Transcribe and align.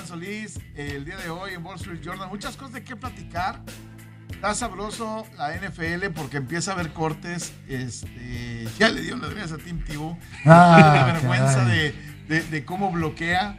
Iván 0.00 0.06
Solís. 0.06 0.58
El 0.74 1.04
día 1.04 1.16
de 1.18 1.28
hoy 1.28 1.52
en 1.54 1.64
Wall 1.64 1.76
Street 1.76 2.00
Journal, 2.02 2.28
muchas 2.28 2.56
cosas 2.56 2.72
de 2.74 2.82
qué 2.84 2.96
platicar. 2.96 3.60
Está 4.30 4.54
sabroso 4.54 5.26
la 5.36 5.54
NFL 5.54 6.06
porque 6.14 6.38
empieza 6.38 6.70
a 6.70 6.74
haber 6.74 6.92
cortes. 6.94 7.52
Este, 7.68 8.66
ya 8.78 8.88
le 8.88 9.02
dieron 9.02 9.20
las 9.20 9.30
gracias 9.30 9.60
a 9.60 9.62
Tim 9.62 9.84
Tebow. 9.84 10.16
Ah, 10.46 11.10
vergüenza 11.20 11.64
de, 11.66 11.94
de- 12.28 12.42
de 12.42 12.64
cómo 12.64 12.90
bloquea. 12.90 13.58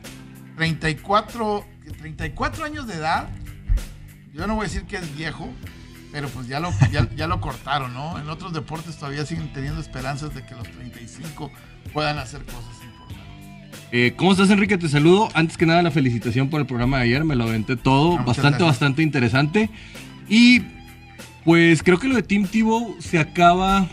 34, 0.58 1.66
34 2.00 2.66
años 2.66 2.88
de 2.88 2.96
edad. 2.96 3.28
Yo 4.34 4.48
no 4.48 4.56
voy 4.56 4.66
a 4.66 4.68
decir 4.68 4.86
que 4.86 4.96
es 4.98 5.16
viejo, 5.16 5.48
pero 6.12 6.28
pues 6.30 6.48
ya 6.48 6.60
lo, 6.60 6.72
ya, 6.92 7.08
ya 7.16 7.28
lo 7.28 7.40
cortaron, 7.40 7.94
¿no? 7.94 8.18
En 8.18 8.28
otros 8.30 8.52
deportes 8.54 8.98
todavía 8.98 9.26
siguen 9.26 9.54
teniendo 9.54 9.80
esperanzas 9.80 10.34
de 10.34 10.44
que 10.46 10.56
los 10.56 10.64
35 10.64 11.52
puedan 11.94 12.18
hacer 12.18 12.44
cosas. 12.46 12.78
Eh, 13.92 14.14
¿Cómo 14.16 14.32
estás, 14.32 14.50
Enrique? 14.50 14.78
Te 14.78 14.88
saludo. 14.88 15.30
Antes 15.34 15.58
que 15.58 15.66
nada, 15.66 15.82
la 15.82 15.92
felicitación 15.92 16.50
por 16.50 16.62
el 16.62 16.68
programa 16.68 16.98
de 16.98 17.04
ayer. 17.04 17.26
Me 17.26 17.36
lo 17.36 17.44
aventé 17.46 17.76
todo. 17.76 18.10
Ah, 18.14 18.22
muchas 18.22 18.26
bastante, 18.28 18.50
gracias. 18.60 18.68
bastante 18.70 19.04
interesante. 19.04 19.70
Y 20.30 20.62
pues 21.44 21.84
creo 21.84 22.00
que 22.00 22.08
lo 22.08 22.16
de 22.16 22.24
Tim 22.24 22.46
Tebow 22.46 22.96
se 23.00 23.20
acaba. 23.20 23.88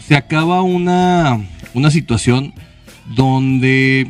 Se 0.00 0.16
acaba 0.16 0.62
una, 0.62 1.38
una 1.74 1.90
situación 1.90 2.52
donde 3.14 4.08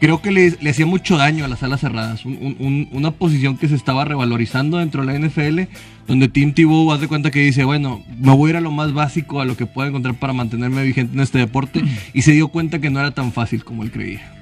creo 0.00 0.20
que 0.22 0.30
le, 0.30 0.56
le 0.60 0.70
hacía 0.70 0.86
mucho 0.86 1.16
daño 1.16 1.44
a 1.44 1.48
las 1.48 1.62
alas 1.62 1.80
cerradas. 1.80 2.24
Un- 2.24 2.38
un- 2.40 2.56
un- 2.60 2.88
una 2.92 3.10
posición 3.12 3.56
que 3.56 3.66
se 3.66 3.74
estaba 3.74 4.04
revalorizando 4.04 4.76
dentro 4.78 5.04
de 5.04 5.06
la 5.12 5.18
NFL, 5.18 5.62
donde 6.06 6.28
Tim 6.28 6.52
Tebow 6.52 6.92
hace 6.92 7.08
cuenta 7.08 7.30
que 7.30 7.40
dice, 7.40 7.64
bueno, 7.64 8.04
me 8.20 8.32
voy 8.32 8.48
a 8.48 8.50
ir 8.50 8.56
a 8.58 8.60
lo 8.60 8.70
más 8.70 8.92
básico, 8.92 9.40
a 9.40 9.44
lo 9.44 9.56
que 9.56 9.66
puedo 9.66 9.88
encontrar 9.88 10.14
para 10.16 10.32
mantenerme 10.34 10.82
vigente 10.84 11.14
en 11.14 11.20
este 11.20 11.38
deporte, 11.38 11.82
y 12.14 12.22
se 12.22 12.32
dio 12.32 12.48
cuenta 12.48 12.78
que 12.78 12.90
no 12.90 13.00
era 13.00 13.10
tan 13.12 13.32
fácil 13.32 13.64
como 13.64 13.82
él 13.82 13.90
creía. 13.90 14.34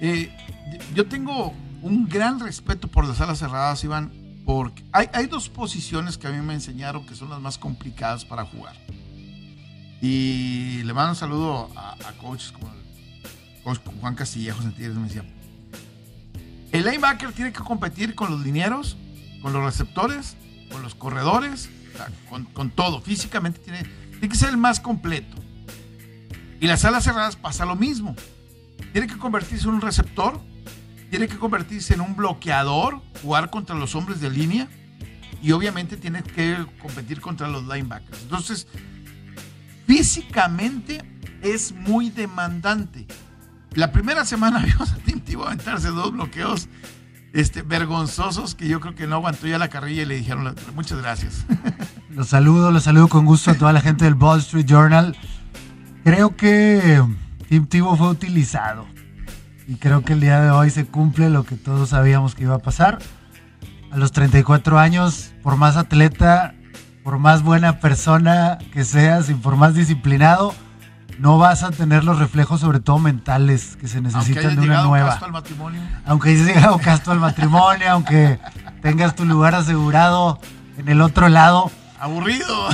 Eh, 0.00 0.30
yo 0.94 1.06
tengo 1.06 1.52
un 1.82 2.08
gran 2.08 2.40
respeto 2.40 2.88
por 2.88 3.06
las 3.06 3.20
alas 3.20 3.38
cerradas, 3.38 3.82
Iván, 3.84 4.12
porque 4.44 4.84
hay, 4.92 5.08
hay 5.12 5.26
dos 5.26 5.48
posiciones 5.48 6.18
que 6.18 6.26
a 6.26 6.30
mí 6.30 6.40
me 6.40 6.54
enseñaron 6.54 7.06
que 7.06 7.14
son 7.14 7.30
las 7.30 7.40
más 7.40 7.58
complicadas 7.58 8.24
para 8.24 8.44
jugar. 8.44 8.76
Y 10.00 10.82
le 10.84 10.92
mando 10.92 11.10
un 11.10 11.16
saludo 11.16 11.70
a, 11.76 11.92
a 11.92 12.12
coaches 12.18 12.52
como 12.52 12.72
el 12.72 13.62
coach 13.62 13.80
Juan 14.00 14.14
Castillejos 14.14 14.64
me 14.64 14.72
decía, 14.72 15.24
el 16.70 16.84
linebacker 16.84 17.32
tiene 17.32 17.52
que 17.52 17.60
competir 17.60 18.14
con 18.14 18.30
los 18.30 18.40
linieros, 18.40 18.96
con 19.42 19.52
los 19.52 19.64
receptores, 19.64 20.36
con 20.70 20.82
los 20.82 20.94
corredores, 20.94 21.68
con, 22.28 22.44
con 22.44 22.70
todo. 22.70 23.00
Físicamente 23.00 23.58
tiene, 23.60 23.82
tiene 24.10 24.28
que 24.28 24.36
ser 24.36 24.50
el 24.50 24.56
más 24.56 24.78
completo. 24.78 25.36
Y 26.60 26.66
las 26.66 26.84
alas 26.84 27.04
cerradas 27.04 27.36
pasa 27.36 27.64
lo 27.64 27.76
mismo 27.76 28.14
tiene 28.92 29.06
que 29.06 29.18
convertirse 29.18 29.68
en 29.68 29.74
un 29.74 29.80
receptor, 29.80 30.40
tiene 31.10 31.28
que 31.28 31.38
convertirse 31.38 31.94
en 31.94 32.00
un 32.00 32.16
bloqueador, 32.16 33.00
jugar 33.22 33.50
contra 33.50 33.74
los 33.76 33.94
hombres 33.94 34.20
de 34.20 34.30
línea 34.30 34.68
y 35.42 35.52
obviamente 35.52 35.96
tiene 35.96 36.22
que 36.22 36.56
competir 36.80 37.20
contra 37.20 37.48
los 37.48 37.62
linebackers. 37.62 38.22
Entonces, 38.22 38.66
físicamente 39.86 41.02
es 41.42 41.72
muy 41.72 42.10
demandante. 42.10 43.06
La 43.74 43.92
primera 43.92 44.24
semana 44.24 44.58
vimos 44.64 44.92
a 44.92 44.96
Tim 44.96 45.20
Tebow 45.20 45.46
aventarse 45.46 45.88
dos 45.88 46.12
bloqueos 46.12 46.68
este, 47.32 47.62
vergonzosos 47.62 48.54
que 48.54 48.68
yo 48.68 48.80
creo 48.80 48.94
que 48.94 49.06
no 49.06 49.16
aguantó 49.16 49.46
ya 49.46 49.58
la 49.58 49.68
carrilla 49.68 50.02
y 50.02 50.06
le 50.06 50.16
dijeron 50.16 50.54
muchas 50.74 50.98
gracias. 50.98 51.44
Los 52.10 52.28
saludo, 52.28 52.72
los 52.72 52.82
saludo 52.82 53.06
con 53.08 53.26
gusto 53.26 53.52
a 53.52 53.54
toda 53.54 53.72
la 53.72 53.80
gente 53.80 54.04
del 54.04 54.14
Wall 54.14 54.40
Street 54.40 54.64
Journal. 54.66 55.16
Creo 56.02 56.34
que 56.34 57.00
Tim 57.48 57.66
Tebow 57.66 57.96
fue 57.96 58.08
utilizado. 58.08 58.86
Y 59.66 59.76
creo 59.76 60.02
que 60.02 60.14
el 60.14 60.20
día 60.20 60.40
de 60.40 60.50
hoy 60.50 60.70
se 60.70 60.86
cumple 60.86 61.30
lo 61.30 61.44
que 61.44 61.56
todos 61.56 61.90
sabíamos 61.90 62.34
que 62.34 62.44
iba 62.44 62.54
a 62.54 62.58
pasar. 62.58 62.98
A 63.90 63.96
los 63.96 64.12
34 64.12 64.78
años, 64.78 65.32
por 65.42 65.56
más 65.56 65.76
atleta, 65.76 66.54
por 67.02 67.18
más 67.18 67.42
buena 67.42 67.80
persona 67.80 68.58
que 68.72 68.84
seas 68.84 69.30
y 69.30 69.34
por 69.34 69.56
más 69.56 69.74
disciplinado, 69.74 70.54
no 71.18 71.38
vas 71.38 71.62
a 71.62 71.70
tener 71.70 72.04
los 72.04 72.18
reflejos, 72.18 72.60
sobre 72.60 72.80
todo 72.80 72.98
mentales, 72.98 73.76
que 73.76 73.88
se 73.88 74.00
necesitan 74.00 74.42
de 74.42 74.52
una 74.52 74.62
llegado 74.62 74.88
nueva. 74.88 75.08
Castro 75.10 75.26
al 75.26 75.32
matrimonio. 75.32 75.80
aunque 76.04 76.30
hayas 76.30 76.46
llegado 76.46 76.78
casto 76.78 77.12
al 77.12 77.20
matrimonio, 77.20 77.90
aunque 77.90 78.38
tengas 78.82 79.16
tu 79.16 79.24
lugar 79.24 79.54
asegurado 79.54 80.38
en 80.76 80.88
el 80.88 81.00
otro 81.00 81.28
lado, 81.28 81.70
Aburrido. 81.98 82.68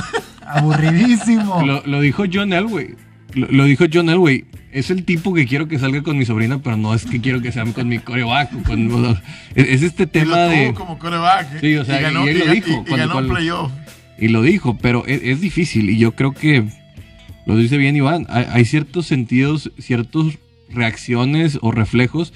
aburridísimo. 0.45 1.61
Lo, 1.65 1.81
lo 1.85 2.01
dijo 2.01 2.23
John 2.31 2.53
Elway. 2.53 2.95
Lo, 3.33 3.47
lo 3.47 3.63
dijo 3.63 3.85
John 3.91 4.09
Elway. 4.09 4.45
Es 4.75 4.89
el 4.89 5.05
tipo 5.05 5.33
que 5.33 5.45
quiero 5.45 5.67
que 5.67 5.79
salga 5.79 6.01
con 6.03 6.17
mi 6.17 6.25
sobrina, 6.25 6.59
pero 6.59 6.75
no 6.75 6.93
es 6.93 7.05
que 7.05 7.21
quiero 7.21 7.41
que 7.41 7.51
sea 7.51 7.63
con 7.65 7.87
mi 7.87 7.99
coreback. 7.99 8.63
con- 8.63 8.91
o 8.91 9.13
sea, 9.13 9.23
es, 9.55 9.67
es 9.69 9.81
este 9.83 10.03
Y 10.03 10.07
tema 10.07 10.37
lo 10.37 10.51
tuvo 10.51 10.61
de... 10.61 10.73
como 10.73 10.99
coreback. 10.99 11.55
¿eh? 11.55 11.57
Sí, 11.61 11.75
o 11.77 11.85
sea, 11.85 11.99
y 11.99 12.03
ganó, 12.03 12.25
y 12.25 12.29
él 12.31 12.39
lo 12.39 12.45
y- 12.53 12.55
dijo 12.55 12.67
y- 12.69 12.71
y 12.71 12.75
cuando- 12.75 12.97
ganó 12.97 13.13
cuando- 13.13 13.33
playoff. 13.33 13.71
Y 14.19 14.27
lo 14.27 14.41
dijo, 14.41 14.77
pero 14.77 15.05
es, 15.07 15.21
es 15.23 15.41
difícil. 15.41 15.89
Y 15.89 15.97
yo 15.97 16.11
creo 16.13 16.33
que 16.33 16.65
lo 17.45 17.55
dice 17.57 17.77
bien 17.77 17.95
Iván. 17.95 18.25
Hay, 18.29 18.45
hay 18.51 18.65
ciertos 18.65 19.05
sentidos, 19.05 19.71
ciertas 19.79 20.23
reacciones 20.69 21.57
o 21.61 21.71
reflejos 21.71 22.33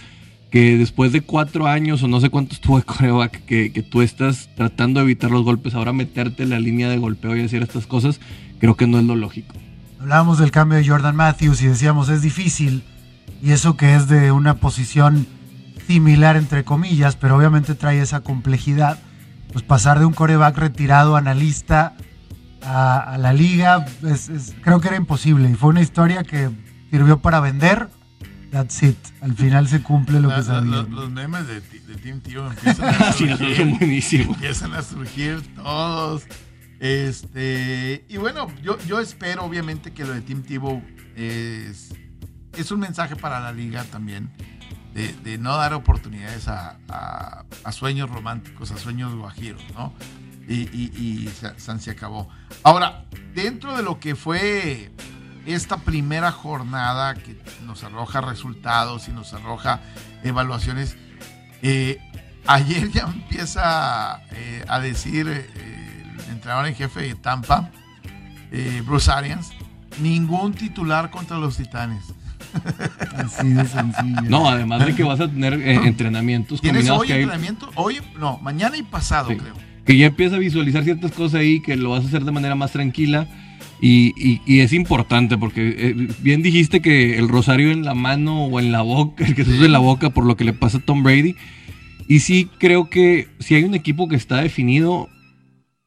que 0.49 0.77
después 0.77 1.11
de 1.11 1.21
cuatro 1.21 1.67
años 1.67 2.01
o 2.03 2.07
no 2.07 2.19
sé 2.21 2.29
cuántos 2.29 2.59
tuvo 2.61 2.77
de 2.79 2.85
coreback, 2.85 3.43
que, 3.45 3.71
que 3.71 3.83
tú 3.83 4.01
estás 4.01 4.49
tratando 4.55 4.99
de 4.99 5.03
evitar 5.05 5.29
los 5.29 5.43
golpes, 5.43 5.75
ahora 5.75 5.93
meterte 5.93 6.43
en 6.43 6.49
la 6.51 6.59
línea 6.59 6.89
de 6.89 6.97
golpeo 6.97 7.35
y 7.35 7.41
hacer 7.41 7.61
estas 7.63 7.85
cosas, 7.85 8.19
creo 8.59 8.75
que 8.75 8.87
no 8.87 8.97
es 8.99 9.05
lo 9.05 9.15
lógico. 9.15 9.55
Hablábamos 9.99 10.37
del 10.39 10.51
cambio 10.51 10.77
de 10.77 10.87
Jordan 10.87 11.15
Matthews 11.15 11.61
y 11.61 11.67
decíamos 11.67 12.09
es 12.09 12.21
difícil 12.21 12.83
y 13.41 13.51
eso 13.51 13.75
que 13.77 13.95
es 13.95 14.07
de 14.07 14.31
una 14.31 14.55
posición 14.55 15.27
similar 15.87 16.35
entre 16.37 16.63
comillas, 16.63 17.15
pero 17.15 17.35
obviamente 17.35 17.75
trae 17.75 17.99
esa 18.01 18.21
complejidad. 18.21 18.97
Pues 19.51 19.63
pasar 19.63 19.99
de 19.99 20.05
un 20.05 20.13
coreback 20.13 20.57
retirado 20.57 21.15
analista 21.15 21.95
a, 22.63 22.99
a 22.99 23.17
la 23.17 23.33
liga, 23.33 23.85
es- 24.03 24.29
es- 24.29 24.55
creo 24.61 24.79
que 24.79 24.89
era 24.89 24.97
imposible 24.97 25.49
y 25.49 25.55
fue 25.55 25.69
una 25.69 25.81
historia 25.81 26.23
que 26.23 26.49
sirvió 26.91 27.19
para 27.19 27.39
vender. 27.39 27.89
That's 28.51 28.81
it. 28.83 28.97
Al 29.21 29.35
final 29.35 29.67
se 29.67 29.81
cumple 29.83 30.19
lo 30.19 30.29
La- 30.29 30.37
que 30.37 30.43
sabía. 30.43 30.71
los, 30.71 30.89
los 30.89 31.09
memes 31.11 31.45
de, 31.47 31.61
de 31.61 31.95
Team 32.01 32.19
Tio 32.21 32.47
empiezan 32.47 32.89
a 32.95 33.11
Sí, 33.13 33.27
son 33.27 33.37
surgir. 33.37 33.77
buenísimos. 33.77 34.35
empiezan 34.37 34.73
a 34.73 34.81
surgir 34.81 35.55
todos. 35.55 36.23
Este, 36.79 38.05
y 38.07 38.17
bueno, 38.17 38.47
yo, 38.61 38.77
yo 38.85 38.99
espero 38.99 39.43
obviamente 39.43 39.91
que 39.91 40.05
lo 40.05 40.13
de 40.13 40.21
Team 40.21 40.43
Tebow 40.43 40.81
es, 41.15 41.93
es 42.57 42.71
un 42.71 42.79
mensaje 42.79 43.15
para 43.15 43.39
la 43.39 43.51
liga 43.51 43.83
también. 43.85 44.31
De, 44.93 45.37
no 45.37 45.55
dar 45.55 45.73
oportunidades 45.75 46.47
a, 46.49 46.77
a- 46.89 47.71
sueños 47.71 48.09
románticos, 48.09 48.71
a 48.71 48.77
sueños 48.77 49.15
guajiros, 49.15 49.61
¿no? 49.73 49.93
Y, 50.47 50.63
y, 50.63 51.29
se, 51.29 51.91
acabó. 51.91 52.27
Ahora, 52.63 53.05
dentro 53.33 53.77
de 53.77 53.83
lo 53.83 53.99
que 53.99 54.15
fue 54.15 54.91
esta 55.45 55.77
primera 55.77 56.31
jornada 56.31 57.13
que 57.13 57.39
nos 57.65 57.83
arroja 57.83 58.19
resultados 58.19 59.07
y 59.07 59.11
nos 59.11 59.33
arroja 59.33 59.79
evaluaciones, 60.23 60.97
eh, 61.61 61.99
ayer 62.47 62.89
ya 62.91 63.03
empieza 63.03 64.21
eh, 64.31 64.65
a 64.67 64.79
decir 64.81 65.27
eh, 65.29 65.47
entrenador 66.29 66.67
en 66.67 66.75
jefe 66.75 67.01
de 67.01 67.15
Tampa, 67.15 67.69
eh, 68.51 68.81
Bruce 68.85 69.11
Arians, 69.11 69.51
ningún 70.01 70.53
titular 70.53 71.09
contra 71.09 71.37
los 71.37 71.57
Titanes. 71.57 72.03
Así 73.15 73.49
de 73.49 73.65
sencillo. 73.65 74.21
No, 74.29 74.49
además 74.49 74.85
de 74.85 74.95
que 74.95 75.03
vas 75.03 75.19
a 75.19 75.27
tener 75.27 75.53
eh, 75.53 75.75
entrenamientos 75.85 76.61
¿Tienes 76.61 76.87
combinados 76.87 77.01
hoy 77.01 77.07
que 77.07 77.13
hay-? 77.13 77.57
Hoy, 77.75 77.97
no, 78.19 78.37
mañana 78.39 78.77
y 78.77 78.83
pasado, 78.83 79.29
Sí. 79.29 79.35
creo. 79.37 79.53
que 79.85 79.97
ya 79.97 80.07
empieza 80.07 80.35
a 80.35 80.39
visualizar 80.39 80.83
ciertas 80.83 81.11
cosas 81.11 81.39
ahí, 81.41 81.61
que 81.61 81.75
lo 81.75 81.89
vas 81.91 82.03
a 82.03 82.07
hacer 82.07 82.23
de 82.23 82.31
manera 82.31 82.55
más 82.55 82.71
tranquila. 82.71 83.27
Y, 83.81 84.13
y- 84.17 84.41
y 84.45 84.59
es 84.59 84.73
importante 84.73 85.37
porque 85.37 85.73
eh, 85.77 86.07
bien 86.21 86.41
dijiste 86.43 86.81
que 86.81 87.17
el 87.17 87.27
rosario 87.29 87.71
en 87.71 87.83
la 87.85 87.93
mano 87.95 88.43
o 88.45 88.59
en 88.59 88.71
la 88.71 88.81
boca, 88.81 89.25
el 89.25 89.35
que 89.35 89.45
se 89.45 89.51
usa 89.51 89.65
en 89.65 89.71
la 89.71 89.79
boca 89.79 90.09
por 90.09 90.25
lo 90.25 90.35
que 90.35 90.43
le 90.43 90.53
pasa 90.53 90.77
a 90.79 90.81
Tom 90.81 91.01
Brady. 91.01 91.35
Y 92.07 92.19
sí 92.19 92.49
creo 92.59 92.89
que 92.89 93.29
si 93.39 93.55
hay 93.55 93.63
un 93.63 93.73
equipo 93.75 94.07
que 94.09 94.15
está 94.15 94.41
definido, 94.41 95.07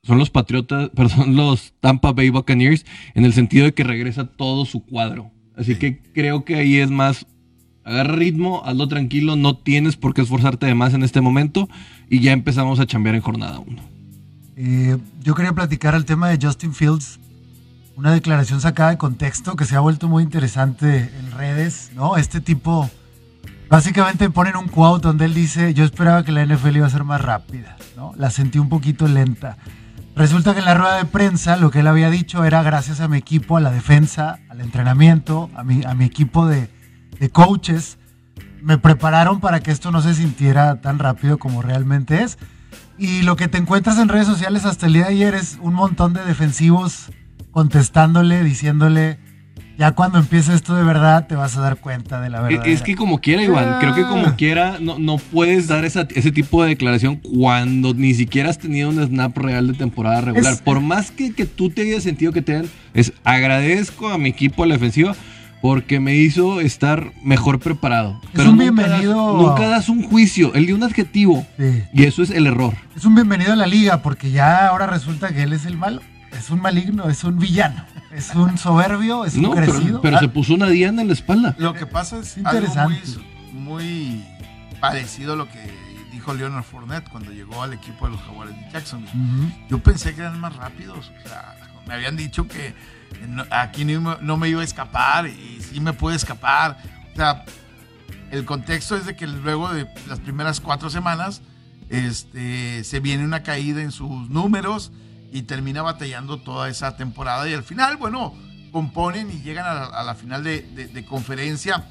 son 0.04 0.18
los 0.18 0.30
Patriotas, 0.30 0.90
perdón, 0.94 1.36
los 1.36 1.74
Tampa 1.80 2.12
Bay 2.12 2.30
Buccaneers, 2.30 2.84
en 3.14 3.24
el 3.24 3.32
sentido 3.32 3.64
de 3.64 3.74
que 3.74 3.84
regresa 3.84 4.26
todo 4.26 4.64
su 4.64 4.84
cuadro. 4.84 5.30
Así 5.56 5.76
que 5.76 6.00
creo 6.14 6.44
que 6.44 6.56
ahí 6.56 6.78
es 6.78 6.90
más, 6.90 7.26
agarra 7.84 8.14
ritmo, 8.14 8.62
hazlo 8.64 8.88
tranquilo, 8.88 9.36
no 9.36 9.56
tienes 9.56 9.96
por 9.96 10.14
qué 10.14 10.22
esforzarte 10.22 10.66
de 10.66 10.74
más 10.74 10.94
en 10.94 11.02
este 11.02 11.20
momento 11.20 11.68
y 12.08 12.20
ya 12.20 12.32
empezamos 12.32 12.80
a 12.80 12.86
chambear 12.86 13.14
en 13.14 13.20
jornada 13.20 13.58
1. 13.58 13.82
Eh, 14.56 14.98
yo 15.22 15.34
quería 15.34 15.52
platicar 15.52 15.94
el 15.94 16.04
tema 16.04 16.28
de 16.30 16.38
Justin 16.44 16.74
Fields, 16.74 17.20
una 17.96 18.12
declaración 18.12 18.60
sacada 18.60 18.90
de 18.90 18.98
contexto 18.98 19.56
que 19.56 19.66
se 19.66 19.76
ha 19.76 19.80
vuelto 19.80 20.08
muy 20.08 20.22
interesante 20.22 21.10
en 21.18 21.30
redes, 21.32 21.92
¿no? 21.94 22.16
Este 22.16 22.40
tipo, 22.40 22.90
básicamente 23.68 24.30
ponen 24.30 24.56
un 24.56 24.68
quote 24.68 25.06
donde 25.06 25.26
él 25.26 25.34
dice, 25.34 25.74
yo 25.74 25.84
esperaba 25.84 26.24
que 26.24 26.32
la 26.32 26.44
NFL 26.44 26.76
iba 26.76 26.86
a 26.86 26.90
ser 26.90 27.04
más 27.04 27.20
rápida, 27.20 27.76
¿no? 27.96 28.14
La 28.16 28.30
sentí 28.30 28.58
un 28.58 28.68
poquito 28.68 29.06
lenta. 29.06 29.58
Resulta 30.14 30.52
que 30.52 30.60
en 30.60 30.66
la 30.66 30.74
rueda 30.74 30.96
de 30.96 31.06
prensa 31.06 31.56
lo 31.56 31.70
que 31.70 31.80
él 31.80 31.86
había 31.86 32.10
dicho 32.10 32.44
era 32.44 32.62
gracias 32.62 33.00
a 33.00 33.08
mi 33.08 33.16
equipo, 33.16 33.56
a 33.56 33.60
la 33.60 33.70
defensa, 33.70 34.40
al 34.50 34.60
entrenamiento, 34.60 35.50
a 35.54 35.64
mi, 35.64 35.82
a 35.84 35.94
mi 35.94 36.04
equipo 36.04 36.46
de, 36.46 36.68
de 37.18 37.30
coaches, 37.30 37.98
me 38.60 38.78
prepararon 38.78 39.40
para 39.40 39.60
que 39.60 39.70
esto 39.70 39.90
no 39.90 40.02
se 40.02 40.14
sintiera 40.14 40.80
tan 40.80 40.98
rápido 40.98 41.38
como 41.38 41.62
realmente 41.62 42.22
es. 42.22 42.38
Y 42.98 43.22
lo 43.22 43.36
que 43.36 43.48
te 43.48 43.58
encuentras 43.58 43.98
en 43.98 44.08
redes 44.08 44.26
sociales 44.26 44.64
hasta 44.66 44.86
el 44.86 44.92
día 44.92 45.04
de 45.04 45.12
ayer 45.12 45.34
es 45.34 45.58
un 45.60 45.74
montón 45.74 46.12
de 46.12 46.24
defensivos 46.24 47.10
contestándole, 47.50 48.44
diciéndole, 48.44 49.18
ya 49.78 49.92
cuando 49.92 50.18
empiece 50.18 50.54
esto 50.54 50.74
de 50.74 50.84
verdad 50.84 51.26
te 51.26 51.34
vas 51.34 51.56
a 51.56 51.60
dar 51.60 51.76
cuenta 51.76 52.20
de 52.20 52.30
la 52.30 52.40
verdad. 52.42 52.66
Es 52.66 52.82
que 52.82 52.94
como 52.94 53.18
quiera, 53.20 53.42
Iván, 53.42 53.76
creo 53.80 53.94
que 53.94 54.02
como 54.02 54.36
quiera 54.36 54.76
no, 54.80 54.98
no 54.98 55.16
puedes 55.18 55.66
dar 55.68 55.84
esa, 55.84 56.06
ese 56.14 56.30
tipo 56.30 56.62
de 56.62 56.70
declaración 56.70 57.16
cuando 57.16 57.94
ni 57.94 58.14
siquiera 58.14 58.50
has 58.50 58.58
tenido 58.58 58.90
un 58.90 59.04
snap 59.04 59.36
real 59.38 59.66
de 59.68 59.74
temporada 59.74 60.20
regular. 60.20 60.52
Es- 60.52 60.60
Por 60.62 60.80
más 60.80 61.10
que, 61.10 61.32
que 61.34 61.46
tú 61.46 61.70
te 61.70 61.82
hayas 61.82 62.02
sentido 62.02 62.32
que 62.32 62.42
te 62.42 62.52
den, 62.52 62.70
es 62.94 63.12
agradezco 63.24 64.08
a 64.10 64.18
mi 64.18 64.28
equipo 64.28 64.62
a 64.62 64.66
la 64.66 64.74
defensiva 64.74 65.14
porque 65.60 66.00
me 66.00 66.16
hizo 66.16 66.60
estar 66.60 67.12
mejor 67.22 67.60
preparado. 67.60 68.20
Es 68.34 68.40
un 68.40 68.56
nunca 68.58 68.82
das- 68.82 69.00
bienvenido- 69.00 69.36
nunca 69.36 69.68
das 69.68 69.88
un 69.88 70.02
juicio, 70.02 70.52
él 70.54 70.66
dio 70.66 70.74
un 70.74 70.82
adjetivo 70.82 71.46
Sí. 71.56 71.84
y 71.94 72.02
eso 72.04 72.22
es 72.22 72.30
el 72.30 72.46
error. 72.48 72.74
Es 72.96 73.04
un 73.04 73.14
bienvenido 73.14 73.52
a 73.52 73.56
la 73.56 73.66
liga 73.66 74.02
porque 74.02 74.30
ya 74.32 74.66
ahora 74.68 74.86
resulta 74.88 75.28
que 75.32 75.42
él 75.44 75.52
es 75.52 75.64
el 75.64 75.76
malo. 75.76 76.00
Es 76.36 76.50
un 76.50 76.60
maligno, 76.60 77.08
es 77.08 77.22
un 77.24 77.38
villano, 77.38 77.84
es 78.14 78.34
un 78.34 78.58
soberbio, 78.58 79.24
es 79.24 79.34
un 79.34 79.42
No, 79.42 79.50
pero, 79.54 79.72
crecido. 79.72 80.00
pero 80.00 80.18
se 80.18 80.28
puso 80.28 80.54
una 80.54 80.68
diana 80.68 81.02
en 81.02 81.08
la 81.08 81.14
espalda. 81.14 81.54
Lo 81.58 81.74
que 81.74 81.86
pasa 81.86 82.18
es 82.18 82.36
Interesante. 82.36 82.80
algo 82.80 83.24
muy, 83.52 83.62
muy 83.62 84.24
parecido 84.80 85.32
a 85.34 85.36
lo 85.36 85.48
que 85.48 85.58
dijo 86.12 86.34
Leonard 86.34 86.64
Fournette 86.64 87.08
cuando 87.08 87.32
llegó 87.32 87.62
al 87.62 87.72
equipo 87.72 88.06
de 88.06 88.12
los 88.12 88.20
Jaguares 88.22 88.54
de 88.56 88.70
Jacksonville. 88.70 89.10
Ujú. 89.14 89.52
Yo 89.70 89.78
pensé 89.78 90.14
que 90.14 90.20
eran 90.20 90.38
más 90.40 90.54
rápidos. 90.56 91.10
O 91.24 91.28
sea, 91.28 91.56
me 91.86 91.94
habían 91.94 92.16
dicho 92.16 92.46
que 92.46 92.74
no- 93.28 93.44
aquí 93.50 93.84
no, 93.84 94.00
me- 94.00 94.16
no 94.20 94.36
me 94.36 94.48
iba 94.48 94.60
a 94.60 94.64
escapar 94.64 95.26
y 95.26 95.58
sí 95.60 95.80
me 95.80 95.92
puede 95.92 96.16
escapar. 96.16 96.78
O 97.12 97.16
sea, 97.16 97.44
el 98.30 98.44
contexto 98.44 98.96
es 98.96 99.06
de 99.06 99.16
que 99.16 99.26
luego 99.26 99.72
de 99.72 99.86
las 100.08 100.20
primeras 100.20 100.60
cuatro 100.60 100.90
semanas 100.90 101.42
este, 101.90 102.84
se 102.84 103.00
viene 103.00 103.24
una 103.24 103.42
caída 103.42 103.82
en 103.82 103.90
sus 103.90 104.28
números 104.30 104.92
y 105.32 105.42
termina 105.42 105.82
batallando 105.82 106.38
toda 106.40 106.68
esa 106.68 106.96
temporada. 106.96 107.48
Y 107.48 107.54
al 107.54 107.64
final, 107.64 107.96
bueno, 107.96 108.34
componen 108.70 109.30
y 109.30 109.40
llegan 109.42 109.66
a 109.66 109.74
la, 109.74 109.84
a 109.86 110.02
la 110.04 110.14
final 110.14 110.44
de, 110.44 110.62
de- 110.62 110.86
de 110.88 111.04
conferencia. 111.04 111.86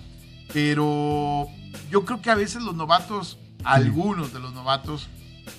Pero 0.54 1.48
yo 1.90 2.06
creo 2.06 2.22
que 2.22 2.30
a 2.30 2.36
veces 2.36 2.62
los 2.62 2.76
novatos, 2.76 3.38
algunos 3.64 4.34
de 4.34 4.40
los 4.40 4.54
novatos, 4.54 5.10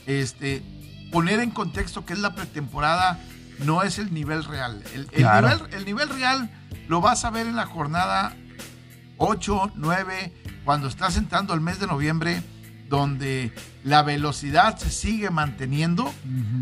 este, 0.07 0.63
poner 1.11 1.41
en 1.41 1.51
contexto 1.51 2.05
que 2.05 2.13
es 2.13 2.19
la 2.19 2.35
pretemporada 2.35 3.19
no 3.65 3.83
es 3.83 3.99
el 3.99 4.13
nivel 4.13 4.45
real. 4.45 4.83
El, 4.95 5.01
el 5.03 5.09
Claro. 5.11 5.49
nivel, 5.57 5.75
el 5.75 5.85
nivel 5.85 6.09
real 6.09 6.51
lo 6.89 7.01
vas 7.01 7.25
a 7.25 7.31
ver 7.31 7.47
en 7.47 7.57
la 7.57 7.67
jornada 7.67 8.37
8, 9.19 9.73
9, 9.77 10.33
cuando 10.65 10.89
estás 10.89 11.17
entrando 11.17 11.53
al 11.53 11.61
mes 11.61 11.79
de 11.79 11.87
noviembre, 11.87 12.43
donde 12.93 13.53
la 13.85 14.03
velocidad 14.03 14.77
se 14.77 14.91
sigue 14.91 15.31
manteniendo, 15.31 16.13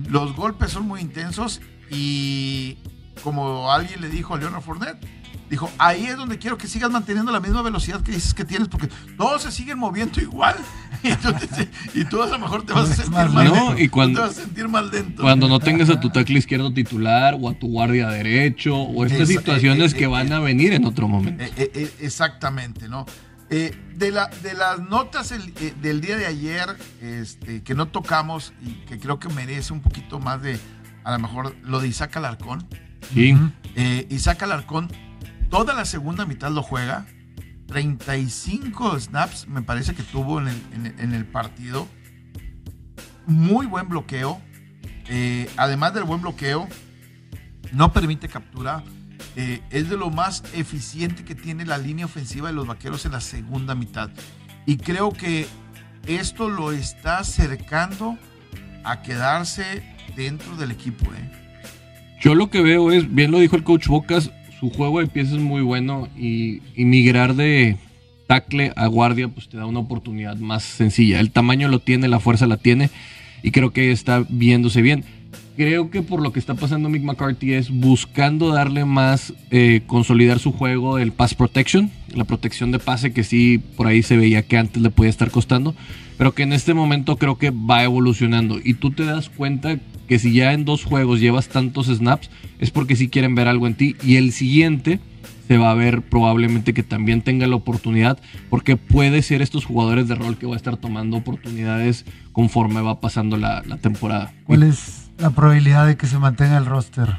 los 0.09 0.37
golpes 0.37 0.71
son 0.71 0.87
muy 0.87 1.00
intensos 1.00 1.61
y 1.91 2.79
como 3.25 3.73
alguien 3.73 4.00
le 4.00 4.09
dijo 4.09 4.35
a 4.35 4.38
Leonard 4.38 4.62
Fournette, 4.62 5.05
dijo, 5.50 5.69
ahí 5.79 6.05
es 6.06 6.17
donde 6.17 6.38
quiero 6.38 6.56
que 6.56 6.69
sigas 6.69 6.88
manteniendo 6.93 7.32
la 7.32 7.41
misma 7.41 7.62
velocidad 7.62 8.00
que 8.03 8.12
dices 8.12 8.32
que 8.32 8.44
tienes, 8.44 8.69
porque 8.69 8.88
todos 9.19 9.43
se 9.43 9.50
siguen 9.50 9.79
moviendo 9.79 10.21
igual. 10.21 10.55
Y, 11.03 11.09
entonces, 11.09 11.67
y 11.94 12.05
tú 12.05 12.23
a 12.23 12.27
lo 12.27 12.38
mejor 12.38 12.67
te 12.67 12.75
vas 12.75 12.91
a 12.91 12.94
sentir 12.94 13.11
más 13.15 13.33
mal 13.33 13.50
lento. 13.50 13.79
Y 13.79 13.88
cuando- 13.88 14.21
Tú 14.21 14.26
te 14.26 14.29
vas 14.29 14.38
a 14.38 14.43
sentir 14.43 14.69
mal 14.69 14.91
lento. 14.91 15.23
Cuando 15.23 15.49
no 15.49 15.59
tengas 15.59 15.88
a 15.88 15.99
tu 15.99 16.11
tackle 16.11 16.38
izquierdo 16.38 16.75
titular 16.75 17.38
o 17.41 17.49
a 17.49 17.55
tu 17.55 17.69
guardia 17.69 18.09
derecho 18.09 18.76
o 18.76 19.06
estas 19.06 19.26
situaciones 19.29 19.93
eh, 19.93 19.97
eh, 19.97 19.99
que 19.99 20.05
eh, 20.05 20.09
van 20.09 20.31
a 20.31 20.41
venir 20.41 20.75
en 20.75 20.85
otro 20.85 21.09
momento. 21.09 21.43
Eh, 21.43 21.50
eh, 21.56 21.71
eh, 21.75 21.91
exactamente, 22.00 22.87
¿no? 22.87 23.06
Eh, 23.50 23.76
de, 23.97 24.12
la, 24.12 24.29
de 24.29 24.55
las 24.55 24.79
notas 24.81 25.32
el- 25.32 25.52
eh, 25.61 25.75
del 25.82 26.00
día 26.00 26.17
de 26.17 26.26
ayer 26.26 26.69
este, 27.00 27.62
que 27.64 27.75
no 27.75 27.88
tocamos 27.88 28.52
y 28.62 28.75
que 28.87 28.99
creo 29.00 29.19
que 29.19 29.29
merece 29.29 29.73
un 29.73 29.81
poquito 29.82 30.20
más 30.20 30.41
de, 30.41 30.58
a 31.05 31.12
lo 31.12 31.19
mejor, 31.19 31.56
lo 31.62 31.81
de 31.81 31.88
Isaac 31.88 32.17
Alarcón. 32.17 32.67
Sí. 33.12 33.37
Eh, 33.75 34.06
Isaac 34.11 34.43
Alarcón, 34.44 34.88
toda 35.50 35.75
la 35.75 35.85
segunda 35.85 36.26
mitad 36.26 36.50
lo 36.52 36.62
juega. 36.62 37.06
35 37.67 38.99
snaps 39.00 39.47
me 39.49 39.62
parece 39.62 39.94
que 39.94 40.02
tuvo 40.02 40.41
en 40.41 40.49
el, 40.49 40.62
en 40.73 40.87
el- 40.87 41.00
en 41.00 41.12
el 41.14 41.25
partido. 41.26 41.88
Muy 43.26 43.67
buen 43.67 43.88
bloqueo. 43.88 44.41
Eh, 45.08 45.50
además 45.56 45.93
del 45.94 46.05
buen 46.05 46.20
bloqueo, 46.23 46.69
no 47.73 47.93
permite 47.93 48.29
captura. 48.29 48.85
Eh, 49.37 49.61
es 49.71 49.88
de 49.88 49.97
lo 49.97 50.11
más 50.11 50.43
eficiente 50.55 51.25
que 51.25 51.35
tiene 51.35 51.65
la 51.65 51.79
línea 51.79 52.06
ofensiva 52.06 52.49
de 52.49 52.55
los 52.55 52.67
vaqueros 52.67 53.05
en 53.06 53.12
la 53.12 53.21
segunda 53.21 53.75
mitad. 53.75 54.11
Y 54.67 54.77
creo 54.77 55.12
que 55.12 55.47
esto 56.06 56.49
lo 56.49 56.73
está 56.73 57.19
acercando 57.19 58.19
a 58.85 59.03
quedarse 59.03 59.82
dentro 60.17 60.56
del 60.56 60.71
equipo. 60.71 61.06
¿eh? 61.06 61.31
Yo 62.21 62.35
lo 62.35 62.50
que 62.50 62.61
veo 62.61 62.93
es, 62.93 63.12
bien 63.12 63.31
lo 63.31 63.38
dijo 63.38 63.56
el 63.56 63.65
coach 63.65 63.87
Bocas, 63.87 64.31
su 64.59 64.71
juego 64.71 65.00
de 65.00 65.06
pies 65.06 65.31
es 65.33 65.38
muy 65.38 65.62
bueno 65.62 66.09
y, 66.17 66.61
migrar 66.76 67.35
de 67.35 67.79
tackle 68.26 68.73
a 68.76 68.87
guardia 68.87 69.29
pues 69.29 69.49
te 69.49 69.56
da 69.56 69.67
una 69.67 69.81
oportunidad 69.81 70.37
más 70.37 70.62
sencilla. 70.62 71.19
El 71.19 71.31
tamaño 71.31 71.69
lo 71.69 71.79
tiene, 71.79 72.09
la 72.09 72.21
fuerza 72.21 72.47
la 72.47 72.59
tiene 72.59 72.91
y 73.43 73.50
creo 73.53 73.73
que 73.73 73.91
está 73.91 74.25
viéndose 74.29 74.83
bien. 74.83 75.05
Creo 75.61 75.91
que 75.91 76.01
por 76.01 76.23
lo 76.23 76.33
que 76.33 76.39
está 76.39 76.55
pasando 76.55 76.89
Mick 76.89 77.03
McCarthy 77.03 77.53
es 77.53 77.69
buscando 77.69 78.49
darle 78.49 78.87
más, 78.87 79.35
eh, 79.50 79.83
consolidar 79.87 80.38
su 80.38 80.52
juego, 80.52 80.97
el 80.97 81.12
pass 81.12 81.35
protection, 81.35 81.90
la 82.14 82.25
protección 82.25 82.73
de 82.73 82.79
pase 82.79 83.12
que 83.12 83.25
sí 83.25 83.61
por 83.76 83.87
ahí 83.87 84.02
se 84.02 84.17
veía 84.17 84.40
que 84.40 84.57
antes 84.57 84.81
le 84.81 84.88
podía 84.88 85.11
estar 85.11 85.31
costando, 85.31 85.75
pero 86.17 86.33
que 86.33 86.45
en 86.45 86.55
este 86.55 86.73
momento 86.73 87.17
creo 87.17 87.37
que 87.37 87.50
va 87.50 87.85
evolucionando 87.85 88.59
y 88.64 88.73
tú 88.73 88.90
te 88.90 89.05
das 89.05 89.29
cuenta 89.29 89.79
que 90.09 90.19
si 90.19 90.33
ya 90.33 90.55
en 90.55 90.64
dos 90.64 90.85
juegos 90.85 91.21
llevas 91.21 91.50
tantos 91.50 91.88
snaps 91.88 92.31
es 92.59 92.71
porque 92.71 92.97
sí 92.97 93.11
quieren 93.11 93.35
ver 93.35 93.47
algo 93.47 93.67
en 93.67 93.75
ti 93.75 93.97
y 94.02 94.17
el 94.17 94.33
siguiente 94.33 94.99
se 95.47 95.59
va 95.59 95.73
a 95.73 95.75
ver 95.75 96.00
probablemente 96.00 96.73
que 96.73 96.85
también 96.85 97.21
tenga 97.21 97.47
la 97.47 97.57
oportunidad 97.57 98.19
porque 98.49 98.79
puede 98.79 99.21
ser 99.21 99.43
estos 99.43 99.67
jugadores 99.67 100.09
de 100.09 100.14
rol 100.14 100.38
que 100.38 100.47
va 100.47 100.55
a 100.55 100.57
estar 100.57 100.79
tomando 100.79 101.19
oportunidades 101.19 102.07
conforme 102.33 102.81
va 102.81 102.99
pasando 102.99 103.37
la, 103.37 103.62
la 103.67 103.76
temporada. 103.76 104.33
¿Cuál 104.47 104.62
es 104.62 105.00
la 105.21 105.31
probabilidad 105.31 105.87
de 105.87 105.97
que 105.97 106.07
se 106.07 106.19
mantenga 106.19 106.57
el 106.59 106.67
roster? 106.67 107.19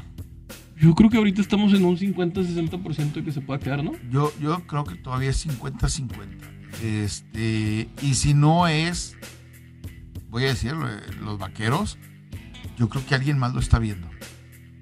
Yo 0.76 0.94
creo 0.94 1.08
que 1.10 1.16
ahorita 1.16 1.40
estamos 1.40 1.72
en 1.74 1.84
un 1.84 1.96
50-60% 1.96 3.12
de 3.12 3.24
que 3.24 3.30
se 3.32 3.40
pueda 3.40 3.60
quedar, 3.60 3.84
¿no? 3.84 3.92
Yo, 4.10 4.32
yo 4.40 4.66
creo 4.66 4.84
que 4.84 4.96
todavía 4.96 5.30
es 5.30 5.46
50-50. 5.46 6.08
Este, 6.82 7.88
y 8.02 8.14
si 8.14 8.34
no 8.34 8.66
es, 8.66 9.16
voy 10.30 10.44
a 10.44 10.48
decirlo, 10.48 10.88
eh, 10.88 11.00
los 11.20 11.38
vaqueros, 11.38 11.98
yo 12.76 12.88
creo 12.88 13.06
que 13.06 13.14
alguien 13.14 13.38
más 13.38 13.54
lo 13.54 13.60
está 13.60 13.78
viendo. 13.78 14.08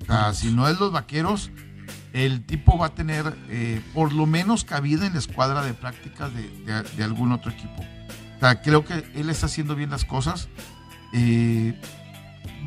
O 0.03 0.05
sea, 0.07 0.33
si 0.33 0.51
no 0.53 0.67
es 0.69 0.81
los 0.81 0.91
vaqueros, 0.93 1.51
el 2.15 2.43
tipo 2.45 2.79
va 2.79 2.87
a 2.87 2.95
tener 2.95 3.37
eh, 3.51 3.81
por 3.93 4.13
lo 4.15 4.25
menos 4.27 4.65
cabida 4.65 5.07
en 5.07 5.13
la 5.13 5.19
escuadra 5.19 5.63
de 5.63 5.75
prácticas 5.75 6.33
de, 6.35 6.49
de- 6.65 6.83
de 6.97 7.05
algún 7.05 7.33
otro 7.33 7.51
equipo. 7.53 7.83
O 8.37 8.41
sea, 8.41 8.63
creo 8.63 8.85
que 8.85 9.05
él 9.15 9.29
está 9.29 9.47
haciendo 9.47 9.77
bien 9.77 9.91
las 9.91 10.05
cosas. 10.07 10.49
Eh, 11.13 11.79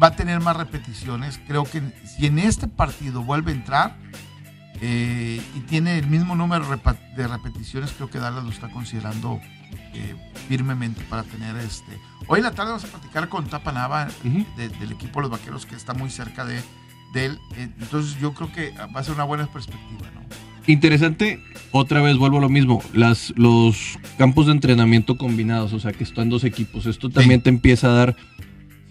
va 0.01 0.07
a 0.07 0.15
tener 0.15 0.39
más 0.39 0.55
repeticiones. 0.57 1.39
Creo 1.47 1.63
que 1.65 1.81
si 2.05 2.25
en 2.25 2.39
este 2.39 2.67
partido 2.67 3.23
vuelve 3.23 3.51
a 3.51 3.55
entrar 3.55 3.95
eh, 4.81 5.41
y 5.55 5.59
tiene 5.61 5.97
el 5.97 6.07
mismo 6.07 6.35
número 6.35 6.65
de 6.67 7.27
repeticiones, 7.27 7.91
creo 7.91 8.09
que 8.09 8.19
Dallas 8.19 8.43
lo 8.43 8.49
está 8.49 8.69
considerando 8.69 9.39
eh, 9.93 10.15
firmemente 10.47 11.01
para 11.09 11.23
tener 11.23 11.55
este. 11.57 11.97
Hoy 12.27 12.39
en 12.39 12.45
la 12.45 12.51
tarde 12.51 12.71
vamos 12.71 12.83
a 12.85 12.87
platicar 12.87 13.29
con 13.29 13.45
Tapa 13.47 13.71
Nava 13.71 14.07
Ujú. 14.25 14.45
de- 14.57 14.69
del 14.69 14.91
equipo 14.91 15.19
de 15.21 15.29
los 15.29 15.31
vaqueros 15.31 15.65
que 15.65 15.75
está 15.75 15.93
muy 15.93 16.09
cerca 16.09 16.45
de, 16.45 16.61
de 17.13 17.25
él. 17.25 17.39
Eh, 17.55 17.69
Entonces 17.79 18.19
yo 18.19 18.33
creo 18.33 18.51
que 18.51 18.71
va 18.95 18.99
a 18.99 19.03
ser 19.03 19.13
una 19.13 19.23
buena 19.23 19.45
perspectiva, 19.47 20.09
¿no? 20.15 20.21
Interesante, 20.65 21.43
otra 21.71 22.01
vez 22.01 22.15
vuelvo 22.17 22.37
a 22.37 22.41
lo 22.41 22.47
mismo, 22.49 22.81
las, 22.93 23.33
los 23.35 23.99
campos 24.17 24.45
de 24.45 24.53
entrenamiento 24.53 25.17
combinados, 25.17 25.73
o 25.73 25.79
sea 25.79 25.91
que 25.91 26.05
están 26.05 26.29
dos 26.29 26.45
equipos. 26.45 26.85
Esto 26.85 27.09
también 27.09 27.41
te 27.41 27.49
empieza 27.49 27.87
a 27.87 27.91
dar 27.91 28.15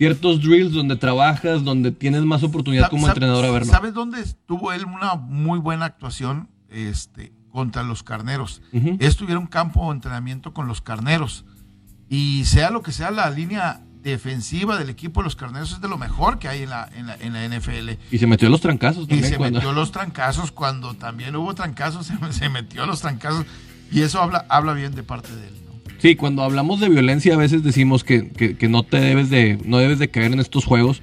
ciertos 0.02 0.42
drills 0.42 0.72
donde 0.72 0.96
trabajas, 0.96 1.62
donde 1.62 1.92
tienes 1.92 2.22
más 2.22 2.42
oportunidad 2.42 2.90
como 2.90 3.06
entrenador 3.06 3.44
a 3.44 3.52
verlo. 3.52 3.70
¿Sabes 3.70 3.94
dónde 3.94 4.18
tuvo 4.46 4.72
él 4.72 4.84
una 4.84 5.14
muy 5.14 5.60
buena 5.60 5.84
actuación? 5.84 6.48
Este, 6.68 7.32
contra 7.52 7.84
los 7.84 8.02
carneros. 8.02 8.62
Estuvieron 8.98 9.46
campo 9.46 9.86
de 9.86 9.92
entrenamiento 9.92 10.52
con 10.52 10.66
los 10.66 10.80
carneros. 10.80 11.44
Y 12.08 12.44
sea 12.46 12.70
lo 12.70 12.82
que 12.82 12.90
sea 12.90 13.12
la 13.12 13.30
línea 13.30 13.82
defensiva 14.02 14.76
del 14.76 14.90
equipo 14.90 15.20
de 15.20 15.24
los 15.26 15.36
carneros 15.36 15.70
es 15.70 15.80
de 15.80 15.88
lo 15.88 15.98
mejor 15.98 16.40
que 16.40 16.48
hay 16.48 16.62
en 16.62 16.70
la, 16.70 16.90
en 16.96 17.06
la, 17.06 17.14
en 17.14 17.32
la 17.34 17.46
NFL. 17.46 17.90
Y 18.10 18.18
se 18.18 18.26
metió 18.26 18.48
los 18.48 18.60
trancazos 18.60 19.06
también. 19.06 19.24
Y 19.24 19.28
se 19.28 19.38
metió 19.38 19.72
los 19.72 19.92
trancazos 19.92 20.50
cuando 20.50 20.94
también 20.94 21.36
hubo 21.36 21.54
trancazos, 21.54 22.06
se, 22.30 22.32
se 22.32 22.48
metió 22.48 22.86
los 22.86 23.02
trancazos. 23.02 23.46
Y 23.92 24.00
eso 24.00 24.20
habla, 24.20 24.46
habla 24.48 24.72
bien 24.72 24.96
de 24.96 25.04
parte 25.04 25.32
de 25.32 25.46
él. 25.46 25.61
Sí, 26.02 26.16
cuando 26.16 26.42
hablamos 26.42 26.80
de 26.80 26.88
violencia 26.88 27.34
a 27.34 27.36
veces 27.36 27.62
decimos 27.62 28.02
que, 28.02 28.56
no 28.68 28.82
te 28.82 29.00
debes 29.00 29.30
de, 29.30 29.56
no 29.64 29.78
debes 29.78 30.00
de 30.00 30.08
caer 30.08 30.32
en 30.32 30.40
estos 30.40 30.64
juegos, 30.64 31.00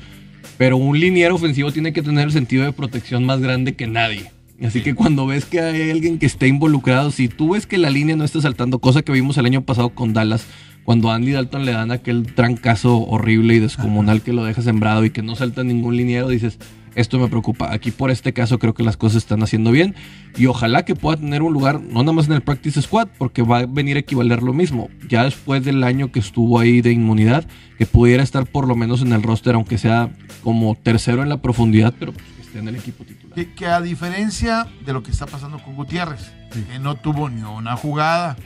pero 0.58 0.76
un 0.76 1.00
liniero 1.00 1.36
ofensivo 1.36 1.72
tiene 1.72 1.94
que 1.94 2.02
tener 2.02 2.26
el 2.26 2.34
sentido 2.34 2.66
de 2.66 2.74
protección 2.74 3.24
más 3.24 3.40
grande 3.40 3.78
que 3.78 3.88
nadie. 3.88 4.30
Así 4.62 4.82
que 4.82 4.96
cuando 4.96 5.26
ves 5.26 5.46
que 5.46 5.62
hay 5.62 5.90
alguien 5.90 6.20
que 6.20 6.26
esté 6.26 6.50
involucrado, 6.50 7.12
si 7.12 7.30
tú 7.30 7.54
ves 7.54 7.66
que 7.66 7.78
la 7.78 7.90
línea 7.90 8.18
no 8.18 8.26
está 8.26 8.42
saltando, 8.42 8.80
cosa 8.80 9.02
que 9.02 9.14
vimos 9.14 9.38
el 9.38 9.46
año 9.46 9.62
pasado 9.62 9.88
con 9.92 10.12
Dallas, 10.12 10.46
cuando 10.84 11.12
Andy 11.12 11.32
Dalton 11.32 11.64
le 11.64 11.72
dan 11.72 11.92
aquel 11.92 12.34
trancazo 12.34 12.98
horrible 12.98 13.56
y 13.56 13.60
descomunal 13.60 14.22
que 14.22 14.34
lo 14.34 14.44
deja 14.44 14.62
sembrado 14.62 15.06
y 15.06 15.12
que 15.12 15.22
no 15.22 15.38
salta 15.38 15.64
ningún 15.64 15.96
liniero, 15.96 16.28
dices, 16.28 16.60
esto 16.96 17.20
me 17.20 17.28
preocupa. 17.28 17.74
Aquí 17.74 17.92
por 17.92 18.12
este 18.12 18.34
caso 18.34 18.60
creo 18.60 18.74
que 18.74 18.84
las 18.84 18.98
cosas 18.98 19.18
están 19.18 19.44
haciendo 19.44 19.72
bien 19.72 19.96
y 20.38 20.46
ojalá 20.48 20.86
que 20.86 20.96
pueda 20.96 21.18
tener 21.18 21.42
un 21.42 21.54
lugar, 21.54 21.82
no 21.82 22.02
nada 22.02 22.14
más 22.14 22.28
en 22.28 22.34
el 22.34 22.42
Practice 22.42 22.82
Squad, 22.82 23.08
porque 23.18 23.42
va 23.42 23.60
a 23.60 23.66
venir 23.66 23.98
a 23.98 24.02
equivaler 24.02 24.44
lo 24.44 24.54
mismo. 24.54 24.90
Ya 25.08 25.24
después 25.24 25.64
del 25.64 25.84
año 25.84 26.12
que 26.12 26.20
estuvo 26.20 26.60
ahí 26.60 26.82
de 26.82 26.92
inmunidad, 26.92 27.46
que 27.78 27.86
pudiera 27.86 28.24
estar 28.24 28.46
por 28.46 28.68
lo 28.68 28.76
menos 28.76 29.02
en 29.02 29.14
el 29.14 29.24
roster, 29.24 29.56
aunque 29.56 29.78
sea 29.78 30.10
como 30.44 30.76
tercero 30.76 31.24
en 31.24 31.30
la 31.30 31.42
profundidad, 31.42 31.94
pero 31.98 32.14
pues, 32.14 32.26
que 32.36 32.42
esté 32.42 32.60
en 32.60 32.68
el 32.68 32.76
equipo 32.76 33.04
titular. 33.04 33.46
Que, 33.56 33.66
a 33.68 33.82
diferencia 33.82 34.68
de 34.86 34.94
lo 34.94 35.04
que 35.04 35.12
está 35.12 35.26
pasando 35.26 35.60
con 35.60 35.76
Gutiérrez, 35.76 36.32
que 36.52 36.80
no 36.80 36.96
tuvo 36.96 37.30
ni 37.30 37.42
una 37.44 37.76
jugada, 37.76 38.38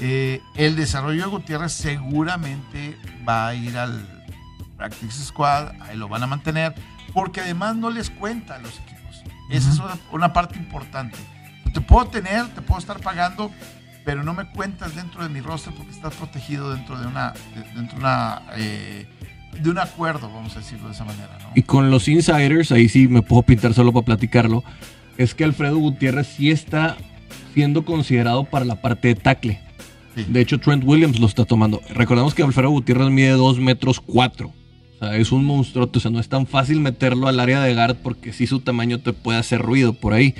eh, 0.00 0.40
el 0.56 0.76
desarrollo 0.76 1.22
de 1.22 1.28
Gutiérrez 1.28 1.72
seguramente 1.72 2.96
va 3.28 3.48
a 3.48 3.54
ir 3.54 3.76
al 3.76 4.22
Practice 4.76 5.24
Squad, 5.24 5.72
ahí 5.82 5.96
lo 5.96 6.08
van 6.08 6.22
a 6.22 6.26
mantener 6.26 6.74
porque 7.12 7.40
además 7.40 7.76
no 7.76 7.90
les 7.90 8.10
cuenta 8.10 8.56
a 8.56 8.58
los 8.58 8.78
equipos. 8.80 9.22
Esa 9.50 9.70
es 9.70 9.80
una, 10.10 10.32
parte 10.32 10.58
importante. 10.58 11.18
Te 11.72 11.80
puedo 11.80 12.06
tener, 12.06 12.48
te 12.48 12.62
puedo 12.62 12.80
estar 12.80 13.00
pagando, 13.00 13.50
pero 14.04 14.22
no 14.22 14.34
me 14.34 14.48
cuentas 14.50 14.94
dentro 14.94 15.22
de 15.22 15.28
mi 15.28 15.40
roster 15.40 15.74
porque 15.74 15.92
estás 15.92 16.14
protegido 16.14 16.72
dentro 16.74 16.98
de 16.98 17.06
una, 17.06 17.34
dentro 17.74 17.96
de 17.96 18.00
una 18.00 18.42
eh, 18.56 19.06
de 19.60 19.70
un 19.70 19.78
acuerdo, 19.78 20.30
vamos 20.32 20.56
a 20.56 20.60
decirlo 20.60 20.88
de 20.88 20.94
esa 20.94 21.04
manera. 21.04 21.38
Y 21.54 21.62
con 21.62 21.90
los 21.90 22.08
insiders, 22.08 22.72
ahí 22.72 22.88
sí 22.88 23.08
me 23.08 23.20
puedo 23.20 23.42
pintar 23.42 23.74
solo 23.74 23.92
para 23.92 24.06
platicarlo, 24.06 24.64
es 25.18 25.34
que 25.34 25.44
Alfredo 25.44 25.76
Gutiérrez 25.76 26.26
sí 26.26 26.50
está 26.50 26.96
siendo 27.52 27.84
considerado 27.84 28.44
para 28.44 28.64
la 28.64 28.76
parte 28.76 29.08
de 29.08 29.14
tackle. 29.14 29.60
De 30.14 30.40
hecho, 30.40 30.58
Trent 30.58 30.84
Williams 30.84 31.18
lo 31.18 31.26
está 31.26 31.44
tomando. 31.44 31.80
Recordemos 31.90 32.34
que 32.34 32.42
Alfredo 32.42 32.70
Gutiérrez 32.70 33.08
mide 33.08 33.30
2 33.30 33.58
metros 33.60 34.00
4 34.00 34.52
es 35.10 35.32
un 35.32 35.44
monstruo, 35.44 35.90
o 35.92 36.00
sea, 36.00 36.10
no 36.10 36.20
es 36.20 36.28
tan 36.28 36.46
fácil 36.46 36.80
meterlo 36.80 37.28
al 37.28 37.40
área 37.40 37.62
de 37.62 37.74
guard 37.74 37.96
porque 38.02 38.32
si 38.32 38.46
su 38.46 38.60
tamaño 38.60 39.00
te 39.00 39.12
puede 39.12 39.38
hacer 39.38 39.60
ruido 39.60 39.92
por 39.92 40.12
ahí. 40.12 40.34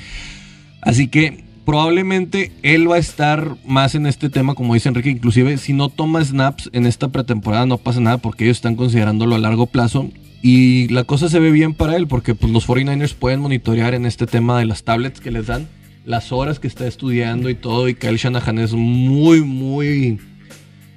Así 0.80 1.08
que 1.08 1.44
probablemente 1.64 2.52
él 2.62 2.90
va 2.90 2.96
a 2.96 2.98
estar 2.98 3.56
más 3.64 3.94
en 3.94 4.06
este 4.06 4.30
tema, 4.30 4.54
como 4.54 4.74
dice 4.74 4.88
Enrique, 4.88 5.10
inclusive 5.10 5.58
si 5.58 5.72
no 5.72 5.88
toma 5.88 6.24
snaps 6.24 6.70
en 6.72 6.86
esta 6.86 7.08
pretemporada 7.08 7.66
no 7.66 7.78
pasa 7.78 8.00
nada 8.00 8.18
porque 8.18 8.44
ellos 8.44 8.58
están 8.58 8.76
considerándolo 8.76 9.34
a 9.34 9.38
largo 9.38 9.66
plazo 9.66 10.08
y 10.42 10.88
la 10.88 11.04
cosa 11.04 11.28
se 11.28 11.38
ve 11.38 11.50
bien 11.52 11.74
para 11.74 11.96
él 11.96 12.08
porque 12.08 12.34
pues, 12.34 12.52
los 12.52 12.68
49ers 12.68 13.14
pueden 13.14 13.40
monitorear 13.40 13.94
en 13.94 14.06
este 14.06 14.26
tema 14.26 14.58
de 14.58 14.66
las 14.66 14.82
tablets 14.82 15.20
que 15.20 15.30
les 15.30 15.46
dan, 15.46 15.68
las 16.04 16.32
horas 16.32 16.58
que 16.58 16.66
está 16.66 16.86
estudiando 16.86 17.48
y 17.48 17.54
todo 17.54 17.88
y 17.88 17.94
Kyle 17.94 18.16
Shanahan 18.16 18.58
es 18.58 18.72
muy, 18.72 19.42
muy 19.42 20.18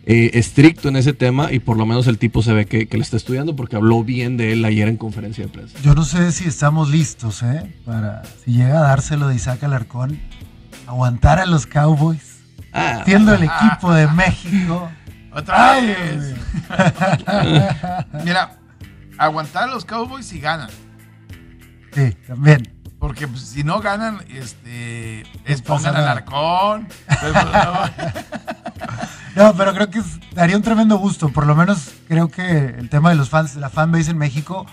eh, 0.08 0.32
estricto 0.38 0.88
en 0.88 0.98
ese 0.98 1.14
tema 1.14 1.52
y 1.52 1.60
por 1.60 1.78
lo 1.78 1.86
menos 1.88 2.06
el 2.06 2.20
tipo 2.20 2.44
se 2.44 2.54
ve 2.54 2.68
que, 2.68 2.88
le 2.90 3.02
está 3.02 3.18
estudiando 3.18 3.56
porque 3.56 3.76
habló 3.76 4.04
bien 4.04 4.38
de 4.38 4.54
él 4.54 4.64
ayer 4.64 4.88
en 4.88 4.98
conferencia 4.98 5.46
de 5.46 5.50
prensa. 5.50 5.80
Yo 5.82 5.96
no 5.96 6.04
sé 6.04 6.32
si 6.32 6.48
estamos 6.48 6.90
listos, 6.90 7.42
¿eh? 7.42 7.74
Para, 7.86 8.22
si 8.44 8.52
llega 8.52 8.78
a 8.78 8.82
dárselo 8.82 9.28
de 9.30 9.36
Isaac 9.36 9.64
Alarcón, 9.64 10.20
aguantar 10.86 11.40
a 11.40 11.48
los 11.48 11.66
Cowboys, 11.66 12.42
ah, 12.72 13.02
siendo 13.04 13.34
el 13.34 13.44
equipo 13.44 13.92
de 13.94 14.08
México. 14.10 14.92
Otra 15.32 15.82
vez. 15.82 16.36
Mira, 18.24 18.58
aguantar 19.18 19.64
a 19.64 19.68
los 19.68 19.86
Cowboys 19.86 20.28
si 20.28 20.40
ganan. 20.40 20.70
Sí, 21.94 22.12
también. 22.28 22.72
Porque 23.00 23.28
pues, 23.28 23.42
si 23.42 23.64
no 23.64 23.80
ganan, 23.80 24.24
este, 24.30 25.24
es 25.46 25.62
pongan 25.64 25.96
al 25.96 26.08
arcón. 26.08 26.88
No, 29.36 29.54
pero 29.56 29.74
creo 29.74 29.90
que 29.90 30.02
daría 30.34 30.56
un 30.56 30.64
tremendo 30.64 30.98
gusto. 30.98 31.30
Por 31.30 31.46
lo 31.46 31.56
menos 31.56 31.94
creo 32.08 32.30
que 32.30 32.76
el 32.78 32.90
tema 32.90 33.10
de 33.10 33.16
los 33.16 33.30
fans, 33.30 33.56
de 33.56 33.62
la 33.62 33.70
fanbase 33.70 34.12
en 34.12 34.18
México, 34.18 34.66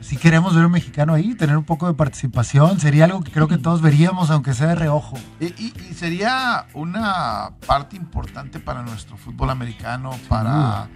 si 0.00 0.16
queremos 0.16 0.54
ver 0.54 0.64
un 0.64 0.72
mexicano 0.72 1.14
ahí, 1.14 1.34
tener 1.34 1.56
un 1.56 1.64
poco 1.64 1.86
de 1.86 1.94
participación, 1.94 2.80
sería 2.80 3.04
algo 3.04 3.22
que 3.22 3.30
creo 3.30 3.48
que 3.48 3.58
todos 3.58 3.82
veríamos, 3.82 4.30
aunque 4.30 4.54
sea 4.54 4.68
de 4.68 4.74
reojo. 4.74 5.18
Y, 5.40 5.72
sería 5.94 6.66
una 6.74 7.50
parte 7.66 7.96
importante 7.96 8.58
para 8.58 8.82
nuestro 8.82 9.16
fútbol 9.16 9.50
americano, 9.50 10.10
para 10.28 10.88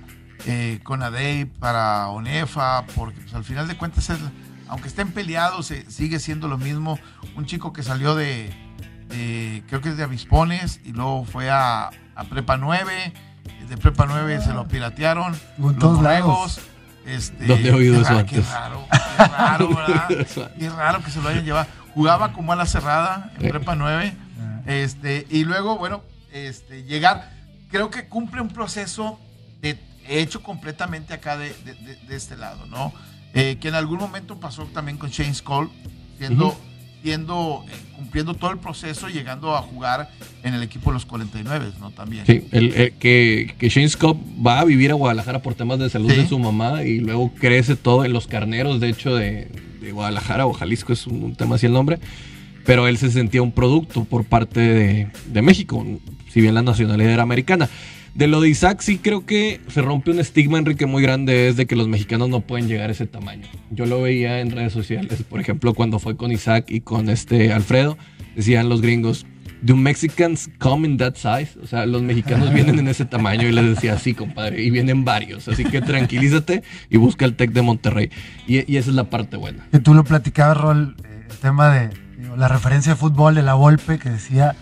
eh, 0.46 0.80
Conadey, 0.82 1.44
para 1.44 2.08
ONEFA, 2.08 2.86
porque 2.94 3.20
pues, 3.20 3.34
al 3.34 3.44
final 3.44 3.68
de 3.68 3.76
cuentas 3.76 4.10
es 4.10 4.18
aunque 4.66 4.88
estén 4.88 5.12
peleados, 5.12 5.72
sigue 5.88 6.18
siendo 6.18 6.48
lo 6.48 6.58
mismo. 6.58 6.98
Un 7.36 7.44
chico 7.46 7.72
que 7.72 7.82
salió 7.82 8.14
de, 8.14 8.52
creo 9.68 9.80
que 9.80 9.90
es 9.90 9.96
de 9.96 10.02
Avispones, 10.02 10.80
y 10.84 10.92
luego 10.92 11.24
fue 11.24 11.50
a, 11.50 11.90
Prepa 12.22 12.56
9. 12.56 13.12
De 13.68 13.76
Prepa 13.76 14.06
9 14.06 14.40
se 14.40 14.52
lo 14.52 14.68
piratearon. 14.68 15.34
los 15.58 15.76
borregos. 15.76 16.60
Este, 17.04 17.46
¿Dónde 17.46 17.68
he 17.68 17.72
oído 17.72 18.00
eso 18.00 18.16
antes? 18.16 18.46
Qué 18.46 18.52
raro, 18.52 18.86
qué 18.88 19.24
raro, 19.26 19.68
¿verdad? 19.68 20.08
qué 20.58 20.70
raro 20.70 21.02
que 21.02 21.10
se 21.10 21.20
lo 21.20 21.28
hayan 21.28 21.44
llevado. 21.44 21.66
Jugaba 21.92 22.32
como 22.32 22.52
a 22.52 22.56
la 22.56 22.66
cerrada 22.66 23.32
en 23.40 23.50
Prepa 23.50 23.74
9. 23.74 24.14
Este, 24.66 25.26
y 25.28 25.44
luego, 25.44 25.76
bueno, 25.76 26.02
este, 26.32 26.84
llegar. 26.84 27.32
Creo 27.70 27.90
que 27.90 28.08
cumple 28.08 28.40
un 28.40 28.50
proceso 28.50 29.18
de, 29.60 29.78
hecho 30.06 30.42
completamente 30.42 31.12
acá 31.12 31.36
de, 31.36 31.52
de 31.52 32.16
este 32.16 32.36
lado, 32.36 32.66
¿no? 32.66 32.92
Eh, 33.36 33.58
que 33.60 33.66
en 33.66 33.74
algún 33.74 33.98
momento 33.98 34.38
pasó 34.38 34.64
también 34.66 34.96
con 34.96 35.10
Shane 35.10 35.34
Cole, 35.42 35.68
siendo, 36.18 36.50
eh, 36.50 36.73
cumpliendo 37.96 38.34
todo 38.34 38.50
el 38.50 38.58
proceso, 38.58 39.08
llegando 39.08 39.54
a 39.54 39.62
jugar 39.62 40.10
en 40.42 40.54
el 40.54 40.62
equipo 40.62 40.90
de 40.90 40.94
los 40.94 41.04
49, 41.04 41.72
¿no? 41.80 41.90
También. 41.90 42.24
Sí, 42.26 42.46
el, 42.50 42.92
que, 42.98 43.54
que 43.58 43.68
Shane 43.68 43.88
Scott 43.88 44.16
va 44.44 44.60
a 44.60 44.64
vivir 44.64 44.90
a 44.90 44.94
Guadalajara 44.94 45.42
por 45.42 45.54
temas 45.54 45.78
de 45.78 45.90
salud 45.90 46.10
de 46.10 46.26
su 46.26 46.38
mamá 46.38 46.82
y 46.82 47.00
luego 47.00 47.32
crece 47.34 47.76
todo 47.76 48.04
en 48.04 48.12
los 48.12 48.26
carneros, 48.26 48.80
de 48.80 48.88
hecho, 48.88 49.14
de, 49.14 49.48
Guadalajara 49.92 50.46
o 50.46 50.54
Jalisco, 50.54 50.94
es 50.94 51.06
un, 51.06 51.34
tema 51.36 51.56
así 51.56 51.66
el 51.66 51.72
nombre. 51.72 51.98
Pero 52.64 52.88
él 52.88 52.96
se 52.96 53.10
sentía 53.10 53.42
un 53.42 53.52
producto 53.52 54.04
por 54.04 54.24
parte 54.24 54.60
de, 54.60 55.08
de 55.26 55.42
México, 55.42 55.84
si 56.30 56.40
bien 56.40 56.54
la 56.54 56.62
nacionalidad 56.62 57.12
era 57.12 57.22
americana. 57.22 57.68
De 58.14 58.28
lo 58.28 58.40
de 58.40 58.48
Isaac, 58.48 58.80
sí 58.80 58.98
creo 58.98 59.26
que 59.26 59.60
se 59.68 59.82
rompe 59.82 60.12
un 60.12 60.20
estigma, 60.20 60.58
Enrique, 60.58 60.86
muy 60.86 61.02
grande, 61.02 61.48
es 61.48 61.56
de 61.56 61.66
que 61.66 61.74
los 61.74 61.88
mexicanos 61.88 62.28
no 62.28 62.40
pueden 62.40 62.68
llegar 62.68 62.88
a 62.88 62.92
ese 62.92 63.06
tamaño. 63.06 63.48
Yo 63.70 63.86
lo 63.86 64.00
veía 64.00 64.40
en 64.40 64.52
redes 64.52 64.72
sociales, 64.72 65.24
por 65.28 65.40
ejemplo, 65.40 65.74
cuando 65.74 65.98
fue 65.98 66.16
con 66.16 66.30
Isaac 66.30 66.66
y 66.68 66.80
con 66.80 67.10
este 67.10 67.52
Alfredo, 67.52 67.98
decían 68.36 68.68
los 68.68 68.82
gringos, 68.82 69.26
¿Do 69.64 69.76
Mexicans 69.76 70.50
come 70.58 70.86
in 70.86 70.98
that 70.98 71.14
size? 71.14 71.58
O 71.60 71.66
sea, 71.66 71.86
los 71.86 72.02
mexicanos 72.02 72.52
vienen 72.54 72.78
en 72.78 72.86
ese 72.86 73.06
tamaño 73.06 73.48
y 73.48 73.52
les 73.52 73.64
decía, 73.64 73.98
sí, 73.98 74.12
compadre, 74.12 74.62
y 74.62 74.70
vienen 74.70 75.06
varios. 75.06 75.48
Así 75.48 75.64
que 75.64 75.80
tranquilízate 75.80 76.62
y 76.90 76.98
busca 76.98 77.24
el 77.24 77.34
Tec 77.34 77.50
de 77.52 77.62
Monterrey. 77.62 78.10
Y, 78.46 78.58
esa 78.76 78.90
es 78.90 78.94
la 78.94 79.08
parte 79.08 79.38
buena. 79.38 79.66
Que 79.72 79.80
tú 79.80 79.94
lo 79.94 80.04
platicabas, 80.04 80.58
Rol, 80.58 80.96
eh, 81.02 81.26
el 81.30 81.36
tema 81.38 81.70
de 81.70 81.90
la 82.36 82.46
referencia 82.46 82.92
de 82.92 82.96
fútbol 82.96 83.34
de 83.34 83.42
la 83.42 83.54
Volpe, 83.54 83.98
que 83.98 84.10
decía, 84.10 84.54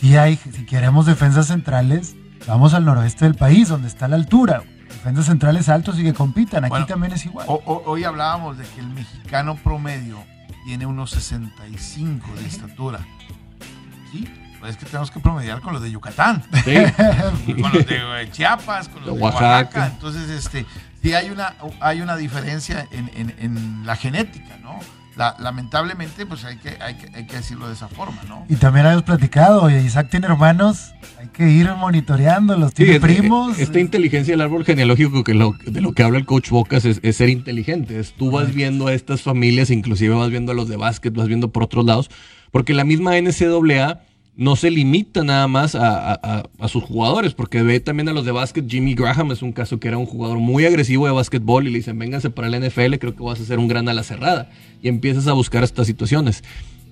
si, 0.00 0.16
hay, 0.16 0.36
si 0.36 0.64
queremos 0.64 1.04
defensas 1.04 1.48
centrales, 1.48 2.14
Vamos 2.46 2.74
al 2.74 2.84
noroeste 2.84 3.24
del 3.24 3.34
país, 3.34 3.68
donde 3.68 3.88
está 3.88 4.06
la 4.06 4.16
altura. 4.16 4.62
Defensas 4.88 5.26
centrales 5.26 5.68
altos 5.68 5.98
y 5.98 6.02
que 6.02 6.12
compitan. 6.12 6.64
Aquí 6.64 6.84
también 6.86 7.12
es 7.12 7.24
igual. 7.24 7.46
hoy 7.48 8.04
hablábamos 8.04 8.58
de 8.58 8.64
que 8.64 8.80
el 8.80 8.88
mexicano 8.88 9.56
promedio 9.56 10.18
tiene 10.64 10.86
unos 10.86 11.10
65 11.10 12.26
de 12.34 12.46
estatura. 12.46 13.00
Sí, 14.12 14.28
pues 14.60 14.72
es 14.72 14.76
que 14.76 14.86
tenemos 14.86 15.10
que 15.10 15.20
promediar 15.20 15.60
con 15.60 15.72
los 15.72 15.82
de 15.82 15.90
Yucatán. 15.90 16.42
con 16.52 17.72
los 17.72 17.86
de 17.86 18.22
eh, 18.22 18.30
Chiapas, 18.30 18.88
con 18.88 19.04
los 19.04 19.16
de, 19.16 19.22
Oaxaca. 19.22 19.86
Entonces, 19.86 20.28
este, 20.28 20.66
sí 21.02 21.14
hay 21.14 21.30
una, 21.30 21.54
hay 21.80 22.02
una 22.02 22.16
diferencia 22.16 22.86
en, 22.90 23.10
en 23.38 23.86
la 23.86 23.96
genética, 23.96 24.58
¿no? 24.62 24.78
lamentablemente, 25.16 26.26
pues 26.26 26.44
hay 26.44 26.56
que, 26.56 26.76
hay, 26.80 26.94
que, 26.94 27.10
hay 27.14 27.26
que 27.26 27.36
decirlo 27.36 27.68
de 27.68 27.74
esa 27.74 27.88
forma, 27.88 28.22
¿no? 28.28 28.44
Y 28.48 28.56
también 28.56 28.86
habíamos 28.86 29.04
platicado, 29.04 29.70
Isaac 29.70 30.08
tiene 30.10 30.26
hermanos, 30.26 30.94
que 31.34 31.50
ir 31.50 31.68
monitoreándolos, 31.78 32.72
tiene 32.72 32.98
primos. 33.00 33.58
Esta 33.58 33.78
inteligencia 33.78 34.32
del 34.32 34.40
árbol 34.40 34.64
genealógico 34.64 35.22
que 35.22 35.32
de 35.32 35.80
lo 35.82 35.92
que 35.92 36.02
habla 36.02 36.18
el 36.18 36.24
coach 36.24 36.48
Bocas 36.48 36.86
es, 36.86 37.16
ser 37.16 37.28
inteligente. 37.28 38.00
tú 38.16 38.30
vas 38.30 38.54
viendo 38.54 38.86
a 38.86 38.94
estas 38.94 39.20
familias, 39.20 39.70
inclusive 39.70 40.14
vas 40.14 40.30
viendo 40.30 40.52
a 40.52 40.54
los 40.54 40.68
de 40.68 40.76
básquet, 40.76 41.12
vas 41.12 41.28
viendo 41.28 41.48
por 41.48 41.64
otros 41.64 41.84
lados, 41.84 42.10
porque 42.50 42.72
la 42.72 42.84
misma 42.84 43.20
NCAA 43.20 44.00
no 44.36 44.56
se 44.56 44.70
limita 44.70 45.22
nada 45.22 45.46
más 45.46 45.74
a, 45.74 46.42
sus 46.68 46.82
jugadores, 46.82 47.34
porque 47.34 47.62
ve 47.62 47.80
también 47.80 48.08
a 48.08 48.12
los 48.12 48.24
de 48.24 48.32
básquet. 48.32 48.68
Jimmy 48.68 48.94
Graham 48.94 49.32
es 49.32 49.42
un 49.42 49.52
caso 49.52 49.78
que 49.78 49.88
era 49.88 49.98
un 49.98 50.06
jugador 50.06 50.38
muy 50.38 50.64
agresivo 50.64 51.06
de 51.06 51.12
básquetbol 51.12 51.68
y 51.68 51.70
le 51.70 51.78
dicen, 51.78 51.98
vénganse 51.98 52.30
para 52.30 52.48
el 52.48 52.66
NFL, 52.66 52.94
creo 52.94 53.14
que 53.14 53.22
vas 53.22 53.40
a 53.40 53.44
ser 53.44 53.58
un 53.58 53.68
gran 53.68 53.88
ala 53.88 54.02
cerrada. 54.02 54.50
Y 54.82 54.88
empiezas 54.88 55.26
a 55.26 55.32
buscar 55.32 55.62
estas 55.62 55.86
situaciones. 55.86 56.42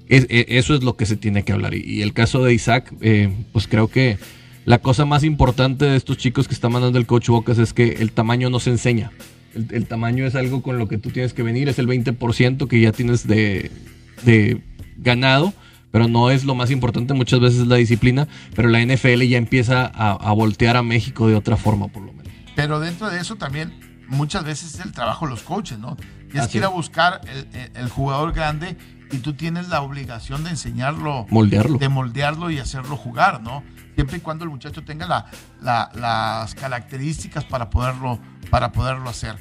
E, 0.09 0.47
eso 0.49 0.75
es 0.75 0.83
lo 0.83 0.97
que 0.97 1.07
se 1.07 1.17
tiene 1.17 1.45
que 1.45 1.53
hablar. 1.53 1.75
Y, 1.75 2.03
el 2.03 2.13
caso 2.13 2.43
de 2.43 2.55
Isaac, 2.55 2.93
eh, 3.01 3.33
pues 3.53 3.67
creo 3.69 3.89
que 3.89 4.19
la 4.65 4.79
cosa 4.79 5.05
más 5.05 5.25
importante 5.25 5.85
de 5.87 5.97
estos 5.97 6.19
chicos 6.19 6.49
que 6.49 6.55
está 6.55 6.69
mandando 6.69 6.99
el 6.99 7.07
coach 7.07 7.29
Bocas 7.29 7.59
es 7.59 7.73
que 7.73 7.97
el 8.01 8.13
tamaño 8.13 8.51
no 8.51 8.61
se 8.61 8.71
enseña. 8.71 9.11
El, 9.55 9.69
el 9.71 9.87
tamaño 9.87 10.27
es 10.27 10.35
algo 10.35 10.63
con 10.63 10.79
lo 10.79 10.89
que 10.89 10.99
tú 10.99 11.11
tienes 11.11 11.35
que 11.35 11.43
venir, 11.43 11.69
es 11.69 11.79
el 11.79 11.87
20% 11.87 12.69
que 12.69 12.81
ya 12.81 12.93
tienes 12.93 13.27
de, 13.27 13.71
de 14.25 14.63
ganado 14.97 15.53
pero 15.93 16.09
no 16.09 16.31
es 16.31 16.45
lo 16.45 16.57
más 16.57 16.73
importante, 16.73 17.15
muchas 17.15 17.39
veces 17.39 17.67
la 17.67 17.77
disciplina, 17.77 18.27
pero 18.57 18.69
la 18.69 18.81
NFL 18.85 19.23
ya 19.25 19.37
empieza 19.37 19.85
a, 19.87 20.33
voltear 20.33 20.77
a 20.77 20.83
México 20.83 21.29
de 21.29 21.37
otra 21.37 21.57
forma, 21.57 21.89
por 21.89 22.03
lo 22.03 22.13
menos. 22.15 22.33
Pero 22.57 22.81
dentro 22.81 23.11
de 23.11 23.21
eso 23.21 23.37
también 23.37 23.79
muchas 24.09 24.43
veces 24.43 24.75
es 24.75 24.85
el 24.85 24.93
trabajo 24.93 25.27
de 25.27 25.33
los 25.33 25.43
coaches, 25.43 25.79
¿no? 25.79 25.97
Tienes 26.31 26.49
que 26.49 26.59
ir 26.59 26.65
a 26.65 26.69
buscar 26.69 27.21
el, 27.75 27.89
jugador 27.91 28.33
grande 28.33 28.77
y 29.13 29.19
tú 29.19 29.35
tienes 29.35 29.69
la 29.69 29.83
obligación 29.83 30.43
de 30.43 30.51
enseñarlo, 30.51 31.27
moldearlo. 31.29 31.79
de 31.79 31.89
moldearlo 31.89 32.51
y 32.51 32.59
hacerlo 32.59 32.97
jugar, 32.97 33.43
¿no? 33.43 33.63
Siempre 33.95 34.17
y 34.17 34.21
cuando 34.21 34.45
el 34.45 34.51
muchacho 34.51 34.83
tenga 34.85 35.07
la, 35.61 35.91
las 35.95 36.55
características 36.55 37.45
para 37.45 37.69
poderlo, 37.69 38.19
para 38.51 38.73
poderlo 38.73 39.11
hacer. 39.11 39.37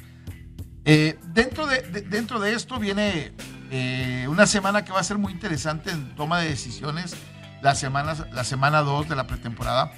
Eh, 0.84 1.18
dentro, 1.32 1.66
de, 1.66 1.80
dentro 2.02 2.38
de 2.38 2.54
esto 2.54 2.78
viene 2.78 3.32
eh, 3.70 4.26
una 4.28 4.46
semana 4.46 4.84
que 4.84 4.92
va 4.92 5.00
a 5.00 5.04
ser 5.04 5.16
muy 5.16 5.32
interesante 5.32 5.90
en 5.90 6.14
toma 6.16 6.40
de 6.40 6.50
decisiones, 6.50 7.16
la 7.62 7.74
semana, 7.74 8.14
la 8.32 8.44
semana 8.44 8.82
2 8.82 9.08
de 9.08 9.16
la 9.16 9.26
pretemporada, 9.26 9.92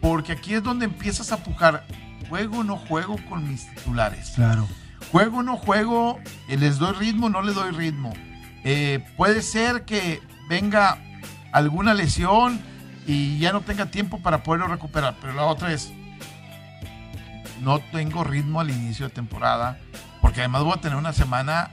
porque 0.00 0.32
aquí 0.32 0.54
es 0.54 0.64
donde 0.64 0.86
empiezas 0.86 1.30
a 1.30 1.44
pujar, 1.44 1.86
juego 2.28 2.58
o 2.58 2.64
no 2.64 2.76
juego 2.76 3.16
con 3.28 3.48
mis 3.48 3.72
titulares. 3.72 4.32
Claro. 4.34 4.66
Juego 5.12 5.38
o 5.38 5.42
no 5.44 5.56
juego, 5.56 6.18
eh, 6.48 6.56
les 6.56 6.78
doy 6.78 6.94
ritmo, 6.94 7.28
no 7.28 7.42
les 7.42 7.54
doy 7.54 7.70
ritmo. 7.70 8.12
Eh, 8.64 9.04
puede 9.16 9.42
ser 9.42 9.84
que 9.84 10.20
venga 10.48 10.98
alguna 11.52 11.94
lesión 11.94 12.60
y 13.06 13.38
ya 13.38 13.52
no 13.52 13.62
tenga 13.62 13.86
tiempo 13.86 14.20
para 14.20 14.42
poderlo 14.42 14.68
recuperar, 14.68 15.16
pero 15.20 15.32
la 15.32 15.44
otra 15.44 15.72
es, 15.72 15.92
no 17.60 17.78
tengo 17.78 18.24
ritmo 18.24 18.60
al 18.60 18.70
inicio 18.70 19.08
de 19.08 19.14
temporada, 19.14 19.78
porque 20.20 20.40
además 20.40 20.62
voy 20.62 20.74
a 20.76 20.80
tener 20.80 20.96
una 20.96 21.12
semana 21.12 21.72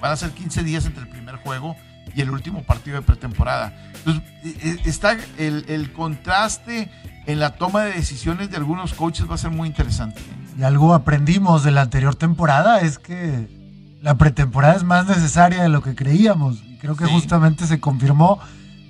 Van 0.00 0.12
a 0.12 0.16
ser 0.16 0.30
15 0.30 0.62
días 0.62 0.86
entre 0.86 1.02
el 1.02 1.08
primer 1.08 1.36
juego 1.36 1.76
y 2.14 2.20
el 2.20 2.30
último 2.30 2.62
partido 2.62 2.96
de 2.96 3.02
pretemporada. 3.02 3.74
Entonces, 3.94 4.22
e, 4.44 4.48
e, 4.68 4.88
está 4.88 5.16
el, 5.38 5.92
contraste 5.92 6.90
en 7.26 7.40
la 7.40 7.56
toma 7.56 7.84
de 7.84 7.92
decisiones 7.92 8.50
de 8.50 8.56
algunos 8.56 8.94
coaches 8.94 9.28
va 9.28 9.34
a 9.34 9.38
ser 9.38 9.50
muy 9.50 9.68
interesante. 9.68 10.20
Y 10.58 10.62
algo 10.62 10.94
aprendimos 10.94 11.62
de 11.64 11.70
la 11.70 11.82
anterior 11.82 12.14
temporada 12.14 12.80
es 12.80 12.98
que 12.98 13.48
la 14.00 14.16
pretemporada 14.16 14.76
es 14.76 14.84
más 14.84 15.06
necesaria 15.06 15.62
de 15.62 15.68
lo 15.68 15.82
que 15.82 15.94
creíamos. 15.94 16.62
Y 16.66 16.76
creo 16.78 16.96
que 16.96 17.06
justamente 17.06 17.66
se 17.66 17.80
confirmó. 17.80 18.38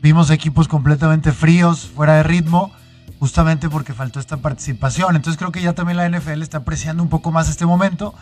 Vimos 0.02 0.30
equipos 0.30 0.68
completamente 0.68 1.32
fríos, 1.32 1.90
fuera 1.94 2.14
de 2.16 2.22
ritmo, 2.22 2.72
justamente 3.18 3.68
porque 3.68 3.92
faltó 3.92 4.20
esta 4.20 4.36
participación. 4.36 5.16
Entonces 5.16 5.38
creo 5.38 5.52
que 5.52 5.62
ya 5.62 5.72
también 5.72 5.96
la 5.96 6.08
NFL 6.08 6.42
está 6.42 6.58
apreciando 6.58 7.02
un 7.02 7.08
poco 7.08 7.32
más 7.32 7.48
este 7.48 7.66
momento 7.66 8.14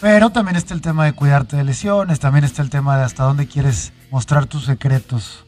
pero 0.00 0.30
también 0.30 0.56
está 0.56 0.74
el 0.74 0.80
tema 0.80 1.04
de 1.04 1.12
cuidarte 1.12 1.56
de 1.56 1.64
lesiones, 1.64 2.20
también 2.20 2.44
está 2.44 2.62
el 2.62 2.70
tema 2.70 2.98
de 2.98 3.04
hasta 3.04 3.24
dónde 3.24 3.46
quieres 3.46 3.92
mostrar 4.10 4.46
tus 4.46 4.64
secretos. 4.64 5.44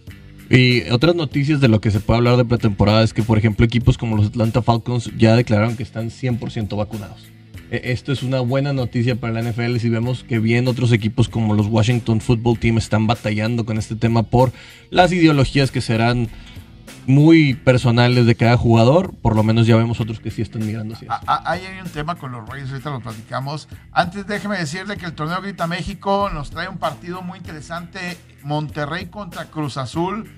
Y 0.50 0.88
otras 0.90 1.15
noticias 1.15 1.60
de 1.60 1.69
lo 1.69 1.80
que 1.80 1.91
se 1.91 2.00
puede 2.00 2.19
hablar 2.19 2.36
de 2.39 2.45
pretemporada 2.47 3.02
es 3.02 3.13
que, 3.13 3.23
por 3.23 3.36
ejemplo, 3.36 3.67
equipos 3.67 3.99
como 3.99 4.17
los 4.17 4.28
Atlanta 4.28 4.63
Falcons 4.63 5.10
ya 5.19 5.36
declararon 5.36 5.76
que 5.76 5.82
están 5.82 6.08
100% 6.08 6.76
vacunados. 6.76 7.26
E, 7.71 7.93
esto 7.93 8.13
es 8.13 8.23
una 8.23 8.41
buena 8.41 8.73
noticia 8.73 9.17
para 9.17 9.33
la 9.33 9.43
NFL 9.43 9.76
si 9.78 9.89
vemos 9.89 10.25
que 10.25 10.39
bien 10.39 10.69
otros 10.69 10.93
equipos 10.93 11.28
como 11.28 11.54
los 11.54 11.67
Washington 11.67 12.21
Football 12.21 12.59
Team 12.59 12.78
están 12.78 13.07
batallando 13.07 13.65
con 13.65 13.78
este 13.78 13.97
tema 13.97 14.23
por 14.23 14.52
las 14.91 15.13
ideologías 15.13 15.71
que 15.71 15.81
serán 15.81 16.28
muy 17.09 17.54
personales 17.54 18.26
de 18.26 18.35
cada 18.35 18.59
jugador, 18.59 19.15
por 19.15 19.35
lo 19.35 19.43
menos 19.43 19.67
ya 19.67 19.76
vemos 19.76 19.99
otros 19.99 20.21
que 20.21 20.31
sí 20.31 20.43
están 20.43 20.67
mirando 20.67 20.95
hacia 20.95 21.11
ah, 21.11 21.21
ah, 21.26 21.43
Ahí 21.47 21.65
hay 21.65 21.81
un 21.81 21.89
tema 21.89 22.17
con 22.17 22.33
los 22.33 22.47
Reyes, 22.47 22.71
ahorita 22.71 22.91
lo 22.91 23.00
platicamos. 23.00 23.67
Antes 23.93 24.26
déjeme 24.26 24.59
decirle 24.59 24.99
que 24.99 25.07
el 25.07 25.15
torneo 25.15 25.41
Grita 25.41 25.67
México 25.67 26.28
nos 26.28 26.50
trae 26.50 26.69
un 26.69 26.76
partido 26.76 27.23
muy 27.23 27.39
interesante, 27.39 28.19
Monterrey 28.43 29.07
contra 29.07 29.47
Cruz 29.47 29.78
Azul. 29.78 30.31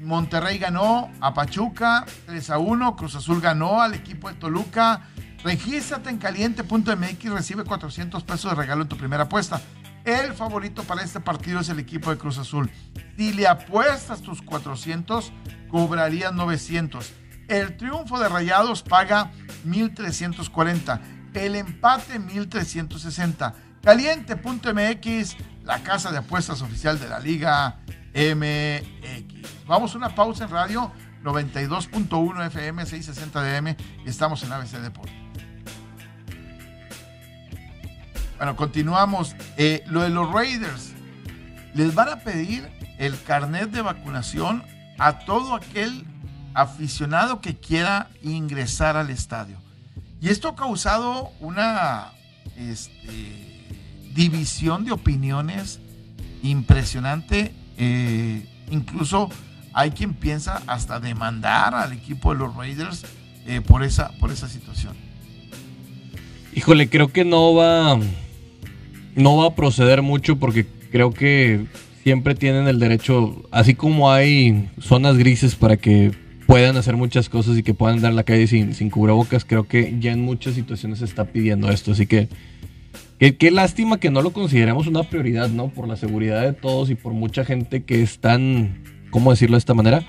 Monterrey 0.00 0.58
ganó 0.58 1.12
a 1.20 1.32
Pachuca 1.32 2.04
3 2.26 2.50
a 2.50 2.58
1, 2.58 2.96
Cruz 2.96 3.14
Azul 3.14 3.40
ganó 3.40 3.80
al 3.80 3.94
equipo 3.94 4.28
de 4.28 4.34
Toluca. 4.34 5.06
Regístrate 5.42 6.10
en 6.10 6.18
caliente.mx, 6.18 7.24
recibe 7.30 7.64
400 7.64 8.22
pesos 8.24 8.50
de 8.50 8.56
regalo 8.56 8.82
en 8.82 8.88
tu 8.88 8.96
primera 8.96 9.24
apuesta. 9.24 9.60
El 10.04 10.32
favorito 10.34 10.82
para 10.84 11.02
este 11.02 11.20
partido 11.20 11.60
es 11.60 11.68
el 11.68 11.78
equipo 11.78 12.10
de 12.10 12.18
Cruz 12.18 12.38
Azul. 12.38 12.70
Si 13.16 13.32
le 13.32 13.46
apuestas 13.46 14.22
tus 14.22 14.42
400, 14.42 15.32
cobrarías 15.68 16.32
900. 16.32 17.12
El 17.48 17.76
triunfo 17.76 18.18
de 18.18 18.28
Rayados 18.28 18.82
paga 18.82 19.32
1340. 19.64 21.00
El 21.34 21.56
empate 21.56 22.18
1360. 22.18 23.54
Caliente.mx, 23.82 25.36
la 25.64 25.82
casa 25.82 26.10
de 26.12 26.18
apuestas 26.18 26.62
oficial 26.62 26.98
de 26.98 27.08
la 27.08 27.18
Liga 27.18 27.80
MX. 28.14 29.66
Vamos 29.66 29.94
a 29.94 29.98
una 29.98 30.14
pausa 30.14 30.44
en 30.44 30.50
radio 30.50 30.92
92.1 31.22 32.46
FM 32.46 32.86
660 32.86 33.42
DM 33.42 33.76
y 34.04 34.08
estamos 34.08 34.42
en 34.42 34.52
ABC 34.52 34.78
Deportes. 34.80 35.19
Bueno, 38.40 38.56
continuamos. 38.56 39.36
Eh, 39.58 39.84
lo 39.88 40.00
de 40.00 40.08
los 40.08 40.32
Raiders, 40.32 40.94
les 41.74 41.94
van 41.94 42.08
a 42.08 42.20
pedir 42.20 42.66
el 42.96 43.22
carnet 43.22 43.70
de 43.70 43.82
vacunación 43.82 44.62
a 44.98 45.18
todo 45.18 45.54
aquel 45.54 46.06
aficionado 46.54 47.42
que 47.42 47.56
quiera 47.56 48.08
ingresar 48.22 48.96
al 48.96 49.10
estadio. 49.10 49.58
Y 50.22 50.30
esto 50.30 50.48
ha 50.48 50.56
causado 50.56 51.32
una 51.40 52.12
este, 52.56 53.68
división 54.14 54.86
de 54.86 54.92
opiniones 54.92 55.78
impresionante. 56.42 57.54
Eh, 57.76 58.48
incluso 58.70 59.28
hay 59.74 59.90
quien 59.90 60.14
piensa 60.14 60.62
hasta 60.66 60.98
demandar 60.98 61.74
al 61.74 61.92
equipo 61.92 62.32
de 62.32 62.38
los 62.38 62.56
Raiders 62.56 63.04
eh, 63.44 63.60
por, 63.60 63.82
esa, 63.82 64.12
por 64.12 64.32
esa 64.32 64.48
situación. 64.48 64.96
Híjole, 66.54 66.88
creo 66.88 67.12
que 67.12 67.26
no 67.26 67.52
va 67.52 67.98
no 69.16 69.36
va 69.36 69.48
a 69.48 69.54
proceder 69.54 70.02
mucho 70.02 70.36
porque 70.36 70.66
creo 70.90 71.12
que 71.12 71.66
siempre 72.02 72.34
tienen 72.34 72.66
el 72.66 72.78
derecho, 72.78 73.42
así 73.50 73.74
como 73.74 74.10
hay 74.10 74.68
zonas 74.80 75.16
grises 75.18 75.54
para 75.54 75.76
que 75.76 76.12
puedan 76.46 76.76
hacer 76.76 76.96
muchas 76.96 77.28
cosas 77.28 77.56
y 77.56 77.62
que 77.62 77.74
puedan 77.74 78.00
dar 78.00 78.12
la 78.12 78.24
calle 78.24 78.46
sin, 78.46 78.74
sin 78.74 78.90
cubrebocas, 78.90 79.44
creo 79.44 79.68
que 79.68 79.96
ya 80.00 80.12
en 80.12 80.20
muchas 80.20 80.54
situaciones 80.54 80.98
se 80.98 81.04
está 81.04 81.26
pidiendo 81.26 81.70
esto. 81.70 81.92
Así 81.92 82.06
que 82.06 82.28
qué 83.38 83.50
lástima 83.50 84.00
que 84.00 84.10
no 84.10 84.22
lo 84.22 84.32
consideremos 84.32 84.86
una 84.86 85.02
prioridad, 85.02 85.50
¿no? 85.50 85.68
Por 85.68 85.86
la 85.86 85.96
seguridad 85.96 86.42
de 86.42 86.54
todos 86.54 86.90
y 86.90 86.94
por 86.94 87.12
mucha 87.12 87.44
gente 87.44 87.82
que 87.82 88.02
es 88.02 88.18
tan, 88.18 88.82
¿cómo 89.10 89.30
decirlo 89.30 89.56
de 89.56 89.58
esta 89.58 89.74
manera? 89.74 90.02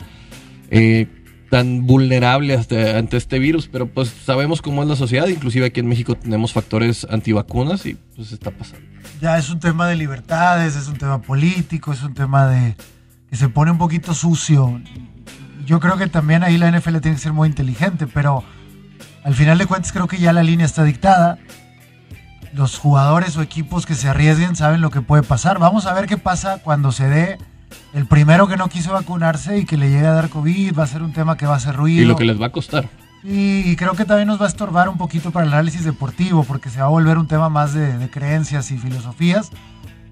Eh, 0.71 1.07
tan 1.51 1.85
vulnerable 1.85 2.55
ante 2.55 3.17
este 3.17 3.37
virus, 3.37 3.67
pero 3.67 3.85
pues 3.85 4.07
sabemos 4.25 4.61
cómo 4.61 4.83
es 4.83 4.87
la 4.87 4.95
sociedad, 4.95 5.27
inclusive 5.27 5.65
aquí 5.65 5.81
en 5.81 5.87
México 5.89 6.15
tenemos 6.15 6.53
factores 6.53 7.05
antivacunas 7.09 7.85
y 7.85 7.95
pues 8.15 8.31
está 8.31 8.51
pasando. 8.51 8.87
Ya 9.19 9.37
es 9.37 9.49
un 9.49 9.59
tema 9.59 9.85
de 9.89 9.97
libertades, 9.97 10.77
es 10.77 10.87
un 10.87 10.97
tema 10.97 11.21
político, 11.21 11.91
es 11.91 12.03
un 12.03 12.13
tema 12.13 12.47
de 12.47 12.77
que 13.29 13.35
se 13.35 13.49
pone 13.49 13.69
un 13.69 13.77
poquito 13.77 14.13
sucio. 14.13 14.81
Yo 15.65 15.81
creo 15.81 15.97
que 15.97 16.07
también 16.07 16.41
ahí 16.41 16.57
la 16.57 16.71
NFL 16.71 16.99
tiene 16.99 17.17
que 17.17 17.21
ser 17.21 17.33
muy 17.33 17.49
inteligente, 17.49 18.07
pero 18.07 18.45
al 19.25 19.35
final 19.35 19.57
de 19.57 19.65
cuentas 19.65 19.91
creo 19.91 20.07
que 20.07 20.19
ya 20.19 20.31
la 20.31 20.43
línea 20.43 20.65
está 20.65 20.85
dictada. 20.85 21.37
Los 22.53 22.77
jugadores 22.77 23.35
o 23.35 23.41
equipos 23.41 23.85
que 23.85 23.95
se 23.95 24.07
arriesguen 24.07 24.55
saben 24.55 24.79
lo 24.79 24.89
que 24.89 25.01
puede 25.01 25.23
pasar. 25.23 25.59
Vamos 25.59 25.85
a 25.85 25.93
ver 25.93 26.05
qué 26.07 26.17
pasa 26.17 26.59
cuando 26.63 26.93
se 26.93 27.09
dé 27.09 27.37
el 27.93 28.05
primero 28.05 28.47
que 28.47 28.57
no 28.57 28.67
quiso 28.69 28.93
vacunarse 28.93 29.59
y 29.59 29.65
que 29.65 29.77
le 29.77 29.89
llegue 29.89 30.07
a 30.07 30.13
dar 30.13 30.29
COVID 30.29 30.77
va 30.77 30.83
a 30.83 30.87
ser 30.87 31.03
un 31.03 31.13
tema 31.13 31.37
que 31.37 31.45
va 31.45 31.53
a 31.53 31.57
hacer 31.57 31.75
ruido. 31.75 32.01
Y 32.01 32.05
lo 32.05 32.15
que 32.15 32.25
les 32.25 32.41
va 32.41 32.47
a 32.47 32.51
costar. 32.51 32.89
Y, 33.23 33.75
creo 33.75 33.93
que 33.93 34.05
también 34.05 34.27
nos 34.27 34.41
va 34.41 34.45
a 34.45 34.49
estorbar 34.49 34.89
un 34.89 34.97
poquito 34.97 35.31
para 35.31 35.45
el 35.45 35.53
análisis 35.53 35.83
deportivo, 35.83 36.43
porque 36.43 36.69
se 36.69 36.79
va 36.79 36.85
a 36.85 36.89
volver 36.89 37.17
un 37.17 37.27
tema 37.27 37.49
más 37.49 37.73
de, 37.73 38.09
creencias 38.09 38.71
y 38.71 38.77
filosofías. 38.77 39.51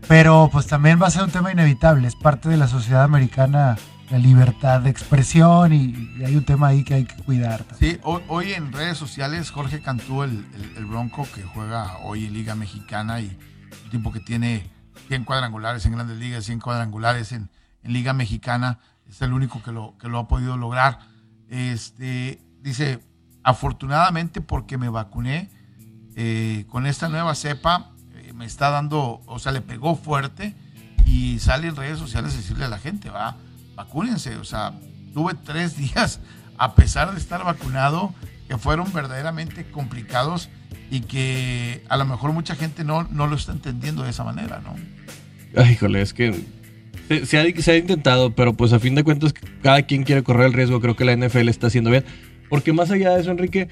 Pero 0.07 0.49
pues 0.51 0.67
también 0.67 1.01
va 1.01 1.07
a 1.07 1.11
ser 1.11 1.23
un 1.23 1.31
tema 1.31 1.51
inevitable, 1.51 2.07
es 2.07 2.15
parte 2.15 2.49
de 2.49 2.57
la 2.57 2.67
sociedad 2.67 3.03
americana 3.03 3.77
la 4.09 4.17
libertad 4.17 4.81
de 4.81 4.89
expresión 4.89 5.71
y, 5.71 6.23
hay 6.25 6.35
un 6.35 6.43
tema 6.43 6.67
ahí 6.67 6.83
que 6.83 6.95
hay 6.95 7.05
que 7.05 7.15
cuidar. 7.23 7.63
Sí, 7.79 7.99
hoy, 8.03 8.53
en 8.53 8.71
redes 8.71 8.97
sociales 8.97 9.51
Jorge 9.51 9.81
Cantú, 9.81 10.23
el, 10.23 10.45
el, 10.77 10.85
Bronco 10.85 11.27
que 11.35 11.43
juega 11.43 11.97
hoy 12.03 12.25
en 12.25 12.33
Liga 12.33 12.55
Mexicana 12.55 13.21
y 13.21 13.37
un 13.83 13.89
tipo 13.91 14.11
que 14.11 14.19
tiene 14.19 14.63
100 15.09 15.25
cuadrangulares 15.25 15.83
en 15.87 15.93
Grandes 15.93 16.17
Ligas, 16.17 16.45
100 16.45 16.59
cuadrangulares 16.59 17.31
en, 17.31 17.49
Liga 17.81 18.13
Mexicana, 18.13 18.77
es 19.07 19.21
el 19.21 19.33
único 19.33 19.63
que 19.63 19.71
lo, 19.71 19.97
que 19.97 20.09
lo 20.09 20.19
ha 20.19 20.27
podido 20.27 20.55
lograr. 20.57 20.99
Este, 21.49 22.39
dice, 22.61 22.99
afortunadamente 23.41 24.41
porque 24.41 24.77
me 24.77 24.89
vacuné 24.89 25.49
eh, 26.15 26.65
con 26.69 26.85
esta 26.85 27.09
nueva 27.09 27.33
cepa, 27.33 27.89
eh, 28.13 28.33
me 28.33 28.45
está 28.45 28.69
dando, 28.69 29.21
o 29.25 29.39
sea, 29.39 29.51
le 29.53 29.61
pegó 29.61 29.95
fuerte 29.95 30.53
y 31.05 31.39
sale 31.39 31.69
en 31.69 31.77
redes 31.77 31.97
sociales 31.97 32.33
a 32.33 32.37
decirle 32.37 32.65
a 32.65 32.69
la 32.69 32.77
gente, 32.77 33.09
va, 33.09 33.37
vacúnense. 33.75 34.35
O 34.35 34.43
sea, 34.43 34.73
tuve 35.13 35.33
tres 35.33 35.75
días, 35.77 36.19
a 36.59 36.75
pesar 36.75 37.13
de 37.13 37.17
estar 37.17 37.43
vacunado, 37.43 38.13
que 38.47 38.59
fueron 38.59 38.93
verdaderamente 38.93 39.71
complicados 39.71 40.49
y 40.89 41.01
que 41.01 41.83
a 41.89 41.97
lo 41.97 42.05
mejor 42.05 42.33
mucha 42.33 42.55
gente 42.55 42.83
no, 42.83 43.03
no 43.03 43.27
lo 43.27 43.35
está 43.35 43.51
entendiendo 43.51 44.03
de 44.03 44.09
esa 44.09 44.23
manera, 44.23 44.61
¿no? 44.63 44.75
Ay, 45.55 45.73
híjole, 45.73 46.01
es 46.01 46.13
que 46.13 46.33
se, 47.25 47.39
ha, 47.39 47.61
se 47.61 47.71
ha 47.71 47.77
intentado, 47.77 48.35
pero 48.35 48.53
pues 48.53 48.73
a 48.73 48.79
fin 48.79 48.95
de 48.95 49.03
cuentas 49.03 49.33
cada 49.61 49.81
quien 49.83 50.03
quiere 50.03 50.23
correr 50.23 50.47
el 50.47 50.53
riesgo. 50.53 50.79
Creo 50.79 50.95
que 50.95 51.05
la 51.05 51.15
NFL 51.15 51.49
está 51.49 51.67
haciendo 51.67 51.89
bien. 51.89 52.05
Porque 52.49 52.73
más 52.73 52.91
allá 52.91 53.15
de 53.15 53.21
eso, 53.21 53.31
Enrique, 53.31 53.67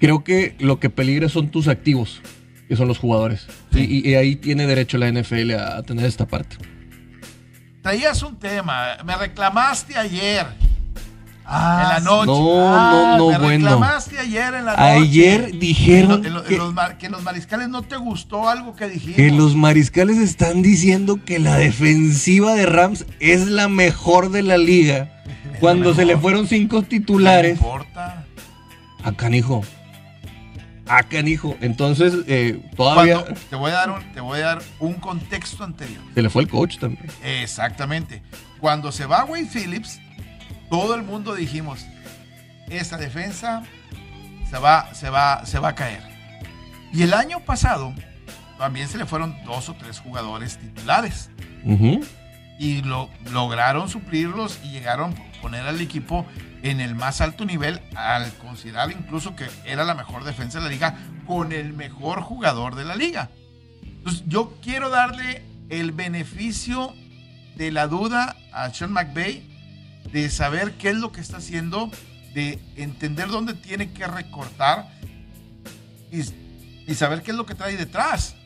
creo 0.00 0.24
que 0.24 0.56
lo 0.58 0.80
que 0.80 0.90
peligra 0.90 1.28
son 1.28 1.50
tus 1.50 1.68
activos, 1.68 2.20
que 2.68 2.76
son 2.76 2.88
los 2.88 2.98
jugadores. 2.98 3.46
Y, 3.72 4.14
ahí 4.14 4.36
tiene 4.36 4.66
derecho 4.66 4.98
la 4.98 5.10
NFL 5.10 5.52
a 5.52 5.82
tener 5.82 6.06
esta 6.06 6.26
parte. 6.26 6.56
Traías 7.82 8.22
un 8.22 8.38
tema, 8.38 8.96
me 9.04 9.16
reclamaste 9.16 9.96
ayer. 9.96 10.46
Ah, 11.44 11.82
en 11.82 12.04
la 12.04 12.10
noche. 12.10 12.26
No, 12.26 12.92
no, 12.92 13.18
no, 13.18 13.30
me 13.30 13.38
bueno. 13.38 13.68
reclamaste 13.68 14.18
ayer 14.18 14.54
en 14.54 14.64
la 14.64 14.72
noche. 14.72 14.82
Ayer 14.82 15.58
dijeron 15.58 16.22
que, 16.22 16.30
los, 16.30 16.42
que, 16.44 17.08
los, 17.08 17.22
mariscales 17.22 17.68
no 17.68 17.82
te 17.82 17.96
gustó 17.96 18.48
algo 18.48 18.74
que 18.76 18.88
dijimos. 18.88 19.16
Que 19.16 19.30
los 19.30 19.56
mariscales 19.56 20.18
están 20.18 20.62
diciendo 20.62 21.20
que 21.24 21.38
la 21.38 21.56
defensiva 21.56 22.54
de 22.54 22.66
Rams 22.66 23.06
es 23.20 23.48
la 23.48 23.68
mejor 23.68 24.30
de 24.30 24.42
la 24.42 24.56
liga. 24.56 25.22
cuando 25.60 25.94
se 25.94 26.04
le 26.04 26.16
fueron 26.16 26.46
cinco 26.46 26.82
titulares. 26.82 27.60
No 27.60 27.66
importa. 27.66 28.24
A 29.02 29.12
canijo. 29.12 29.62
A 30.86 31.02
canijo. 31.02 31.56
Entonces, 31.60 32.14
eh, 32.26 32.60
todavía. 32.76 33.24
te, 33.50 33.56
voy 33.56 33.70
a 33.70 33.74
dar 33.74 33.90
un, 33.90 34.12
te 34.12 34.20
voy 34.20 34.40
a 34.40 34.44
dar 34.44 34.62
un 34.78 34.94
contexto 34.94 35.64
anterior. 35.64 36.02
Se 36.14 36.22
le 36.22 36.30
fue 36.30 36.42
el 36.42 36.48
coach 36.48 36.78
también. 36.78 37.06
Exactamente. 37.22 38.22
Cuando 38.60 38.92
se 38.92 39.06
va 39.06 39.24
Wade 39.24 39.48
Phillips 39.52 40.00
todo 40.72 40.94
el 40.94 41.02
mundo 41.02 41.34
dijimos, 41.34 41.84
esa 42.70 42.96
defensa 42.96 43.62
se 44.48 44.56
va, 44.56 44.94
se 44.94 45.10
va, 45.10 45.44
se 45.44 45.58
va 45.58 45.68
a 45.68 45.74
caer. 45.74 46.02
Y 46.94 47.02
el 47.02 47.12
año 47.12 47.40
pasado 47.40 47.92
también 48.56 48.88
se 48.88 48.96
le 48.96 49.04
fueron 49.04 49.36
dos 49.44 49.68
o 49.68 49.74
tres 49.74 50.00
jugadores 50.00 50.56
titulares. 50.56 51.28
Y 52.58 52.80
lo, 52.84 53.10
lograron 53.30 53.90
suplirlos 53.90 54.60
y 54.64 54.70
llegaron 54.70 55.12
a 55.12 55.42
poner 55.42 55.66
al 55.66 55.78
equipo 55.78 56.24
en 56.62 56.80
el 56.80 56.94
más 56.94 57.20
alto 57.20 57.44
nivel 57.44 57.82
al 57.94 58.32
considerar 58.38 58.90
incluso 58.92 59.36
que 59.36 59.50
era 59.66 59.84
la 59.84 59.92
mejor 59.92 60.24
defensa 60.24 60.58
de 60.58 60.64
la 60.64 60.70
liga 60.70 60.96
con 61.26 61.52
el 61.52 61.74
mejor 61.74 62.22
jugador 62.22 62.76
de 62.76 62.86
la 62.86 62.96
liga. 62.96 63.28
Entonces 63.82 64.22
yo 64.26 64.56
quiero 64.62 64.88
darle 64.88 65.42
el 65.68 65.92
beneficio 65.92 66.94
de 67.56 67.72
la 67.72 67.88
duda 67.88 68.36
a 68.54 68.72
Sean 68.72 68.90
McVay 68.90 69.51
de 70.12 70.28
saber 70.30 70.72
qué 70.72 70.90
es 70.90 70.96
lo 70.96 71.10
que 71.10 71.20
está 71.20 71.38
haciendo, 71.38 71.90
de 72.34 72.58
entender 72.76 73.28
dónde 73.28 73.54
tiene 73.54 73.92
que 73.92 74.06
recortar 74.06 74.88
y, 76.10 76.22
saber 76.94 77.22
qué 77.22 77.30
es 77.30 77.36
lo 77.36 77.46
que 77.46 77.54
trae 77.54 77.76
detrás. 77.76 78.36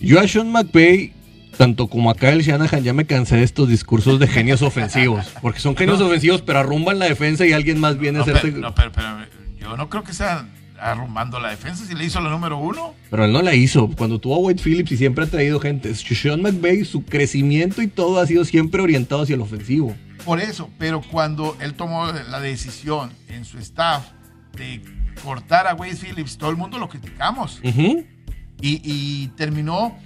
Yo 0.00 0.20
a 0.20 0.28
Sean 0.28 0.50
McVay, 0.52 1.12
tanto 1.56 1.88
como 1.88 2.10
a 2.10 2.14
Kyle 2.14 2.40
Shanahan, 2.40 2.84
ya 2.84 2.92
me 2.92 3.06
cansé 3.06 3.36
de 3.36 3.42
estos 3.42 3.68
discursos 3.68 4.20
de 4.20 4.28
genios 4.28 4.62
ofensivos, 4.62 5.26
porque 5.42 5.58
son 5.58 5.76
genios 5.76 6.00
ofensivos, 6.00 6.42
pero 6.42 6.60
arrumban 6.60 6.98
la 6.98 7.06
defensa 7.06 7.44
y 7.44 7.52
alguien 7.52 7.80
más 7.80 7.98
viene 7.98 8.20
a 8.20 8.22
hacerse... 8.22 8.52
no, 8.52 8.74
pero, 8.74 8.92
yo 9.58 9.76
no 9.76 9.88
creo 9.88 10.04
que 10.04 10.12
sea 10.12 10.46
arrumbando 10.82 11.38
la 11.38 11.50
defensa 11.50 11.84
si 11.86 11.94
le 11.94 12.04
hizo 12.04 12.20
la 12.20 12.30
número 12.30 12.58
uno. 12.58 12.94
Pero 13.10 13.24
él 13.24 13.32
no 13.32 13.40
la 13.40 13.54
hizo. 13.54 13.88
Cuando 13.88 14.18
tuvo 14.18 14.34
a 14.34 14.38
Wade 14.38 14.60
Phillips 14.62 14.90
y 14.92 14.96
siempre 14.96 15.24
ha 15.24 15.28
traído 15.28 15.60
gente. 15.60 15.94
Sean 15.94 16.42
McVay, 16.42 16.84
su 16.84 17.04
crecimiento 17.04 17.82
y 17.82 17.86
todo 17.86 18.18
ha 18.18 18.26
sido 18.26 18.44
siempre 18.44 18.82
orientado 18.82 19.22
hacia 19.22 19.34
el 19.34 19.40
ofensivo. 19.40 19.94
Por 20.24 20.40
eso, 20.40 20.70
pero 20.78 21.02
cuando 21.02 21.56
él 21.60 21.74
tomó 21.74 22.06
la 22.06 22.40
decisión 22.40 23.12
en 23.28 23.44
su 23.44 23.58
staff 23.58 24.04
de 24.56 24.82
cortar 25.24 25.66
a 25.66 25.74
Wade 25.74 25.96
Phillips, 25.96 26.38
todo 26.38 26.50
el 26.50 26.56
mundo 26.56 26.78
lo 26.78 26.88
criticamos. 26.88 27.60
y, 28.60 29.28
terminó 29.36 29.96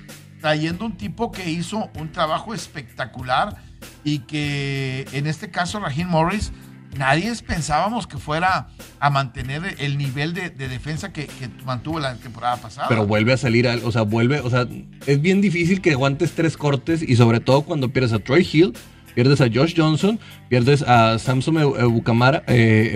trayendo 0.40 0.87
un 0.87 0.96
tipo 0.96 1.33
que 1.33 1.50
hizo 1.50 1.90
un 1.98 2.12
trabajo 2.12 2.55
espectacular 2.55 3.57
y 4.05 4.20
que 4.20 5.07
en 5.12 5.26
este 5.26 5.50
caso 5.50 5.81
Raheem 5.81 6.09
Morris 6.09 6.52
nadie 6.96 7.33
pensábamos 7.46 8.07
que 8.07 8.16
fuera 8.16 8.68
a 9.00 9.11
mantener 9.11 9.76
el 9.79 9.98
nivel 9.98 10.33
de, 10.33 10.50
defensa 10.50 11.12
que, 11.12 11.26
que, 11.26 11.48
mantuvo 11.64 12.00
la 12.00 12.14
temporada 12.16 12.57
pasada. 12.57 12.88
Pero 12.88 13.07
vuelve 13.07 13.33
a 13.33 13.37
salir, 13.37 13.66
o 13.66 13.92
sea, 13.92 14.02
vuelve, 14.02 14.40
o 14.40 14.48
sea, 14.48 14.66
es 15.07 15.20
bien 15.20 15.40
difícil 15.40 15.81
que 15.81 15.92
aguantes 15.92 16.33
tres 16.33 16.57
cortes 16.57 17.02
y 17.02 17.16
sobre 17.16 17.40
todo 17.40 17.62
cuando 17.62 17.90
pierdes 17.90 18.12
a 18.12 18.18
Troy 18.18 18.48
Hill, 18.50 18.72
pierdes 19.16 19.40
a 19.40 19.46
Josh 19.52 19.72
Johnson, 19.74 20.20
pierdes 20.50 20.83
a 20.83 21.18
Samson 21.18 21.57
Ebukam, 21.57 22.22
eh, 22.48 22.94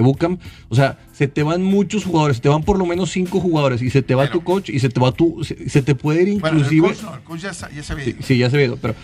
o 0.69 0.75
sea, 0.75 0.99
se 1.13 1.29
te 1.29 1.43
van 1.43 1.63
muchos 1.63 2.05
jugadores, 2.05 2.37
se 2.37 2.43
te 2.43 2.51
van 2.51 2.63
por 2.63 2.79
lo 2.79 2.85
menos 2.85 3.11
cinco 3.11 3.41
jugadores 3.41 3.81
y 3.81 3.89
se 3.89 4.03
te 4.03 4.15
va 4.15 4.31
tu 4.31 4.45
coach 4.45 4.69
y 4.69 4.81
se 4.81 4.91
te 4.91 5.01
va 5.01 5.13
tu, 5.13 5.43
se, 5.45 5.81
te 5.81 5.95
puede 5.95 6.23
ir 6.23 6.29
inclusive... 6.29 6.91
el 6.91 7.21
coach, 7.25 7.41
ya, 7.41 7.55
se 7.55 7.65
ha 7.65 7.97
Sí, 8.21 8.37
ya 8.37 8.51
se 8.51 8.59
ha 8.59 8.63
ido, 8.63 8.77
pero 8.77 8.95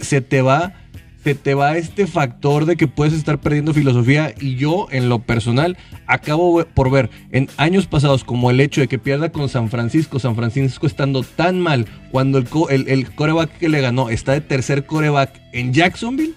se, 0.00 0.20
te 0.20 0.42
va 0.42 0.74
se 1.22 1.36
te 1.36 1.54
va 1.54 1.76
este 1.76 2.08
factor 2.08 2.66
de 2.66 2.74
que 2.74 2.88
puedes 2.88 3.14
estar 3.14 3.40
perdiendo 3.40 3.72
filosofía 3.72 4.34
y 4.40 4.56
yo 4.56 4.88
en 4.90 5.08
lo 5.08 5.20
personal 5.20 5.78
acabo 6.06 6.64
por 6.64 6.90
ver 6.90 7.08
en 7.30 7.48
años 7.56 7.86
pasados 7.86 8.24
como 8.24 8.50
el 8.50 8.58
hecho 8.58 8.80
de 8.80 8.88
que 8.88 8.98
pierda 8.98 9.30
con 9.30 9.48
San 9.48 9.70
Francisco, 9.70 10.18
San 10.18 10.34
Francisco 10.34 10.88
estando 10.88 11.22
tan 11.22 11.60
mal 11.60 11.86
cuando 12.10 12.38
el, 12.38 12.48
el, 12.68 12.88
el 12.88 13.14
coreback 13.14 13.58
que 13.58 13.68
le 13.68 13.80
ganó 13.80 14.10
está 14.10 14.32
de 14.32 14.40
tercer 14.40 14.86
coreback 14.86 15.40
en 15.52 15.72
Jacksonville, 15.72 16.34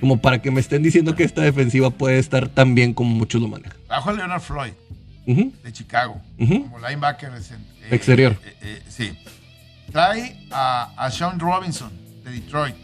como 0.00 0.18
para 0.20 0.42
que 0.42 0.50
me 0.50 0.60
estén 0.60 0.82
diciendo 0.82 1.14
que 1.14 1.24
esta 1.24 1.42
defensiva 1.42 1.90
puede 1.90 2.18
estar 2.18 2.48
tan 2.48 2.74
bien 2.74 2.94
como 2.94 3.10
muchos 3.10 3.40
lo 3.40 3.48
manejan. 3.48 3.76
Bajo 3.88 4.10
a 4.10 4.12
Leonard 4.12 4.40
Floyd 4.40 4.72
de 5.26 5.72
Chicago, 5.72 6.20
como 6.38 6.78
linebacker 6.78 7.30
eh, 7.34 7.88
exterior. 7.90 8.36
Eh, 8.44 8.56
eh, 8.62 8.82
sí. 8.88 9.12
Trae 9.90 10.38
a, 10.50 11.08
Sean 11.10 11.40
Robinson 11.40 11.90
de 12.24 12.30
Detroit, 12.30 12.76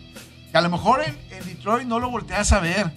que 0.51 0.59
a 0.59 0.61
lo 0.61 0.71
mejor 0.71 1.03
en, 1.05 1.45
Detroit 1.47 1.87
no 1.87 2.01
lo 2.01 2.11
volteas 2.11 2.53
a 2.53 2.61
ver. 2.61 2.91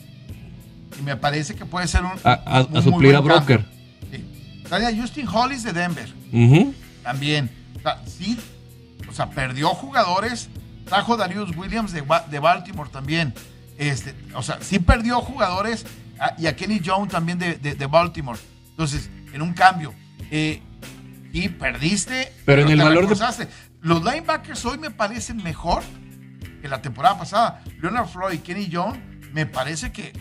Y 1.00 1.04
me 1.04 1.16
parece 1.16 1.56
que 1.56 1.66
puede 1.66 1.88
ser 1.88 2.04
un. 2.04 2.12
A, 2.24 2.82
suplir 2.82 3.16
a 3.16 3.20
Broker. 3.20 3.66
Sí. 4.12 4.24
Trae 4.68 4.86
a 4.88 4.96
Justin 5.00 5.28
Hollis 5.28 5.64
de 5.64 5.74
Denver. 5.74 6.10
También. 7.04 7.50
sí, 8.08 8.38
o 9.08 9.14
sea, 9.14 9.30
perdió 9.30 9.70
jugadores. 9.70 10.50
Trajo 10.86 11.18
Darius 11.18 11.56
Williams 11.58 11.92
de, 11.92 12.04
de 12.30 12.40
Baltimore 12.40 12.90
también. 12.92 13.34
Este, 13.78 14.16
o 14.34 14.42
sea, 14.42 14.60
sí 14.62 14.80
perdió 14.80 15.20
jugadores 15.22 15.86
y 16.38 16.48
a 16.48 16.56
Kenny 16.56 16.82
Jones 16.84 17.12
también 17.12 17.40
de, 17.40 17.88
Baltimore. 17.90 18.40
Entonces, 18.70 19.10
en 19.34 19.42
un 19.42 19.54
cambio. 19.54 19.94
Eh, 20.32 20.62
y 21.34 21.50
perdiste. 21.50 22.32
Pero, 22.46 22.62
en 22.62 22.70
el 22.70 22.82
valor 22.82 23.08
de... 23.08 23.48
Los 23.82 24.04
linebackers 24.04 24.66
hoy 24.66 24.78
me 24.78 24.90
parecen 24.90 25.44
mejor 25.44 25.84
que 26.62 26.68
la 26.68 26.82
temporada 26.82 27.18
pasada. 27.20 27.64
Leonard 27.82 28.08
Floyd 28.08 28.36
y 28.36 28.38
Kenny 28.40 28.70
Jones 28.72 29.00
me 29.34 29.46
parece 29.46 29.92
que, 29.92 30.14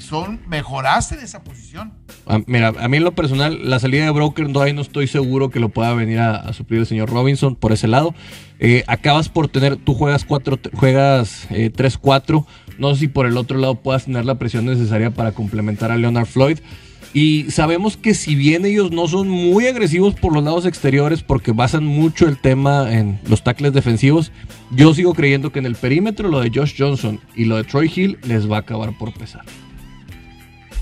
son 0.00 0.40
mejoraste 0.46 1.14
en 1.16 1.22
esa 1.22 1.42
posición. 1.42 1.92
mira, 2.46 2.68
a 2.68 2.88
mí 2.88 2.96
en 2.96 3.04
lo 3.04 3.14
personal, 3.14 3.68
la 3.68 3.78
salida 3.78 4.04
de 4.04 4.10
Broker 4.10 4.48
no, 4.48 4.64
no 4.64 4.80
estoy 4.80 5.06
seguro 5.06 5.50
que 5.50 5.60
lo 5.60 5.68
pueda 5.68 5.94
venir 5.94 6.18
a, 6.18 6.52
suplir 6.52 6.80
el 6.80 6.86
señor 6.86 7.10
Robinson 7.10 7.56
por 7.56 7.72
ese 7.72 7.88
lado. 7.88 8.14
Eh, 8.58 8.84
acabas 8.86 9.28
por 9.28 9.48
tener, 9.48 9.76
tú 9.76 9.94
juegas 9.94 10.24
cuatro, 10.24 10.58
juegas 10.74 11.48
3-4. 11.50 12.44
Eh, 12.44 12.74
no 12.78 12.94
sé 12.94 13.00
si 13.00 13.08
por 13.08 13.26
el 13.26 13.36
otro 13.36 13.58
lado 13.58 13.76
puedas 13.76 14.04
tener 14.04 14.24
la 14.24 14.36
presión 14.36 14.66
necesaria 14.66 15.10
para 15.10 15.32
complementar 15.32 15.90
a 15.90 15.96
Leonard 15.96 16.26
Floyd. 16.26 16.58
Y 17.16 17.50
sabemos 17.50 17.96
que 17.96 18.12
si 18.12 18.34
bien 18.34 18.66
ellos 18.66 18.90
no 18.90 19.08
son 19.08 19.28
muy 19.28 19.66
agresivos 19.66 20.14
por 20.14 20.34
los 20.34 20.44
lados 20.44 20.66
exteriores 20.66 21.22
porque 21.22 21.52
basan 21.52 21.86
mucho 21.86 22.28
el 22.28 22.38
tema 22.38 22.92
en 22.92 23.18
los 23.26 23.42
tackles 23.42 23.72
defensivos, 23.72 24.32
yo 24.70 24.92
sigo 24.92 25.14
creyendo 25.14 25.50
que 25.50 25.58
en 25.58 25.64
el 25.64 25.76
perímetro 25.76 26.28
lo 26.28 26.40
de 26.40 26.50
Josh 26.54 26.74
Johnson 26.76 27.18
y 27.34 27.46
lo 27.46 27.56
de 27.56 27.64
Troy 27.64 27.90
Hill 27.94 28.18
les 28.26 28.50
va 28.50 28.56
a 28.56 28.60
acabar 28.60 28.92
por 28.98 29.14
pesar. 29.14 29.44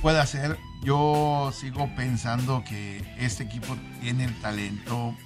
Puede 0.04 0.26
ser, 0.26 0.58
yo 0.82 1.50
sigo 1.54 1.88
pensando 1.96 2.62
que 2.62 3.02
este 3.16 3.42
equipo 3.44 3.74
tiene 4.02 4.24
el 4.24 4.38
talento 4.42 5.16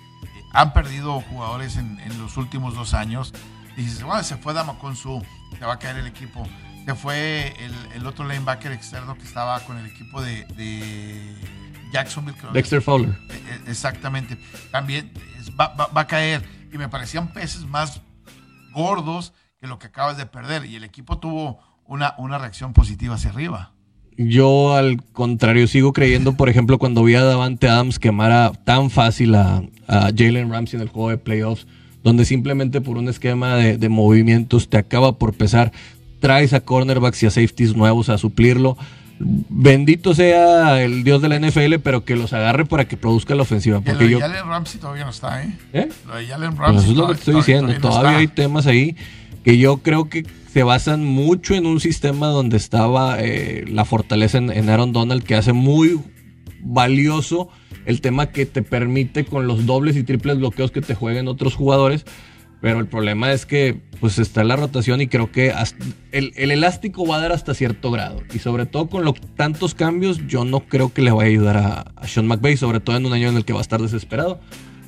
han 0.53 0.73
perdido 0.73 1.21
jugadores 1.21 1.77
en, 1.77 1.99
en 1.99 2.17
los 2.23 2.37
últimos 2.37 2.77
dos 2.77 2.95
años. 2.95 3.35
Y 3.77 3.83
dices, 3.83 4.05
bueno, 4.05 4.23
se 4.23 4.37
fue 4.37 4.55
Damaconsu, 4.55 5.21
se 5.59 5.65
va 5.65 5.73
a 5.73 5.79
caer 5.81 5.97
el 5.97 6.07
equipo. 6.07 6.47
Se 6.87 6.95
fue 6.95 7.55
el, 7.59 7.75
el 7.97 8.07
otro 8.07 8.25
linebacker 8.29 8.71
externo 8.71 9.17
que 9.17 9.25
estaba 9.25 9.59
con 9.65 9.79
el 9.79 9.87
equipo 9.87 10.23
de, 10.23 10.45
de 10.55 11.37
Jacksonville. 11.93 12.39
creo. 12.39 12.53
Dexter 12.53 12.81
Fowler. 12.81 13.11
Eh, 13.31 13.43
eh, 13.49 13.61
Exactamente. 13.67 14.39
También 14.71 15.13
va, 15.61 15.75
va- 15.75 15.89
va 15.89 16.03
a 16.03 16.07
caer. 16.07 16.49
Y 16.73 16.79
me 16.79 16.89
parecían 16.89 17.33
peces 17.33 17.67
más 17.67 18.01
gordos 18.73 19.33
que 19.61 19.67
lo 19.67 19.81
que 19.81 19.89
acabas 19.89 20.17
de 20.17 20.27
perder. 20.27 20.67
Y 20.67 20.77
el 20.77 20.85
equipo 20.85 21.19
tuvo 21.19 21.59
una, 21.85 22.15
una 22.17 22.39
reacción 22.39 22.73
positiva 22.73 23.17
hacia 23.17 23.31
arriba. 23.31 23.73
Yo, 24.19 24.75
al 24.75 25.01
contrario, 25.13 25.69
sigo 25.69 25.93
creyendo, 25.93 26.33
por 26.37 26.49
ejemplo, 26.49 26.79
cuando 26.79 27.05
vi 27.05 27.15
a 27.15 27.23
Davante 27.23 27.69
Adams 27.69 28.01
quemara 28.01 28.51
tan 28.65 28.91
fácil 28.91 29.35
a, 29.37 29.63
a 29.87 30.11
Jalen 30.17 30.51
Ramsey 30.51 30.77
en 30.77 30.83
el 30.83 30.89
juego 30.89 31.11
de 31.11 31.19
playoffs, 31.19 31.69
donde 32.03 32.25
simplemente 32.25 32.81
por 32.81 32.99
un 32.99 33.09
esquema 33.09 33.55
de, 33.55 33.79
de 33.79 33.89
movimientos 33.89 34.69
te 34.69 34.77
acaba 34.77 35.19
por 35.19 35.35
pesar, 35.35 35.71
traes 36.21 36.53
a 36.53 36.61
cornerbacks 36.61 37.23
y 37.23 37.27
a 37.27 37.31
safeties 37.31 37.77
nuevos 37.77 38.09
a 38.09 38.19
suplirlo. 38.19 38.77
Bendito 39.21 40.15
sea 40.15 40.83
el 40.83 41.05
dios 41.05 41.23
de 41.23 41.29
la 41.29 41.39
NFL, 41.39 41.75
pero 41.83 42.05
que 42.05 42.15
los 42.17 42.33
agarre 42.33 42.65
para 42.67 42.87
que 42.87 42.97
produzca 42.97 43.35
la 43.35 43.43
ofensiva. 43.43 43.79
Lo 43.79 43.85
Porque 43.85 44.09
de 44.09 44.21
Jalen 44.21 44.47
Ramsey 44.47 44.81
todavía 44.81 45.05
no 45.05 45.11
está, 45.11 45.43
¿eh? 45.45 45.57
¿Eh? 45.73 45.89
Lo 46.07 46.17
de 46.17 46.27
Jalen 46.27 46.51
Pues 46.57 46.59
Ramsey. 46.61 46.83
eso 46.83 46.91
es 46.91 46.97
lo 46.97 47.07
que 47.09 47.13
estoy 47.15 47.35
diciendo. 47.37 47.73
Todavía 47.81 48.19
hay 48.19 48.29
temas 48.29 48.67
ahí 48.67 48.97
que 49.45 49.59
yo 49.59 49.79
creo 49.79 50.09
que 50.09 50.25
se 50.59 50.65
basan 50.65 51.05
mucho 51.05 51.55
en 51.55 51.67
un 51.67 51.79
sistema 51.79 52.27
donde 52.27 52.57
estaba 52.57 53.21
eh, 53.21 53.65
la 53.69 53.85
fortaleza 53.85 54.39
en, 54.39 54.69
Aaron 54.69 54.93
Donald, 54.93 55.23
que 55.23 55.37
hace 55.37 55.53
muy 55.53 56.01
valioso 56.63 57.49
el 57.87 58.01
tema 58.01 58.33
que 58.33 58.45
te 58.45 58.63
permite 58.63 59.25
con 59.25 59.47
los 59.47 59.67
dobles 59.67 59.95
y 59.97 60.03
triples 60.03 60.39
bloqueos 60.39 60.73
que 60.73 60.81
te 60.81 60.97
jueguen 60.97 61.29
otros 61.29 61.55
jugadores. 61.55 62.07
Pero 62.61 62.81
el 62.81 62.89
problema 62.89 63.31
es 63.31 63.47
que 63.47 63.81
pues 64.01 64.19
está 64.19 64.43
la 64.43 64.57
rotación 64.57 65.01
y 65.01 65.07
creo 65.07 65.31
que 65.31 65.55
el 66.11 66.51
elástico 66.51 67.07
va 67.07 67.19
a 67.19 67.21
dar 67.21 67.31
hasta 67.31 67.55
cierto 67.55 67.93
grado. 67.93 68.21
Y 68.35 68.41
sobre 68.41 68.67
todo 68.67 68.89
con 68.89 69.05
los 69.05 69.15
tantos 69.37 69.77
cambios, 69.77 70.27
yo 70.27 70.45
no 70.45 70.67
creo 70.67 70.93
que 70.93 71.03
le 71.03 71.13
vaya 71.13 71.29
a 71.29 71.31
ayudar 71.31 71.57
a, 71.57 71.81
a 71.95 72.09
Sean 72.09 72.27
McVay, 72.27 72.57
sobre 72.57 72.81
todo 72.81 72.97
en 72.97 73.07
un 73.07 73.13
año 73.13 73.29
en 73.29 73.37
el 73.37 73.45
que 73.45 73.53
va 73.53 73.61
a 73.61 73.63
estar 73.63 73.81
desesperado. 73.81 74.41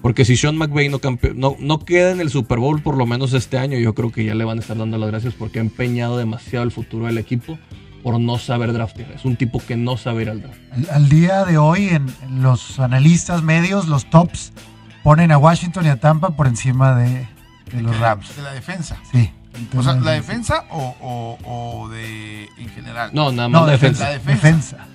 Porque 0.03 0.25
si 0.25 0.37
Sean 0.37 0.57
McVay 0.57 0.89
no, 0.89 0.99
no, 1.35 1.57
no 1.59 1.79
queda 1.81 2.11
en 2.13 2.21
el 2.21 2.31
Super 2.31 2.59
Bowl 2.59 2.81
por 2.83 2.97
lo 2.97 3.05
menos 3.07 3.33
este 3.35 3.59
año, 3.59 3.79
yo 3.79 3.95
creo 3.95 4.11
que 4.11 4.25
ya 4.25 4.35
le 4.35 4.45
van 4.45 4.59
a 4.59 4.61
estar 4.63 4.77
dando 4.79 4.97
las 4.97 5.11
gracias 5.11 5.35
porque 5.35 5.59
ha 5.59 5.63
empeñado 5.63 6.17
demasiado 6.17 6.65
el 6.65 6.71
futuro 6.71 7.07
del 7.07 7.19
equipo 7.19 7.59
por 8.03 8.19
no 8.19 8.39
saber 8.39 8.73
draftear. 8.73 9.13
Es 9.13 9.27
un 9.27 9.37
tipo 9.37 9.61
que 9.67 9.77
no 9.77 9.99
sabe 9.99 10.23
ir 10.23 10.31
al 10.31 10.41
draft. 10.41 10.59
Al, 10.73 10.89
al 10.91 11.09
día 11.11 11.45
de 11.45 11.59
hoy, 11.59 11.89
en, 11.89 12.07
en 12.23 12.43
los 12.43 12.81
analistas 12.81 13.43
medios, 13.43 13.89
los 13.89 14.09
tops 14.09 14.55
ponen 15.03 15.33
a 15.33 15.39
Washington 15.39 15.85
y 15.85 15.89
a 15.91 16.01
Tampa 16.01 16.31
por 16.31 16.47
encima 16.47 16.95
de, 16.95 17.29
de 17.73 17.83
los 17.83 17.99
Rams. 17.99 18.35
De 18.37 18.43
la 18.43 18.53
defensa. 18.53 18.97
Sí. 19.13 19.31
O 19.77 19.83
sea, 19.83 19.95
¿la 19.95 20.13
defensa 20.13 20.65
o, 20.71 20.97
o- 21.03 21.39
o 21.83 21.89
de 21.91 22.45
en 22.57 22.69
general? 22.71 23.11
No, 23.13 23.33
nada 23.33 23.49
más 23.51 23.61
No, 23.61 23.67
la 23.67 23.73
defensa. 23.73 24.09
defensa. 24.09 24.31
La 24.31 24.35
defensa. 24.35 24.77
defensa. 24.77 24.87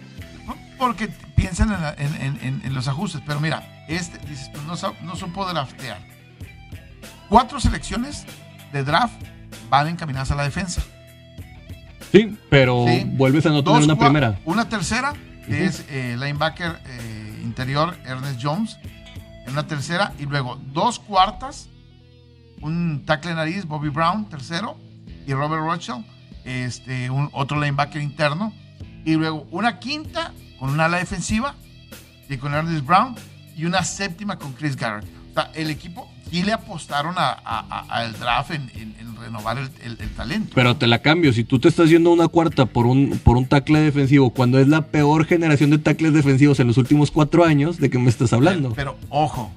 Porque 0.80 1.10
piensan 1.36 1.72
en, 1.74 1.82
la- 1.82 1.94
en- 1.96 2.15
en- 2.22 2.39
en- 2.41 2.62
en 2.65 2.74
los 2.74 2.88
ajustes. 2.88 3.22
Pero 3.28 3.39
mira, 3.39 3.74
este, 3.88 4.17
dices, 4.28 4.50
pues 4.50 4.63
no, 4.63 4.76
no 5.04 5.15
supo 5.15 5.45
draftear. 5.45 6.00
Cuatro 7.30 7.60
selecciones 7.60 8.26
de 8.71 8.84
draft 8.84 9.21
van 9.69 9.88
encaminadas 9.88 10.32
a 10.32 10.36
la 10.36 10.43
defensa. 10.43 10.84
Sí, 12.12 12.38
pero 12.50 12.86
Sí. 12.88 13.04
vuelves 13.06 13.45
a 13.45 13.50
no 13.50 13.63
tener 13.63 13.80
Dos, 13.80 13.86
una 13.86 13.98
primera. 13.98 14.39
Una 14.45 14.69
tercera, 14.69 15.13
que 15.45 15.54
Ujú. 15.56 15.63
es 15.63 15.86
eh, 15.89 16.15
linebacker 16.19 16.80
eh, 16.86 17.41
interior 17.43 17.98
Ernest 18.06 18.39
Jones. 18.41 18.78
En 19.45 19.52
una 19.52 19.67
tercera. 19.67 20.13
Y 20.19 20.26
luego 20.26 20.60
dos 20.74 21.00
cuartas. 21.00 21.67
Un 22.62 23.04
tackle 23.06 23.34
nariz, 23.36 23.65
Bobby 23.65 23.89
Brown, 23.89 24.26
tercero. 24.30 24.78
Y 25.28 25.34
Robert 25.34 25.62
Rothschild, 25.63 26.06
este, 26.45 27.10
un, 27.10 27.30
otro 27.34 27.60
linebacker 27.60 28.02
interno. 28.02 28.54
Y 29.04 29.15
luego 29.15 29.48
una 29.52 29.80
quinta 29.80 30.32
con 30.60 30.69
una 30.69 30.86
ala 30.86 30.98
defensiva. 30.98 31.54
Y 32.30 32.38
con 32.38 32.54
Ernest 32.54 32.86
Brown. 32.86 33.15
Y 33.56 33.65
una 33.65 33.84
séptima 33.84 34.38
con 34.38 34.54
Chris 34.54 34.76
Garrett. 34.76 35.06
O 35.32 35.34
sea, 35.34 35.52
el 35.54 35.70
equipo 35.70 36.10
sí 36.32 36.44
le 36.44 36.54
apostaron 36.54 37.15
a- 37.18 37.30
a- 37.32 37.65
a- 37.70 37.86
al 37.89 38.13
draft 38.20 38.52
en, 38.52 38.70
en- 38.76 38.96
en 39.00 39.15
renovar 39.18 39.58
el, 39.58 39.70
el- 39.84 39.98
el 40.00 40.10
talento. 40.12 40.52
Pero 40.56 40.76
te 40.78 40.88
la 40.88 41.02
cambio. 41.02 41.32
Si 41.34 41.44
tú 41.44 41.60
te 41.60 41.68
estás 41.70 41.89
yendo 41.89 42.12
una 42.12 42.28
cuarta 42.28 42.65
por 42.65 42.86
un, 42.86 43.20
por 43.24 43.38
un 43.38 43.46
tackle 43.48 43.80
defensivo, 43.80 44.30
cuando 44.32 44.60
es 44.60 44.68
la 44.68 44.88
peor 44.88 45.26
generación 45.26 45.70
de 45.72 45.78
tackles 45.78 46.13
defensivos 46.13 46.60
en 46.60 46.68
los 46.68 46.78
últimos 46.78 47.12
cuatro 47.12 47.44
años, 47.46 47.78
¿de 47.78 47.89
qué 47.89 47.98
me 48.00 48.10
estás 48.10 48.34
hablando? 48.34 48.74
Pero 48.74 48.98
ojo, 49.10 49.52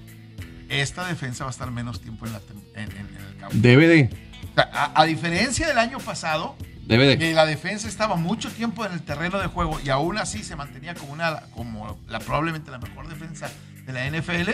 esta 0.68 1.06
defensa 1.06 1.44
va 1.44 1.50
a 1.50 1.52
estar 1.52 1.70
menos 1.70 2.00
tiempo 2.00 2.26
en, 2.26 2.32
la 2.32 2.40
en- 2.74 2.90
el 2.90 3.36
campo. 3.38 3.54
Debe 3.58 3.88
de. 3.88 4.10
O 4.52 4.54
sea, 4.54 4.70
a, 4.72 5.00
a 5.02 5.04
diferencia 5.04 5.66
del 5.68 5.78
año 5.78 5.98
pasado, 5.98 6.56
Debe 6.86 7.06
de. 7.06 7.18
que 7.18 7.32
la 7.34 7.46
defensa 7.46 7.86
estaba 7.88 8.16
mucho 8.16 8.50
tiempo 8.50 8.84
en 8.84 8.92
el 8.92 9.02
terreno 9.02 9.38
de 9.38 9.46
juego 9.46 9.78
y 9.84 9.90
aún 9.90 10.18
así 10.18 10.42
se 10.42 10.56
mantenía 10.56 10.94
como, 10.94 11.12
una, 11.12 11.42
como 11.54 11.98
la, 12.08 12.18
probablemente 12.18 12.70
la 12.70 12.78
mejor 12.78 13.08
defensa 13.08 13.50
de 13.88 13.94
la 13.94 14.06
NFL, 14.20 14.50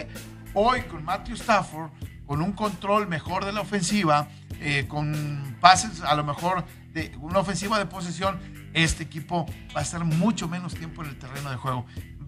hoy 0.54 0.82
con 0.82 1.04
Matthew 1.04 1.34
Stafford, 1.34 1.90
con 2.26 2.40
un 2.40 2.52
control 2.52 3.08
mejor 3.08 3.44
de 3.44 3.52
la 3.52 3.60
ofensiva, 3.62 4.28
eh, 4.60 4.86
con 4.88 5.56
pases 5.60 6.02
a 6.02 6.14
lo 6.14 6.22
mejor 6.24 6.64
de 6.92 7.12
una 7.20 7.40
ofensiva 7.40 7.78
de 7.78 7.86
posesión, 7.86 8.38
este 8.72 9.02
equipo 9.02 9.46
va 9.76 9.80
a 9.80 9.82
estar 9.82 10.04
mucho 10.04 10.48
menos 10.48 10.74
tiempo 10.74 11.02
en 11.02 11.10
el 11.10 11.18
terreno 11.18 11.50
de 11.50 11.56
juego. 11.56 11.84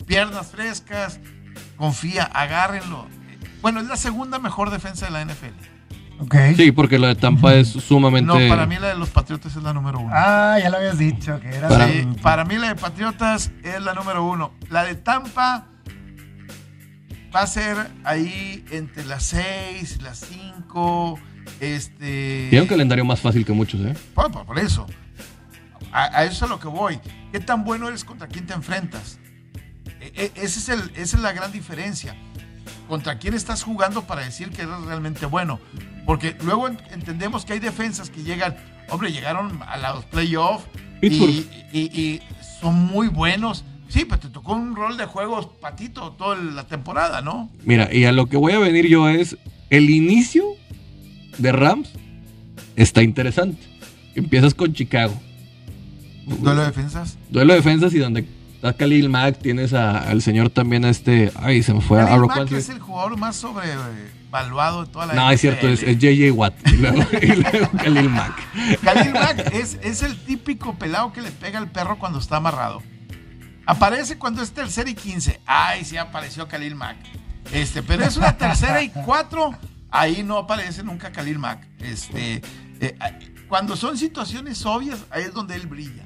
Piernas 0.07 0.49
frescas, 0.49 1.21
confía, 1.77 2.25
agárrenlo. 2.25 3.07
Bueno, 3.63 3.81
es 3.81 3.87
la 3.87 3.97
segunda 3.97 4.39
mejor 4.41 4.71
defensa 4.71 5.07
de 5.07 5.13
la 5.13 5.25
NFL. 5.25 5.55
Ok. 6.19 6.35
Sí, 6.57 6.73
porque 6.73 6.99
lo 6.99 7.07
de 7.07 7.15
Tampa 7.15 7.55
es 7.55 7.69
sumamente. 7.69 8.27
No, 8.27 8.49
para 8.49 8.67
mí 8.67 8.77
la 8.81 8.89
de 8.89 8.97
los 8.97 9.11
Patriotas 9.11 9.55
es 9.55 9.63
la 9.63 9.73
número 9.73 10.01
uno. 10.01 10.11
Ah, 10.13 10.59
ya 10.61 10.71
lo 10.71 10.79
habías 10.79 10.99
dicho, 10.99 11.39
que 11.41 11.49
era 11.55 11.69
Para- 11.69 11.87
Sí, 11.89 12.09
para 12.23 12.45
mí 12.45 12.57
la 12.57 12.69
de 12.69 12.75
Patriotas 12.75 13.53
es 13.63 13.81
la 13.83 13.95
número 13.95 14.25
uno. 14.25 14.53
La 14.71 14.85
de 14.85 14.95
Tampa 14.97 15.67
va 17.37 17.43
a 17.43 17.47
ser 17.47 17.77
ahí 18.05 18.65
entre 18.71 19.05
las 19.05 19.25
6 19.25 19.97
y 20.01 20.03
las 20.03 20.19
5. 20.21 21.19
Este. 21.61 22.47
Tiene 22.49 22.63
un 22.63 22.69
calendario 22.69 23.05
más 23.05 23.21
fácil 23.21 23.45
que 23.45 23.53
muchos, 23.53 23.81
¿eh? 23.83 23.95
Por, 24.15 24.31
por- 24.33 24.47
por 24.47 24.59
eso. 24.59 24.87
A, 25.93 26.05
a 26.21 26.25
eso 26.25 26.33
es 26.35 26.43
a 26.43 26.47
lo 26.47 26.59
que 26.59 26.69
voy. 26.69 26.99
¿Qué 27.33 27.41
tan 27.41 27.65
bueno 27.65 27.89
eres 27.89 28.05
contra 28.05 28.27
quién 28.27 28.47
te 28.47 28.55
enfrentas? 28.55 29.19
E- 30.01 30.13
e- 30.15 30.33
ese 30.37 30.59
es 30.61 30.69
el, 30.71 30.81
esa 30.97 31.17
es 31.17 31.23
la 31.23 31.33
gran 31.33 31.53
diferencia. 31.53 32.17
¿Contra 32.89 33.19
quién 33.19 33.35
estás 33.35 33.63
jugando 33.63 34.05
para 34.07 34.23
decir 34.25 34.51
que 34.51 34.63
eres 34.63 34.81
realmente 34.87 35.27
bueno? 35.27 35.61
Porque 36.07 36.37
luego 36.43 36.69
en- 36.69 36.79
entendemos 36.91 37.45
que 37.45 37.53
hay 37.55 37.59
defensas 37.61 38.11
que 38.11 38.23
llegan, 38.23 38.57
hombre, 38.89 39.13
llegaron 39.13 39.61
a 39.67 39.77
los 39.77 40.05
playoffs 40.07 40.65
y, 41.03 41.11
Pittsburgh. 41.11 41.47
y- 41.73 42.01
y 42.01 42.23
son 42.61 42.75
muy 42.87 43.09
buenos. 43.09 43.65
Sí, 43.89 44.05
pero 44.05 44.19
te 44.21 44.29
tocó 44.29 44.55
un 44.55 44.75
rol 44.75 44.97
de 44.97 45.07
juegos 45.07 45.47
patito 45.61 46.13
toda 46.13 46.37
la 46.37 46.65
temporada, 46.67 47.21
¿no? 47.23 47.49
Mira, 47.65 47.93
y 47.93 48.05
a 48.05 48.13
lo 48.13 48.27
que 48.27 48.37
voy 48.37 48.53
a 48.53 48.59
venir 48.59 48.87
yo 48.89 49.09
es 49.09 49.37
el 49.71 49.91
inicio 49.91 50.45
de 51.39 51.53
Rams 51.53 51.91
está 52.75 53.03
interesante. 53.03 53.63
Empiezas 54.15 54.55
con 54.55 54.73
Chicago. 54.73 55.15
Duelo 56.27 56.61
de 56.63 56.67
defensas. 56.67 57.17
Duelo 57.31 57.53
de 57.53 57.59
defensas 57.61 57.95
y 57.95 57.99
donde 57.99 58.27
está 58.57 58.73
Khalil 58.73 59.09
Mack, 59.09 59.39
tienes 59.41 59.73
a- 59.73 59.99
al 60.09 60.21
señor 60.23 60.51
también 60.51 60.85
este, 60.85 61.31
ay, 61.37 61.63
se 61.63 61.73
me 61.73 61.81
fue 61.81 62.01
a 62.03 62.07
Khalil 62.07 62.21
Roquan 62.23 62.39
Mack 62.45 62.53
es 62.53 62.69
el 62.69 62.81
jugador 62.81 63.17
más 63.17 63.37
sobrevaluado 63.37 64.85
de 64.85 64.91
toda 64.93 65.07
la 65.07 65.15
No, 65.15 65.31
es 65.31 65.41
cierto, 65.41 65.69
es, 65.69 65.81
JJ 65.83 66.33
Watt. 66.33 66.55
Y 66.67 66.77
luego, 66.79 67.03
y 67.23 67.27
luego 67.27 67.71
Khalil 67.77 68.09
Mack. 68.11 68.81
Khalil 68.83 69.13
Mack 69.13 69.55
es, 69.55 69.79
es 69.83 70.03
el 70.03 70.17
típico 70.17 70.75
pelado 70.75 71.13
que 71.13 71.23
le 71.23 71.31
pega 71.31 71.59
al 71.59 71.71
perro 71.71 71.99
cuando 71.99 72.19
está 72.19 72.39
amarrado. 72.39 72.83
Aparece 73.67 74.17
cuando 74.17 74.43
es 74.43 74.53
tercera 74.53 74.89
y 74.89 74.95
15. 74.95 75.41
Ay, 75.45 75.85
sí 75.85 75.97
apareció 75.97 76.47
Khalil 76.47 76.75
Mack. 76.77 76.97
Este, 77.53 77.83
pero 77.83 78.05
es 78.05 78.17
una 78.17 78.37
tercera 78.37 78.83
y 78.83 78.89
cuatro. 78.91 79.55
Ahí 79.91 80.23
no 80.23 80.39
aparece 80.39 80.83
nunca 80.83 81.11
Khalil 81.13 81.39
Mack. 81.39 81.67
Este, 81.81 82.43
eh, 82.81 82.97
cuando 83.49 83.77
son 83.77 83.97
situaciones 83.99 84.65
obvias, 84.67 85.05
ahí 85.11 85.25
es 85.25 85.33
donde 85.33 85.55
él 85.57 85.67
brilla. 85.67 86.05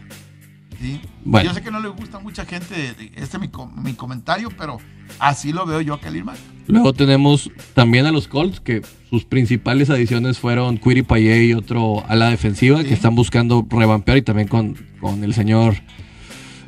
¿sí? 0.81 1.01
Bueno. 1.25 1.49
Yo 1.49 1.55
sé 1.55 1.63
que 1.63 1.71
no 1.71 1.81
le 1.81 1.89
gusta 1.89 2.17
a 2.19 2.21
mucha 2.21 2.45
gente 2.45 2.95
este 3.17 3.39
mi, 3.39 3.51
mi 3.77 3.93
comentario, 3.95 4.49
pero 4.57 4.79
así 5.19 5.53
lo 5.53 5.67
veo 5.67 5.81
yo 5.81 5.95
a 5.95 6.01
Khalil 6.01 6.25
Mack. 6.25 6.39
Luego 6.67 6.93
tenemos 6.93 7.51
también 7.75 8.07
a 8.07 8.13
los 8.13 8.29
Colts, 8.29 8.61
que 8.61 8.83
sus 9.09 9.25
principales 9.25 9.91
adiciones 9.91 10.39
fueron 10.39 10.79
Quiri 10.79 11.03
Payet 11.03 11.43
y 11.49 11.55
otro 11.55 12.05
a 12.09 12.15
la 12.15 12.29
defensiva, 12.31 12.79
Sí. 12.83 12.85
que 12.89 12.95
están 12.95 13.15
buscando 13.17 13.67
revampear 13.69 14.19
y 14.19 14.23
también 14.23 14.47
con, 14.49 14.77
con 15.01 15.25
el 15.25 15.35
señor 15.35 15.75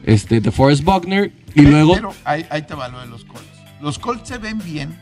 este, 0.05 0.41
DeForest 0.41 0.85
Buckner. 0.85 1.33
Y 1.55 1.63
luego, 1.63 1.95
Pero 1.95 2.15
ahí, 2.25 2.47
ahí 2.51 2.63
te 2.63 2.75
va 2.75 2.89
lo 2.89 3.01
de 3.01 3.07
los 3.07 3.25
Colts. 3.25 3.45
Los 3.81 3.99
Colts 3.99 4.29
se 4.29 4.39
ven 4.39 4.59
bien 4.59 4.99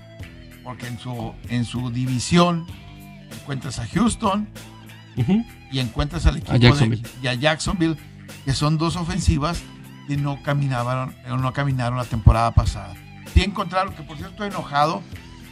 porque 0.65 0.87
en 0.87 0.99
su, 0.99 1.33
en 1.49 1.65
su 1.65 1.91
división 1.91 2.67
encuentras 3.41 3.79
a 3.79 3.87
Houston 3.87 4.49
Ujú, 5.17 5.45
y 5.71 5.79
encuentras 5.79 6.27
al 6.27 6.37
equipo 6.37 6.53
A 6.53 6.57
Jacksonville. 6.57 7.03
de 7.03 7.09
y 7.23 7.27
a 7.29 7.35
Jacksonville, 7.35 7.97
que 8.45 8.53
son 8.53 8.79
dos 8.79 8.97
ofensivas 8.97 9.63
que 10.09 10.17
no 10.17 10.43
caminaron, 10.43 11.15
eh, 11.25 11.29
no 11.29 11.53
caminaron 11.53 11.97
la 11.99 12.05
temporada 12.05 12.53
pasada. 12.53 12.95
Sí 13.35 13.43
encontraron, 13.43 13.95
que 13.95 14.03
por 14.03 14.17
cierto 14.17 14.33
estoy 14.33 14.49
enojado, 14.49 15.03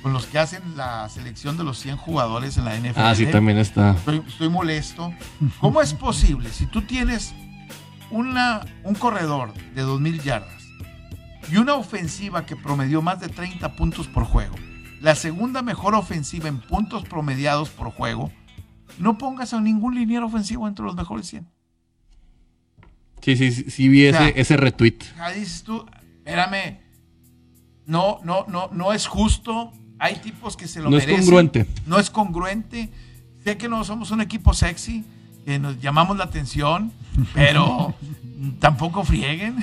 con 0.03 0.13
los 0.13 0.27
que 0.27 0.39
hacen 0.39 0.63
la 0.77 1.09
selección 1.09 1.57
de 1.57 1.65
los 1.65 1.79
100 1.79 1.97
jugadores 1.97 2.57
en 2.57 2.65
la 2.65 2.77
NFL. 2.77 3.01
Ah, 3.01 3.15
sí, 3.15 3.27
también 3.27 3.59
está. 3.59 3.93
Estoy, 3.93 4.23
estoy 4.27 4.49
molesto. 4.49 5.13
¿Cómo 5.61 5.81
es 5.83 5.93
posible 5.95 6.51
si 6.51 6.67
tú 6.67 6.83
tienes 6.83 7.35
una, 8.11 8.61
un 8.85 8.95
corredor 8.95 9.53
de 9.75 9.85
2.000 9.85 10.23
yardas 10.23 10.65
y 11.51 11.57
una 11.57 11.75
ofensiva 11.75 12.45
que 12.47 12.57
promedió 12.57 13.03
más 13.03 13.21
de 13.21 13.29
30 13.29 13.75
puntos 13.77 14.07
por 14.09 14.25
juego, 14.25 14.55
la 15.01 15.15
segunda 15.15 15.63
mejor 15.63 15.95
ofensiva 15.95 16.49
en 16.49 16.61
puntos 16.61 17.05
promediados 17.05 17.69
por 17.71 17.91
juego, 17.91 18.31
no 18.99 19.17
pongas 19.19 19.55
a 19.55 19.61
ningún 19.61 19.95
liniero 19.95 20.27
ofensivo 20.27 20.67
entre 20.67 20.85
los 20.85 20.95
mejores 20.97 21.27
100? 21.29 21.47
Sí, 23.23 23.37
sí, 23.37 23.53
sí, 23.53 23.71
sí 23.71 23.89
vi 23.89 24.09
O 24.09 24.13
sea, 24.13 24.29
ese, 24.29 24.41
ese 24.41 24.57
retweet. 24.57 24.99
Ahí 25.19 25.41
dices 25.41 25.63
tú, 25.63 25.85
espérame, 26.19 26.79
no, 27.87 28.21
no, 28.25 28.45
no, 28.49 28.69
no 28.73 28.93
es 28.93 29.07
justo. 29.07 29.73
Hay 29.99 30.17
tipos 30.17 30.57
que 30.57 30.69
se 30.69 30.81
lo 30.81 30.91
No 30.91 30.97
es 30.99 31.05
merecen. 31.05 31.25
congruente. 31.25 31.67
No 31.87 31.99
es 31.99 32.11
congruente. 32.11 32.91
Sé 33.45 33.57
que 33.57 33.69
no 33.69 33.83
somos 33.85 34.11
un 34.11 34.21
equipo 34.21 34.55
sexy, 34.55 35.05
que 35.45 35.59
nos 35.59 35.81
llamamos 35.81 36.17
la 36.17 36.25
atención, 36.25 36.93
pero 37.35 37.95
tampoco 38.61 39.05
frieguen. 39.05 39.57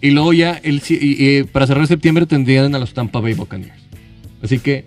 Y 0.00 0.10
luego 0.10 0.32
ya, 0.32 0.52
el, 0.62 0.82
y- 0.88 1.38
y 1.38 1.42
para 1.44 1.66
cerrar 1.66 1.86
septiembre 1.86 2.26
tendrían 2.26 2.74
a 2.74 2.78
los 2.78 2.94
Tampa 2.94 3.20
Bay 3.20 3.34
Buccaneers. 3.34 3.74
Así 4.42 4.58
que 4.58 4.84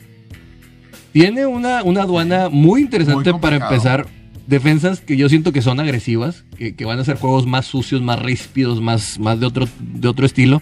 tiene 1.12 1.45
una, 1.45 1.84
una 1.84 2.04
aduana 2.04 2.50
muy 2.50 2.82
interesante 2.82 3.32
Muy 3.32 3.41
para 3.41 3.56
empezar. 3.58 4.08
Defensas 4.48 5.02
que 5.02 5.15
yo 5.17 5.30
siento 5.30 5.52
que 5.52 5.62
son 5.62 5.80
agresivas, 5.80 6.43
que, 6.58 6.74
que 6.76 6.86
van 6.86 7.00
a 7.00 7.06
ser 7.06 7.17
juegos 7.17 7.45
más 7.45 7.65
sucios, 7.67 8.02
más 8.02 8.19
ríspidos, 8.19 8.82
más, 8.82 9.19
más 9.19 9.39
de, 9.39 9.45
otro, 9.45 9.67
de 9.80 10.08
otro 10.08 10.26
estilo. 10.26 10.62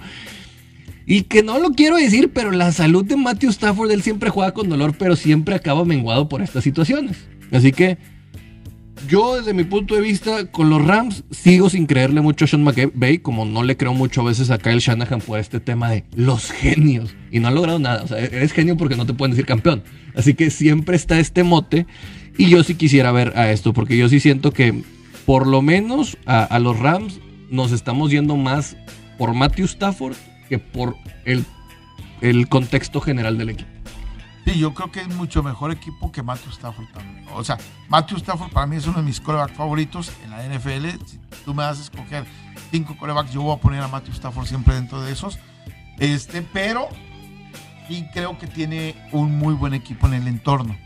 Y 1.05 1.21
que 1.23 1.41
no 1.41 1.57
lo 1.59 1.71
quiero 1.71 1.95
decir, 1.95 2.31
pero 2.33 2.51
la 2.51 2.73
salud 2.73 3.05
de 3.05 3.15
Matthew 3.15 3.49
Stafford, 3.51 3.91
él 3.91 4.01
siempre 4.03 4.29
juega 4.29 4.53
con 4.53 4.67
dolor, 4.67 4.93
pero 4.97 5.15
siempre 5.15 5.55
acaba 5.55 5.85
menguado 5.85 6.27
por 6.27 6.41
estas 6.41 6.65
situaciones. 6.65 7.15
Así 7.51 7.71
que 7.71 7.97
yo, 9.07 9.37
desde 9.37 9.53
mi 9.53 9.63
punto 9.63 9.95
de 9.95 10.01
vista, 10.01 10.45
con 10.51 10.69
los 10.69 10.85
Rams, 10.85 11.23
sigo 11.31 11.69
sin 11.69 11.85
creerle 11.85 12.21
mucho 12.21 12.45
a 12.45 12.47
Sean 12.47 12.63
McVay, 12.63 13.19
como 13.19 13.45
no 13.45 13.63
le 13.63 13.77
creo 13.77 13.93
mucho 13.93 14.21
a 14.21 14.25
veces 14.25 14.51
a 14.51 14.57
Kyle 14.57 14.79
Shanahan 14.79 15.21
por 15.21 15.39
este 15.39 15.59
tema 15.59 15.89
de 15.89 16.03
los 16.15 16.51
genios. 16.51 17.15
Y 17.31 17.39
no 17.39 17.47
ha 17.47 17.51
logrado 17.51 17.79
nada. 17.79 18.03
O 18.03 18.07
sea, 18.07 18.19
eres 18.19 18.53
genio 18.53 18.77
porque 18.77 18.95
no 18.95 19.05
te 19.05 19.13
pueden 19.13 19.31
decir 19.31 19.45
campeón. 19.45 19.83
Así 20.15 20.33
que 20.33 20.49
siempre 20.49 20.95
está 20.95 21.19
este 21.19 21.43
mote. 21.43 21.85
Y 22.37 22.49
yo 22.49 22.63
sí 22.63 22.75
quisiera 22.75 23.11
ver 23.11 23.33
a 23.35 23.51
esto, 23.51 23.73
porque 23.73 23.97
yo 23.97 24.09
sí 24.09 24.19
siento 24.19 24.51
que 24.51 24.83
por 25.25 25.47
lo 25.47 25.61
menos 25.61 26.17
a, 26.25 26.43
a 26.43 26.59
los 26.59 26.77
Rams 26.77 27.19
nos 27.49 27.71
estamos 27.71 28.11
yendo 28.11 28.35
más 28.35 28.77
por 29.17 29.33
Matthew 29.33 29.65
Stafford 29.65 30.15
que 30.49 30.59
por 30.59 30.95
el, 31.25 31.45
el 32.21 32.47
contexto 32.47 33.01
general 33.01 33.37
del 33.37 33.49
equipo. 33.49 33.76
Sí, 34.47 34.57
yo 34.57 34.73
creo 34.73 34.89
que 34.89 35.01
es 35.01 35.09
mucho 35.09 35.43
mejor 35.43 35.71
equipo 35.71 36.09
que 36.09 36.23
Matthew 36.23 36.51
Stafford 36.51 36.87
también. 36.93 37.25
O 37.33 37.43
sea, 37.43 37.57
Matthew 37.89 38.19
Stafford 38.19 38.49
para 38.49 38.65
mí 38.65 38.77
es 38.77 38.87
uno 38.87 38.99
de 38.99 39.03
mis 39.03 39.19
corebacks 39.19 39.51
favoritos 39.51 40.09
en 40.23 40.29
la 40.29 40.41
NFL. 40.41 40.87
Si 41.05 41.19
tú 41.43 41.53
me 41.53 41.63
das 41.63 41.79
a 41.79 41.81
escoger 41.81 42.25
cinco 42.71 42.95
corebacks, 42.97 43.33
yo 43.33 43.41
voy 43.41 43.53
a 43.53 43.59
poner 43.59 43.81
a 43.81 43.89
Matthew 43.89 44.13
Stafford 44.13 44.47
siempre 44.47 44.73
dentro 44.75 45.01
de 45.01 45.11
esos. 45.11 45.37
Este, 45.99 46.41
pero 46.41 46.87
sí 47.89 48.07
creo 48.13 48.37
que 48.37 48.47
tiene 48.47 48.95
un 49.11 49.37
muy 49.37 49.53
buen 49.53 49.73
equipo 49.73 50.07
en 50.07 50.13
el 50.13 50.29
entorno. 50.29 50.77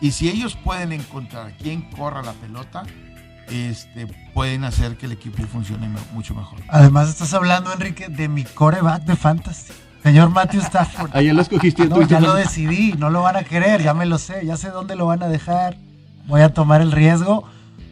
Y 0.00 0.12
si 0.12 0.28
ellos 0.28 0.54
pueden 0.54 0.92
encontrar 0.92 1.52
quién 1.56 1.90
corra 1.90 2.22
la 2.22 2.34
pelota, 2.34 2.84
este, 3.48 4.06
pueden 4.32 4.62
hacer 4.62 4.96
que 4.96 5.06
el 5.06 5.12
equipo 5.12 5.42
funcione 5.48 5.90
mucho 6.12 6.32
mejor. 6.36 6.60
Además, 6.68 7.08
estás 7.08 7.34
hablando, 7.34 7.72
Enrique, 7.72 8.06
de 8.08 8.28
mi 8.28 8.44
coreback 8.44 9.02
de 9.02 9.16
fantasy. 9.16 9.72
Señor 10.04 10.28
Matthew 10.30 10.60
Stafford. 10.60 11.10
Ayer 11.14 11.34
lo 11.34 11.40
escogiste 11.42 11.82
y 11.84 11.88
No, 11.88 11.94
tuviste 11.96 12.14
ya 12.14 12.20
lo 12.20 12.34
decidí, 12.34 12.92
no 12.92 13.08
lo 13.10 13.22
van 13.22 13.36
a 13.36 13.42
querer, 13.42 13.82
ya 13.82 13.94
me 13.94 14.04
lo 14.04 14.18
sé, 14.18 14.44
ya 14.44 14.56
sé 14.58 14.68
dónde 14.68 14.94
lo 14.96 15.06
van 15.06 15.22
a 15.22 15.28
dejar. 15.28 15.78
Voy 16.26 16.42
a 16.42 16.50
tomar 16.50 16.82
el 16.82 16.92
riesgo 16.92 17.44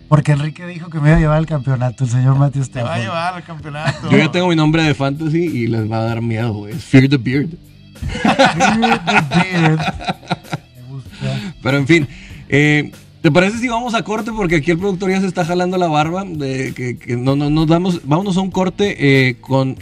porque 0.09 0.33
Enrique 0.33 0.66
dijo 0.66 0.90
que 0.90 1.01
me 1.01 1.09
iba 1.09 1.16
a 1.16 1.20
llevar 1.20 1.38
al 1.38 1.46
campeonato, 1.46 2.05
el 2.05 2.11
señor 2.11 2.37
Matthew 2.37 2.66
Te 2.66 2.83
va 2.83 2.94
a 2.94 2.98
Stafford. 2.98 3.03
llevar 3.03 3.35
al 3.35 3.42
campeonato. 3.44 4.11
Yo 4.11 4.18
ya 4.18 4.31
tengo 4.31 4.48
mi 4.48 4.57
nombre 4.57 4.83
de 4.83 4.94
fantasy 4.94 5.38
y 5.42 5.66
les 5.68 5.90
va 5.90 5.96
a 5.98 6.03
dar 6.03 6.20
miedo, 6.20 6.53
güey. 6.53 6.75
Es 6.75 6.85
Fear 6.85 7.09
the 7.09 7.16
Beard. 7.16 7.48
Beard 8.22 9.01
the 9.07 9.38
Beard. 9.38 9.79
Me 10.77 10.83
gusta. 10.88 11.55
Pero 11.62 11.77
en 11.79 11.87
fin, 11.87 12.09
eh, 12.51 12.92
¿te 13.22 13.31
parece 13.33 13.57
si 13.57 13.68
vamos 13.68 13.94
a 13.94 14.03
corte? 14.03 14.33
Porque 14.33 14.57
aquí 14.57 14.70
el 14.70 14.79
productor 14.79 15.11
ya 15.11 15.20
se 15.20 15.27
está 15.29 15.46
jalando 15.46 15.79
la 15.79 15.88
barba. 15.88 16.25
De 16.27 16.75
que, 16.75 16.98
que 16.98 17.16
no, 17.16 17.37
no, 17.37 17.48
nos 17.48 17.66
damos, 17.66 18.07
vámonos 18.07 18.37
a 18.37 18.40
un 18.42 18.51
corte 18.51 19.29
eh, 19.31 19.37
con. 19.40 19.79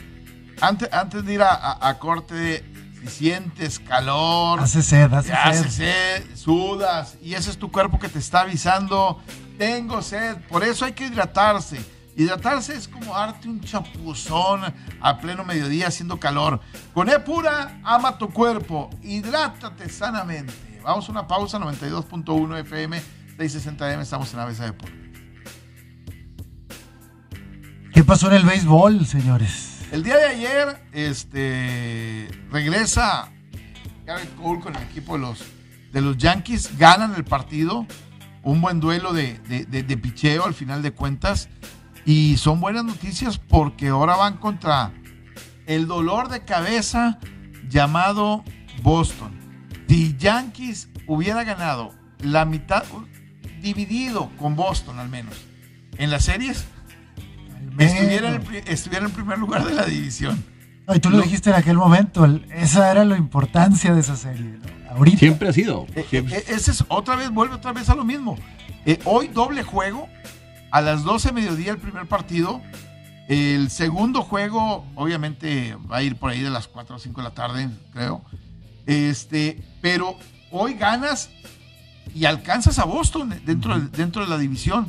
Antes, 0.60 0.92
antes 0.92 1.24
de 1.24 1.34
ir 1.34 1.42
a, 1.42 1.54
a- 1.54 1.88
a 1.88 1.98
corte, 1.98 2.64
si 3.02 3.06
sientes 3.08 3.78
calor, 3.78 4.60
Hace 4.60 4.82
sed, 4.82 5.12
hace 5.12 5.32
hace 5.32 5.70
sed. 5.70 6.22
sed, 6.24 6.36
sudas, 6.36 7.16
y 7.22 7.34
ese 7.34 7.50
es 7.50 7.58
tu 7.58 7.70
cuerpo 7.72 7.98
que 7.98 8.08
te 8.08 8.18
está 8.18 8.40
avisando, 8.42 9.22
tengo 9.58 10.02
sed, 10.02 10.36
por 10.48 10.62
eso 10.64 10.84
hay 10.84 10.92
que 10.92 11.06
hidratarse. 11.06 11.80
Hidratarse 12.16 12.74
es 12.74 12.88
como 12.88 13.14
darte 13.14 13.48
un 13.48 13.60
chapuzón 13.62 14.62
a 15.00 15.18
pleno 15.18 15.44
mediodía 15.44 15.86
haciendo 15.88 16.18
calor. 16.20 16.60
Con 16.92 17.08
E 17.08 17.18
pura, 17.20 17.80
ama 17.82 18.18
tu 18.18 18.28
cuerpo, 18.30 18.90
hidrátate 19.02 19.88
sanamente. 19.88 20.52
Vamos 20.82 21.08
a 21.08 21.12
una 21.12 21.26
pausa, 21.26 21.58
92.1 21.58 22.58
FM, 22.58 23.00
660 23.38 23.92
M, 23.94 24.02
estamos 24.02 24.34
en 24.34 24.40
de 24.46 24.54
Deportes. 24.66 25.00
¿Qué 27.94 28.04
pasó 28.04 28.28
en 28.28 28.34
el 28.34 28.44
béisbol, 28.44 29.06
señores? 29.06 29.69
El 29.92 30.02
día 30.04 30.16
de 30.18 30.26
ayer, 30.26 30.82
este, 30.92 32.28
regresa 32.50 33.30
Garrett 34.06 34.34
Cole 34.36 34.60
con 34.60 34.76
el 34.76 34.82
equipo 34.84 35.14
de 35.14 35.18
los, 35.20 35.42
de 35.92 36.00
los 36.00 36.16
Yankees, 36.16 36.78
ganan 36.78 37.14
el 37.16 37.24
partido, 37.24 37.86
un 38.42 38.60
buen 38.60 38.78
duelo 38.78 39.12
de, 39.12 39.38
de, 39.48 39.64
de- 39.64 39.82
de 39.82 39.96
picheo 39.96 40.44
al 40.46 40.54
final 40.54 40.82
de 40.82 40.92
cuentas, 40.92 41.48
y 42.04 42.36
son 42.36 42.60
buenas 42.60 42.84
noticias 42.84 43.38
porque 43.38 43.88
ahora 43.88 44.14
van 44.16 44.36
contra 44.36 44.92
el 45.66 45.86
dolor 45.88 46.28
de 46.28 46.44
cabeza 46.44 47.18
llamado 47.68 48.44
Boston. 48.82 49.38
Si 49.88 50.16
Yankees 50.16 50.88
hubiera 51.08 51.42
ganado 51.42 51.92
la 52.20 52.44
mitad, 52.44 52.84
dividido 53.60 54.30
con 54.38 54.54
Boston 54.54 55.00
al 55.00 55.08
menos, 55.08 55.34
en 55.98 56.10
las 56.10 56.24
series, 56.24 56.64
estuviera 57.78 58.28
en, 58.28 58.34
el, 58.34 58.40
pri- 58.40 58.62
estuviera 58.66 59.06
en 59.06 59.12
primer 59.12 59.38
lugar 59.38 59.64
de 59.64 59.74
la 59.74 59.84
división. 59.84 60.42
Ay, 60.86 60.98
tú 61.00 61.10
lo 61.10 61.20
dijiste 61.20 61.50
en 61.50 61.56
aquel 61.56 61.76
momento, 61.76 62.24
el- 62.24 62.46
esa 62.52 62.90
era 62.90 63.04
la 63.04 63.16
importancia 63.16 63.94
de 63.94 64.00
esa 64.00 64.16
serie. 64.16 64.58
¿no? 64.58 64.90
Ahorita. 64.96 65.18
Siempre 65.18 65.48
ha 65.48 65.52
sido. 65.52 65.86
Eh, 65.94 66.04
siempre- 66.10 66.38
eh, 66.38 66.44
ese 66.48 66.72
es 66.72 66.84
otra 66.88 67.14
vez, 67.16 67.30
vuelve 67.30 67.54
otra 67.54 67.72
vez 67.72 67.88
a 67.90 67.94
lo 67.94 68.04
mismo. 68.04 68.36
Eh, 68.86 68.98
hoy 69.04 69.28
doble 69.28 69.62
juego, 69.62 70.08
a 70.72 70.80
las 70.80 71.04
12 71.04 71.32
mediodía 71.32 71.70
el 71.72 71.78
primer 71.78 72.06
partido. 72.06 72.60
El 73.28 73.70
segundo 73.70 74.22
juego, 74.22 74.84
obviamente, 74.96 75.76
va 75.90 75.98
a 75.98 76.02
ir 76.02 76.16
por 76.16 76.30
ahí 76.32 76.40
de 76.40 76.50
las 76.50 76.66
4 76.66 76.96
o 76.96 76.98
5 76.98 77.20
de 77.20 77.28
la 77.28 77.34
tarde, 77.34 77.68
creo. 77.92 78.24
Este, 78.86 79.62
pero 79.80 80.16
hoy 80.50 80.74
ganas 80.74 81.30
y 82.12 82.24
alcanzas 82.24 82.80
a 82.80 82.84
Boston 82.84 83.32
dentro, 83.46 83.78
del- 83.78 83.92
dentro 83.92 84.22
de 84.24 84.28
la 84.28 84.38
división. 84.38 84.88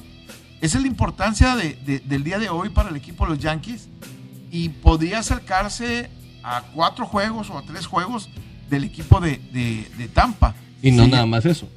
Esa 0.62 0.78
es 0.78 0.84
la 0.84 0.88
importancia 0.88 1.56
de- 1.56 1.76
de- 1.86 2.00
del 2.00 2.24
día 2.24 2.40
de 2.40 2.50
hoy 2.50 2.70
para 2.70 2.90
el 2.90 2.96
equipo 2.96 3.26
de 3.26 3.32
los 3.32 3.40
Yankees. 3.40 3.90
Y 4.52 4.70
podría 4.70 5.20
acercarse 5.20 6.10
a 6.44 6.62
cuatro 6.74 7.06
juegos 7.06 7.50
o 7.50 7.58
a 7.58 7.64
tres 7.64 7.86
juegos 7.86 8.30
del 8.70 8.84
equipo 8.84 9.20
de, 9.20 9.40
Tampa. 10.14 10.56
y 10.82 10.92
no 10.92 11.06
Sí, 11.06 11.12
nada 11.12 11.26
más 11.26 11.46
eso. 11.46 11.68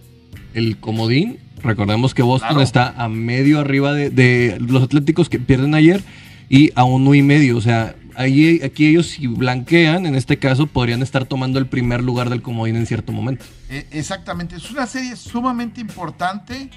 El 0.54 0.78
comodín, 0.78 1.38
recordemos 1.62 2.14
que 2.14 2.22
Boston 2.22 2.48
Claro. 2.50 2.62
está 2.62 2.94
a 2.96 3.08
medio 3.08 3.58
arriba 3.60 3.92
de, 3.92 4.10
de 4.10 4.58
los 4.60 4.82
Atléticos 4.82 5.28
que 5.28 5.38
pierden 5.38 5.74
ayer 5.74 6.02
y 6.48 6.70
a 6.74 6.84
uno 6.84 7.14
y 7.14 7.22
medio. 7.22 7.56
O 7.56 7.60
sea, 7.60 7.96
ahí, 8.16 8.60
aquí 8.62 8.86
ellos 8.86 9.06
si 9.08 9.26
blanquean, 9.26 10.06
en 10.06 10.14
este 10.14 10.38
caso, 10.38 10.66
podrían 10.66 11.02
estar 11.02 11.26
tomando 11.26 11.58
el 11.58 11.66
primer 11.66 12.02
lugar 12.02 12.30
del 12.30 12.42
comodín 12.42 12.76
en 12.76 12.86
cierto 12.86 13.12
momento. 13.12 13.44
Eh, 13.68 13.86
exactamente, 13.90 14.56
es 14.56 14.70
una 14.70 14.86
serie 14.86 15.16
sumamente 15.16 15.80
importante. 15.80 16.70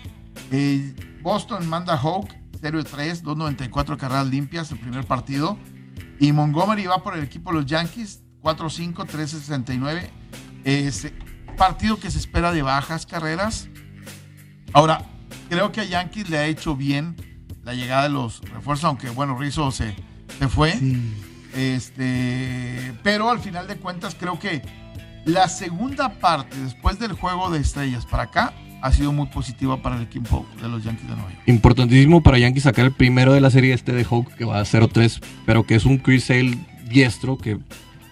Eh, 0.51 0.93
Boston 1.21 1.67
manda 1.67 1.93
a 1.93 1.97
Hawk 1.97 2.29
0-3, 2.61 3.21
2.94 3.21 3.97
carreras 3.97 4.27
limpias 4.27 4.71
el 4.71 4.79
primer 4.79 5.05
partido. 5.05 5.57
Y 6.19 6.31
Montgomery 6.31 6.85
va 6.87 7.03
por 7.03 7.15
el 7.15 7.23
equipo 7.23 7.51
de 7.51 7.57
los 7.57 7.65
Yankees 7.65 8.23
4-5, 8.41 8.93
13-69. 9.05 10.09
Este 10.63 11.13
partido 11.57 11.99
que 11.99 12.09
se 12.11 12.17
espera 12.17 12.51
de 12.51 12.61
bajas 12.61 13.05
carreras. 13.05 13.69
Ahora, 14.73 15.01
creo 15.49 15.71
que 15.71 15.81
a 15.81 15.85
Yankees 15.85 16.29
le 16.29 16.37
ha 16.37 16.45
hecho 16.45 16.75
bien 16.75 17.15
la 17.63 17.73
llegada 17.73 18.03
de 18.03 18.09
los 18.09 18.41
refuerzos, 18.41 18.85
aunque 18.85 19.09
bueno, 19.09 19.37
Rizzo 19.37 19.71
se, 19.71 19.95
se 20.39 20.47
fue. 20.47 20.73
Sí. 20.73 21.23
Este, 21.53 22.93
pero 23.03 23.29
al 23.29 23.39
final 23.39 23.67
de 23.67 23.77
cuentas 23.77 24.15
creo 24.15 24.39
que 24.39 24.61
la 25.25 25.49
segunda 25.49 26.19
parte 26.19 26.55
después 26.59 26.99
del 26.99 27.13
juego 27.13 27.49
de 27.49 27.59
estrellas 27.59 28.05
para 28.05 28.23
acá 28.23 28.53
ha 28.81 28.91
sido 28.91 29.11
muy 29.11 29.27
positiva 29.27 29.81
para 29.81 29.97
el 29.97 30.03
equipo 30.03 30.45
de 30.61 30.69
los 30.69 30.83
Yankees 30.83 31.07
de 31.07 31.15
Nueva 31.15 31.29
York. 31.29 31.43
Importantísimo 31.47 32.21
para 32.21 32.37
Yankees 32.37 32.63
sacar 32.63 32.85
el 32.85 32.91
primero 32.91 33.33
de 33.33 33.41
la 33.41 33.49
serie 33.49 33.73
este 33.73 33.91
de 33.91 34.03
Hawk, 34.03 34.33
que 34.35 34.45
va 34.45 34.59
a 34.59 34.63
0-3, 34.63 35.21
pero 35.45 35.65
que 35.65 35.75
es 35.75 35.85
un 35.85 35.97
Chris 35.97 36.25
Sale 36.25 36.57
diestro 36.89 37.37
que 37.37 37.57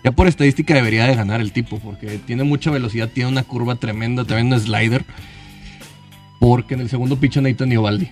Ya 0.03 0.11
por 0.11 0.27
estadística 0.27 0.73
debería 0.73 1.05
de 1.07 1.15
ganar 1.15 1.41
el 1.41 1.51
tipo, 1.51 1.79
porque 1.79 2.19
tiene 2.19 2.43
mucha 2.43 2.71
velocidad, 2.71 3.09
tiene 3.09 3.29
una 3.29 3.43
curva 3.43 3.75
tremenda, 3.75 4.23
también 4.23 4.53
un 4.53 4.59
slider. 4.59 5.05
Porque 6.39 6.75
en 6.75 6.81
el 6.81 6.89
segundo 6.89 7.17
picha 7.17 7.41
Nathan 7.41 7.71
Iovaldi. 7.71 8.09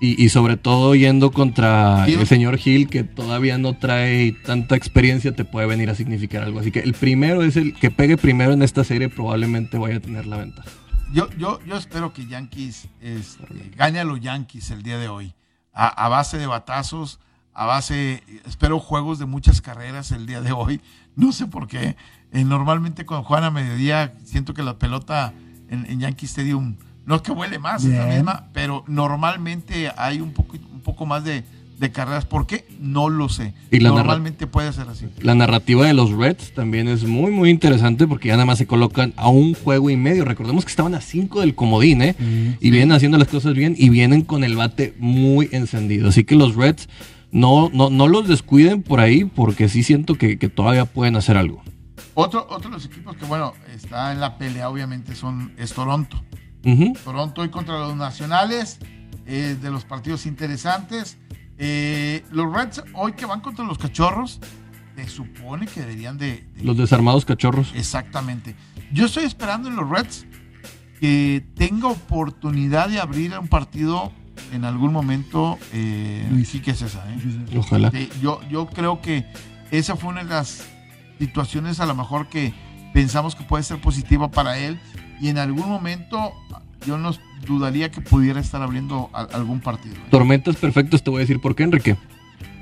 Y, 0.00 0.20
y 0.20 0.30
sobre 0.30 0.56
todo 0.56 0.96
yendo 0.96 1.30
contra 1.30 2.06
el 2.06 2.26
señor 2.26 2.58
Hill, 2.64 2.88
que 2.88 3.04
todavía 3.04 3.56
no 3.56 3.74
trae 3.74 4.32
tanta 4.44 4.74
experiencia, 4.74 5.30
te 5.30 5.44
puede 5.44 5.68
venir 5.68 5.90
a 5.90 5.94
significar 5.94 6.42
algo. 6.42 6.58
Así 6.58 6.72
que 6.72 6.80
el 6.80 6.92
primero 6.94 7.44
es 7.44 7.56
el 7.56 7.74
que 7.74 7.92
pegue 7.92 8.16
primero 8.16 8.52
en 8.52 8.62
esta 8.62 8.82
serie, 8.82 9.08
probablemente 9.08 9.78
vaya 9.78 9.98
a 9.98 10.00
tener 10.00 10.26
la 10.26 10.38
ventaja. 10.38 10.68
Yo, 11.12 11.28
yo, 11.36 11.60
yo 11.64 11.76
espero 11.76 12.12
que 12.12 12.26
Yankees 12.26 12.88
este, 13.00 13.70
gane 13.76 14.00
a 14.00 14.04
los 14.04 14.20
Yankees 14.20 14.70
el 14.70 14.82
día 14.82 14.98
de 14.98 15.08
hoy. 15.08 15.34
A, 15.74 15.88
a 15.88 16.08
base 16.08 16.38
de 16.38 16.46
batazos, 16.46 17.20
a 17.52 17.66
base, 17.66 18.22
espero 18.46 18.78
juegos 18.78 19.18
de 19.18 19.26
muchas 19.26 19.60
carreras 19.60 20.10
el 20.10 20.26
día 20.26 20.40
de 20.40 20.52
hoy. 20.52 20.80
No 21.14 21.32
sé 21.32 21.46
por 21.46 21.68
qué. 21.68 21.96
Eh, 22.32 22.44
normalmente 22.44 23.04
cuando 23.04 23.26
juegan 23.26 23.44
a 23.44 23.50
mediodía, 23.50 24.14
siento 24.24 24.54
que 24.54 24.62
la 24.62 24.78
pelota 24.78 25.34
en, 25.68 25.84
en 25.86 26.00
Yankee 26.00 26.24
Stadium 26.24 26.76
no 27.04 27.16
es 27.16 27.22
que 27.22 27.32
huele 27.32 27.58
más, 27.58 27.84
es 27.84 27.98
la 27.98 28.06
misma, 28.06 28.48
pero 28.52 28.84
normalmente 28.86 29.92
hay 29.96 30.20
un 30.20 30.32
poco, 30.32 30.56
un 30.56 30.80
poco 30.80 31.04
más 31.04 31.24
de, 31.24 31.44
de 31.78 31.92
carreras. 31.92 32.24
¿Por 32.24 32.46
qué? 32.46 32.66
No 32.78 33.08
lo 33.08 33.28
sé. 33.28 33.54
Y 33.70 33.78
normalmente 33.78 34.46
puede 34.46 34.72
ser 34.72 34.88
así. 34.88 35.06
La 35.20 35.34
narrativa 35.34 35.86
de 35.86 35.94
los 35.94 36.10
Reds 36.10 36.54
también 36.54 36.88
es 36.88 37.04
muy, 37.04 37.30
muy 37.30 37.50
interesante 37.50 38.06
porque 38.06 38.28
ya 38.28 38.34
nada 38.34 38.46
más 38.46 38.58
se 38.58 38.66
colocan 38.66 39.12
a 39.16 39.28
un 39.28 39.54
juego 39.54 39.90
y 39.90 39.96
medio. 39.96 40.24
Recordemos 40.24 40.64
que 40.64 40.70
estaban 40.70 40.94
a 40.94 41.00
5 41.00 41.40
del 41.40 41.54
comodín, 41.54 42.02
¿eh? 42.02 42.14
Y 42.60 42.70
vienen 42.70 42.92
haciendo 42.92 43.18
las 43.18 43.28
cosas 43.28 43.54
bien 43.54 43.74
y 43.76 43.88
vienen 43.88 44.22
con 44.22 44.44
el 44.44 44.56
bate 44.56 44.94
muy 44.98 45.48
encendido. 45.52 46.08
Así 46.08 46.24
que 46.24 46.36
los 46.36 46.54
Reds 46.54 46.88
no, 47.30 47.70
no, 47.72 47.90
no 47.90 48.08
los 48.08 48.28
descuiden 48.28 48.82
por 48.82 49.00
ahí 49.00 49.24
porque 49.24 49.68
sí 49.68 49.82
siento 49.82 50.14
que, 50.16 50.38
que 50.38 50.48
todavía 50.48 50.84
pueden 50.84 51.16
hacer 51.16 51.36
algo. 51.36 51.62
Otro, 52.14 52.46
otro 52.50 52.70
de 52.70 52.76
los 52.76 52.84
equipos 52.84 53.16
que, 53.16 53.24
bueno, 53.24 53.54
está 53.74 54.12
en 54.12 54.20
la 54.20 54.36
pelea, 54.36 54.68
obviamente, 54.68 55.14
son, 55.14 55.52
es 55.56 55.72
Toronto. 55.72 56.22
Toronto 57.04 57.40
hoy 57.40 57.48
contra 57.48 57.78
los 57.78 57.96
nacionales, 57.96 58.78
eh, 59.26 59.56
de 59.60 59.70
los 59.70 59.84
partidos 59.84 60.26
interesantes. 60.26 61.18
Eh, 61.58 62.24
los 62.30 62.52
Reds 62.52 62.82
hoy 62.94 63.12
que 63.12 63.26
van 63.26 63.40
contra 63.40 63.64
los 63.64 63.78
cachorros, 63.78 64.40
se 64.96 65.08
supone 65.08 65.66
que 65.66 65.80
deberían 65.80 66.18
de... 66.18 66.44
de- 66.56 66.64
Los 66.64 66.76
desarmados 66.76 67.24
cachorros. 67.24 67.72
Exactamente. 67.74 68.54
Yo 68.92 69.06
estoy 69.06 69.24
esperando 69.24 69.68
en 69.68 69.76
los 69.76 69.88
Reds 69.88 70.26
que 71.00 71.44
tenga 71.56 71.88
oportunidad 71.88 72.88
de 72.88 73.00
abrir 73.00 73.36
un 73.38 73.48
partido 73.48 74.12
en 74.52 74.64
algún 74.64 74.92
momento. 74.92 75.58
Eh, 75.72 76.26
Luis. 76.30 76.48
sí 76.48 76.60
que 76.60 76.72
es 76.72 76.82
esa, 76.82 77.04
¿eh? 77.12 77.18
Ojalá. 77.56 77.90
Sí, 77.90 78.08
yo, 78.20 78.40
yo 78.50 78.66
creo 78.66 79.00
que 79.00 79.26
esa 79.70 79.96
fue 79.96 80.10
una 80.10 80.22
de 80.24 80.28
las 80.30 80.64
situaciones 81.18 81.80
a 81.80 81.86
lo 81.86 81.94
mejor 81.94 82.28
que 82.28 82.52
pensamos 82.92 83.34
que 83.34 83.44
puede 83.44 83.62
ser 83.64 83.80
positiva 83.80 84.30
para 84.30 84.58
él 84.58 84.78
y 85.20 85.28
en 85.28 85.38
algún 85.38 85.68
momento 85.68 86.32
yo 86.86 86.98
no 86.98 87.12
dudaría 87.46 87.90
que 87.90 88.00
pudiera 88.00 88.40
estar 88.40 88.62
abriendo 88.62 89.10
algún 89.12 89.60
partido. 89.60 89.94
¿eh? 89.96 90.08
Tormentas 90.10 90.56
perfectas, 90.56 91.02
te 91.02 91.10
voy 91.10 91.18
a 91.18 91.20
decir 91.20 91.40
por 91.40 91.54
qué, 91.54 91.64
Enrique. 91.64 91.96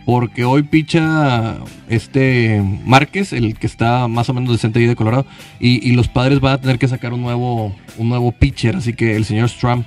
Porque 0.06 0.44
hoy 0.44 0.62
picha 0.62 1.58
este 1.88 2.62
Márquez, 2.84 3.32
el 3.32 3.56
que 3.58 3.66
está 3.66 4.08
más 4.08 4.28
o 4.28 4.34
menos 4.34 4.50
decente 4.50 4.78
ahí 4.78 4.86
de 4.86 4.96
Colorado, 4.96 5.26
y, 5.60 5.86
y 5.86 5.92
los 5.92 6.08
padres 6.08 6.40
van 6.40 6.54
a 6.54 6.60
tener 6.60 6.78
que 6.78 6.88
sacar 6.88 7.12
un 7.12 7.20
nuevo, 7.20 7.74
un 7.98 8.08
nuevo 8.08 8.32
pitcher, 8.32 8.76
así 8.76 8.94
que 8.94 9.14
el 9.14 9.24
señor 9.24 9.50
Strum, 9.50 9.84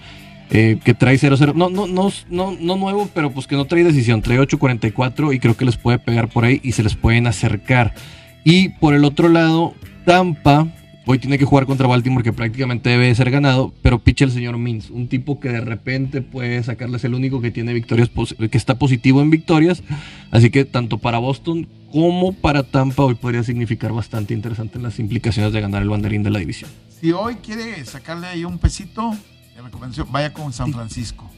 eh, 0.52 0.78
que 0.84 0.94
trae 0.94 1.16
0-0, 1.16 1.56
no, 1.56 1.70
no, 1.70 1.88
no, 1.88 2.12
no, 2.30 2.56
no 2.60 2.76
nuevo, 2.76 3.10
pero 3.14 3.32
pues 3.32 3.48
que 3.48 3.56
no 3.56 3.66
trae 3.66 3.84
decisión, 3.84 4.22
trae 4.22 4.40
8-44 4.40 5.34
y 5.34 5.40
creo 5.40 5.58
que 5.58 5.66
les 5.66 5.78
puede 5.78 5.98
pegar 5.98 6.28
por 6.28 6.46
ahí 6.46 6.62
y 6.64 6.74
se 6.74 6.84
les 6.84 6.96
pueden 6.96 7.26
acercar. 7.26 7.96
Y 8.44 8.70
por 8.70 8.94
el 8.94 9.04
otro 9.04 9.30
lado, 9.30 9.74
Tampa 10.06 10.68
hoy 11.06 11.20
tiene 11.20 11.38
que 11.38 11.46
jugar 11.46 11.66
contra 11.66 11.88
Baltimore, 11.88 12.24
que 12.24 12.34
prácticamente 12.34 12.90
debe 12.90 13.14
ser 13.16 13.32
ganado, 13.32 13.74
pero 13.82 14.00
picha 14.00 14.26
el 14.26 14.32
señor 14.32 14.58
Mins, 14.58 14.90
un 14.90 15.08
tipo 15.08 15.40
que 15.40 15.50
de 15.50 15.62
repente 15.62 16.22
puede 16.22 16.64
sacarles 16.64 17.04
el 17.04 17.14
único 17.14 17.42
que 17.42 17.52
tiene 17.52 17.74
victorias, 17.74 18.10
que 18.10 18.58
está 18.58 18.80
positivo 18.80 19.22
en 19.22 19.30
victorias. 19.30 19.84
Así 20.32 20.50
que 20.50 20.66
tanto 20.66 20.98
para 20.98 21.18
Boston 21.18 21.68
como 21.92 22.34
para 22.34 22.64
Tampa 22.64 23.04
hoy 23.04 23.16
podría 23.16 23.44
significar 23.44 23.92
bastante 23.94 24.34
interesante 24.34 24.80
las 24.80 25.00
implicaciones 25.00 25.54
de 25.54 25.62
ganar 25.62 25.82
el 25.82 25.90
banderín 25.90 26.24
de 26.24 26.32
la 26.32 26.40
división. 26.40 26.70
Si 27.00 27.12
hoy 27.12 27.36
quiere 27.36 27.84
sacarle 27.86 28.28
ahí 28.28 28.46
un 28.46 28.58
pesito, 28.58 29.16
de 29.56 29.62
recomendación, 29.62 30.08
vaya 30.12 30.34
con 30.34 30.52
San 30.54 30.74
Francisco. 30.74 31.30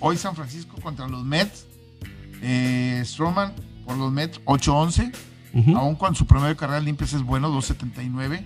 Hoy 0.00 0.18
San 0.18 0.34
Francisco 0.34 0.76
contra 0.82 1.08
los 1.08 1.24
Mets. 1.24 1.66
Eh, 2.42 3.00
Stroman 3.06 3.54
por 3.86 3.96
los 3.96 4.12
Mets 4.12 4.40
8-11. 4.44 5.12
Aún 5.76 5.94
cuando 5.94 6.18
su 6.18 6.26
promedio 6.26 6.50
de 6.54 6.56
carreras 6.56 6.82
limpias 6.84 7.12
es 7.12 7.22
bueno, 7.22 7.48
2.79. 7.52 8.42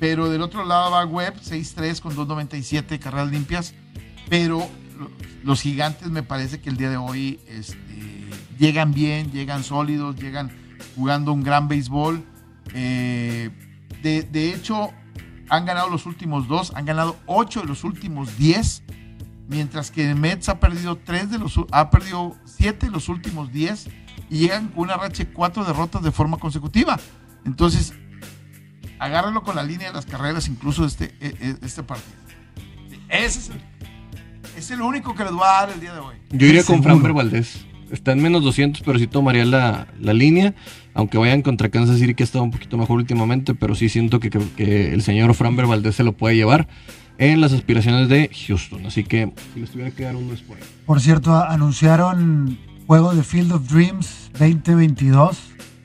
Pero 0.00 0.28
del 0.28 0.42
otro 0.42 0.64
lado 0.64 0.90
va 0.90 1.04
Webb, 1.06 1.40
6.3 1.40 2.00
con 2.00 2.14
2.97 2.16 2.98
carreras 2.98 3.30
limpias. 3.30 3.74
Pero 4.28 4.58
lo- 4.98 5.10
los 5.42 5.60
gigantes 5.62 6.08
me 6.10 6.22
parece 6.22 6.60
que 6.60 6.68
el 6.70 6.76
día 6.76 6.90
de 6.90 6.96
hoy 6.98 7.40
este, 7.48 8.28
llegan 8.58 8.92
bien, 8.92 9.30
llegan 9.32 9.64
sólidos, 9.64 10.16
llegan 10.16 10.50
jugando 10.94 11.32
un 11.32 11.42
gran 11.42 11.66
béisbol. 11.68 12.22
Eh, 12.74 13.50
de, 14.02 14.22
de 14.22 14.54
hecho, 14.54 14.90
han 15.48 15.64
ganado 15.64 15.88
los 15.88 16.04
últimos 16.06 16.46
dos, 16.46 16.72
han 16.74 16.84
ganado 16.84 17.16
8 17.26 17.62
de 17.62 17.66
los 17.66 17.84
últimos 17.84 18.36
10. 18.36 18.82
Mientras 19.48 19.90
que 19.90 20.14
Mets 20.14 20.50
ha 20.50 20.60
perdido 20.60 20.96
tres 20.98 21.30
de 21.30 21.38
los 21.38 21.58
ha 21.72 21.88
perdido 21.90 22.36
7 22.44 22.84
de 22.86 22.92
los 22.92 23.08
últimos 23.08 23.50
10 23.50 23.88
y 24.30 24.38
llegan 24.38 24.68
con 24.68 24.84
una 24.84 24.96
racha 24.96 25.24
de 25.24 25.30
cuatro 25.30 25.64
derrotas 25.64 26.02
de 26.02 26.10
forma 26.12 26.36
consecutiva. 26.38 26.98
Entonces, 27.44 27.94
agárralo 28.98 29.42
con 29.42 29.56
la 29.56 29.62
línea 29.62 29.88
de 29.88 29.94
las 29.94 30.06
carreras, 30.06 30.48
incluso 30.48 30.84
este, 30.84 31.14
e- 31.20 31.34
e- 31.40 31.56
este 31.64 31.82
partido. 31.82 32.16
Ese 33.08 33.38
es 33.38 33.50
el, 33.50 33.60
es 34.56 34.70
el 34.70 34.82
único 34.82 35.14
que 35.14 35.24
les 35.24 35.32
va 35.32 35.58
a 35.58 35.66
dar 35.66 35.74
el 35.74 35.80
día 35.80 35.94
de 35.94 36.00
hoy. 36.00 36.16
Yo 36.30 36.46
iría 36.46 36.62
con. 36.64 36.82
Framber 36.82 37.12
Valdez. 37.12 37.64
Está 37.90 38.12
en 38.12 38.20
menos 38.20 38.42
200, 38.42 38.82
pero 38.82 38.98
sí 38.98 39.06
tomaría 39.06 39.46
la, 39.46 39.86
la 39.98 40.12
línea. 40.12 40.54
Aunque 40.92 41.16
vayan 41.16 41.40
contra 41.40 41.70
Kansas 41.70 41.98
City, 41.98 42.14
que 42.14 42.22
ha 42.22 42.26
estado 42.26 42.44
un 42.44 42.50
poquito 42.50 42.76
mejor 42.76 42.96
últimamente. 42.98 43.54
Pero 43.54 43.74
sí 43.74 43.88
siento 43.88 44.20
que, 44.20 44.28
que- 44.28 44.50
que 44.56 44.92
el 44.92 45.00
señor 45.02 45.32
Framber 45.34 45.66
Valdez 45.66 45.96
se 45.96 46.04
lo 46.04 46.12
puede 46.12 46.36
llevar 46.36 46.68
en 47.16 47.40
las 47.40 47.52
aspiraciones 47.54 48.10
de 48.10 48.30
Houston. 48.46 48.84
Así 48.84 49.04
que 49.04 49.32
si 49.54 49.60
les 49.60 49.70
tuviera 49.70 49.90
que 49.90 50.02
dar 50.02 50.16
uno 50.16 50.34
es 50.34 50.40
por 50.42 50.58
ahí. 50.58 50.62
Por 50.84 51.00
cierto, 51.00 51.34
anunciaron 51.34 52.58
juego 52.88 53.14
de 53.14 53.22
Field 53.22 53.52
of 53.52 53.68
Dreams 53.70 54.30
2022. 54.38 55.36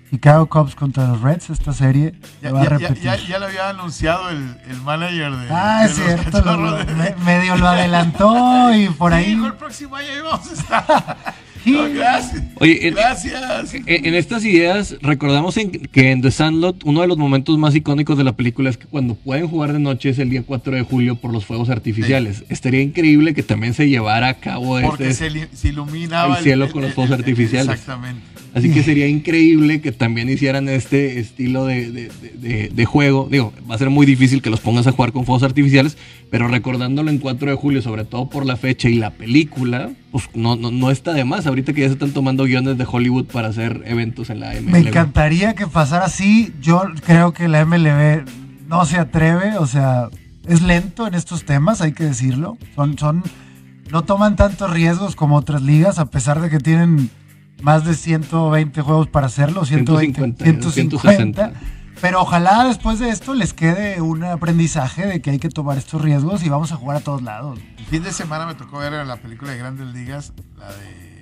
Chicago 0.10 0.46
Cubs 0.48 0.74
contra 0.76 1.08
los 1.08 1.22
Reds, 1.22 1.50
esta 1.50 1.74
serie 1.74 2.14
se 2.40 2.46
Ya, 2.48 2.52
va 2.54 2.62
a 2.62 2.64
ya- 2.64 2.70
ya- 2.70 2.78
repetir. 2.78 3.04
ya- 3.04 3.16
ya 3.18 3.40
lo 3.40 3.46
había 3.48 3.70
anunciado 3.70 4.30
el, 4.30 4.58
el 4.70 4.80
manager 4.82 5.32
de. 5.36 5.48
ah, 5.52 5.84
es 5.86 5.98
los 5.98 6.08
cierto, 6.08 6.42
lo- 6.56 6.78
de- 6.78 6.86
me- 6.96 7.16
medio 7.26 7.58
lo 7.58 7.68
adelantó 7.68 8.74
y 8.74 8.88
por 8.90 9.12
ahí. 9.14 9.34
Dijo, 9.34 9.48
el 9.48 9.54
próximo 9.56 9.96
año 9.98 10.08
ahí 10.10 10.22
vamos 10.22 10.50
a 10.50 10.54
estar. 10.54 11.18
Gracias. 11.94 12.44
Oye, 12.60 12.88
en- 12.88 12.94
Gracias. 12.96 13.74
En, 13.74 14.06
en 14.06 14.14
estas 14.16 14.44
ideas, 14.46 14.96
recordamos 15.02 15.58
en- 15.58 15.72
que 15.72 16.12
en 16.12 16.22
The 16.22 16.32
Sandlot, 16.32 16.84
uno 16.86 17.02
de 17.02 17.08
los 17.08 17.18
momentos 17.18 17.58
más 17.58 17.76
icónicos 17.76 18.18
de 18.18 18.24
la 18.24 18.34
película 18.36 18.70
es 18.70 18.78
que 18.78 18.86
cuando 18.88 19.16
pueden 19.16 19.48
jugar 19.48 19.74
de 19.74 19.80
noche 19.80 20.10
es 20.10 20.20
el 20.20 20.30
día 20.30 20.44
4 20.46 20.76
de 20.76 20.82
julio 20.84 21.16
por 21.16 21.32
los 21.32 21.46
fuegos 21.46 21.70
artificiales. 21.70 22.44
Estaría 22.50 22.82
increíble 22.82 23.34
que 23.34 23.44
también 23.44 23.74
se 23.74 23.88
llevara 23.90 24.28
a 24.30 24.34
cabo 24.36 24.80
Porque 24.82 25.10
este. 25.10 25.26
se, 25.26 25.30
li- 25.30 25.48
se 25.54 25.70
iluminaba 25.70 26.38
el 26.38 26.44
cielo 26.44 26.72
con 26.72 26.82
los 26.84 26.94
fuegos 26.94 27.12
artificiales. 27.18 27.70
Exactamente. 27.70 28.22
Así 28.54 28.72
que 28.72 28.84
sería 28.84 29.08
increíble 29.08 29.82
que 29.82 29.92
también 29.92 30.30
hicieran 30.30 30.70
este 30.70 31.20
estilo 31.20 31.66
de, 31.66 31.92
de- 31.92 32.70
de- 32.74 32.86
juego. 32.86 33.28
Digo, 33.32 33.54
va 33.70 33.76
a 33.76 33.78
ser 33.78 33.90
muy 33.90 34.06
difícil 34.06 34.42
que 34.42 34.50
los 34.50 34.60
pongas 34.60 34.86
a 34.88 34.92
jugar 34.92 35.12
con 35.12 35.26
fuegos 35.26 35.42
artificiales, 35.44 35.98
pero 36.30 36.48
recordándolo 36.48 37.10
en 37.10 37.18
4 37.18 37.50
de 37.50 37.56
julio, 37.58 37.82
sobre 37.82 38.06
todo 38.06 38.30
por 38.30 38.46
la 38.46 38.56
fecha 38.58 38.90
y 38.90 38.96
la 38.96 39.12
película, 39.12 39.90
pues 40.12 40.30
no, 40.36 40.56
no, 40.56 40.70
no 40.70 40.92
está 40.92 41.14
de 41.14 41.24
más. 41.26 41.48
Ahorita 41.48 41.74
que 41.74 41.82
ya 41.82 41.88
se 41.88 41.94
están 41.94 42.12
tomando 42.12 42.44
guiones 42.44 42.78
de 42.78 42.86
Hollywood 42.90 43.26
para 43.26 43.48
hacer 43.48 43.82
eventos 43.86 44.30
en 44.30 44.40
la 44.42 44.52
MLB. 44.54 44.70
Me 44.72 44.80
encantaría 44.80 45.56
que 45.56 45.66
pasara 45.66 46.06
así. 46.06 46.54
Yo 46.62 46.84
creo 47.06 47.34
que 47.34 47.48
la 47.48 47.66
MLB 47.66 48.26
no 48.68 48.86
se 48.86 48.98
atreve, 48.98 49.58
o 49.58 49.66
sea, 49.66 50.10
es 50.48 50.62
lento 50.62 51.08
en 51.08 51.14
estos 51.16 51.46
temas, 51.46 51.82
hay 51.82 51.94
que 51.94 52.04
decirlo. 52.04 52.58
Son, 52.76 52.98
son, 53.00 53.24
no 53.92 54.04
toman 54.04 54.36
tantos 54.36 54.70
riesgos 54.72 55.16
como 55.16 55.36
otras 55.38 55.62
ligas, 55.62 55.98
a 56.00 56.06
pesar 56.12 56.42
de 56.42 56.50
que 56.50 56.60
tienen 56.60 57.10
más 57.64 57.84
de 57.86 57.96
120 57.96 58.82
juegos 58.82 59.08
para 59.08 59.26
hacerlo, 59.28 59.66
120, 59.66 60.20
150, 60.20 60.70
150. 60.72 61.00
160. 61.00 61.54
Pero 62.02 62.22
ojalá 62.22 62.66
después 62.66 63.00
de 63.00 63.10
esto 63.10 63.34
les 63.34 63.54
quede 63.54 64.02
un 64.02 64.24
aprendizaje 64.26 65.08
de 65.08 65.22
que 65.22 65.30
hay 65.32 65.40
que 65.40 65.50
tomar 65.50 65.78
estos 65.78 66.02
riesgos 66.02 66.44
y 66.44 66.50
vamos 66.50 66.72
a 66.72 66.76
jugar 66.76 66.98
a 66.98 67.00
todos 67.00 67.22
lados. 67.24 67.60
El 67.78 67.86
fin 67.86 68.04
de 68.04 68.12
semana 68.12 68.46
me 68.46 68.56
tocó 68.56 68.80
ver 68.80 68.92
la 69.06 69.16
película 69.18 69.52
de 69.52 69.58
Grandes 69.60 69.88
Ligas, 69.94 70.34
la 70.60 70.68
de, 70.68 71.22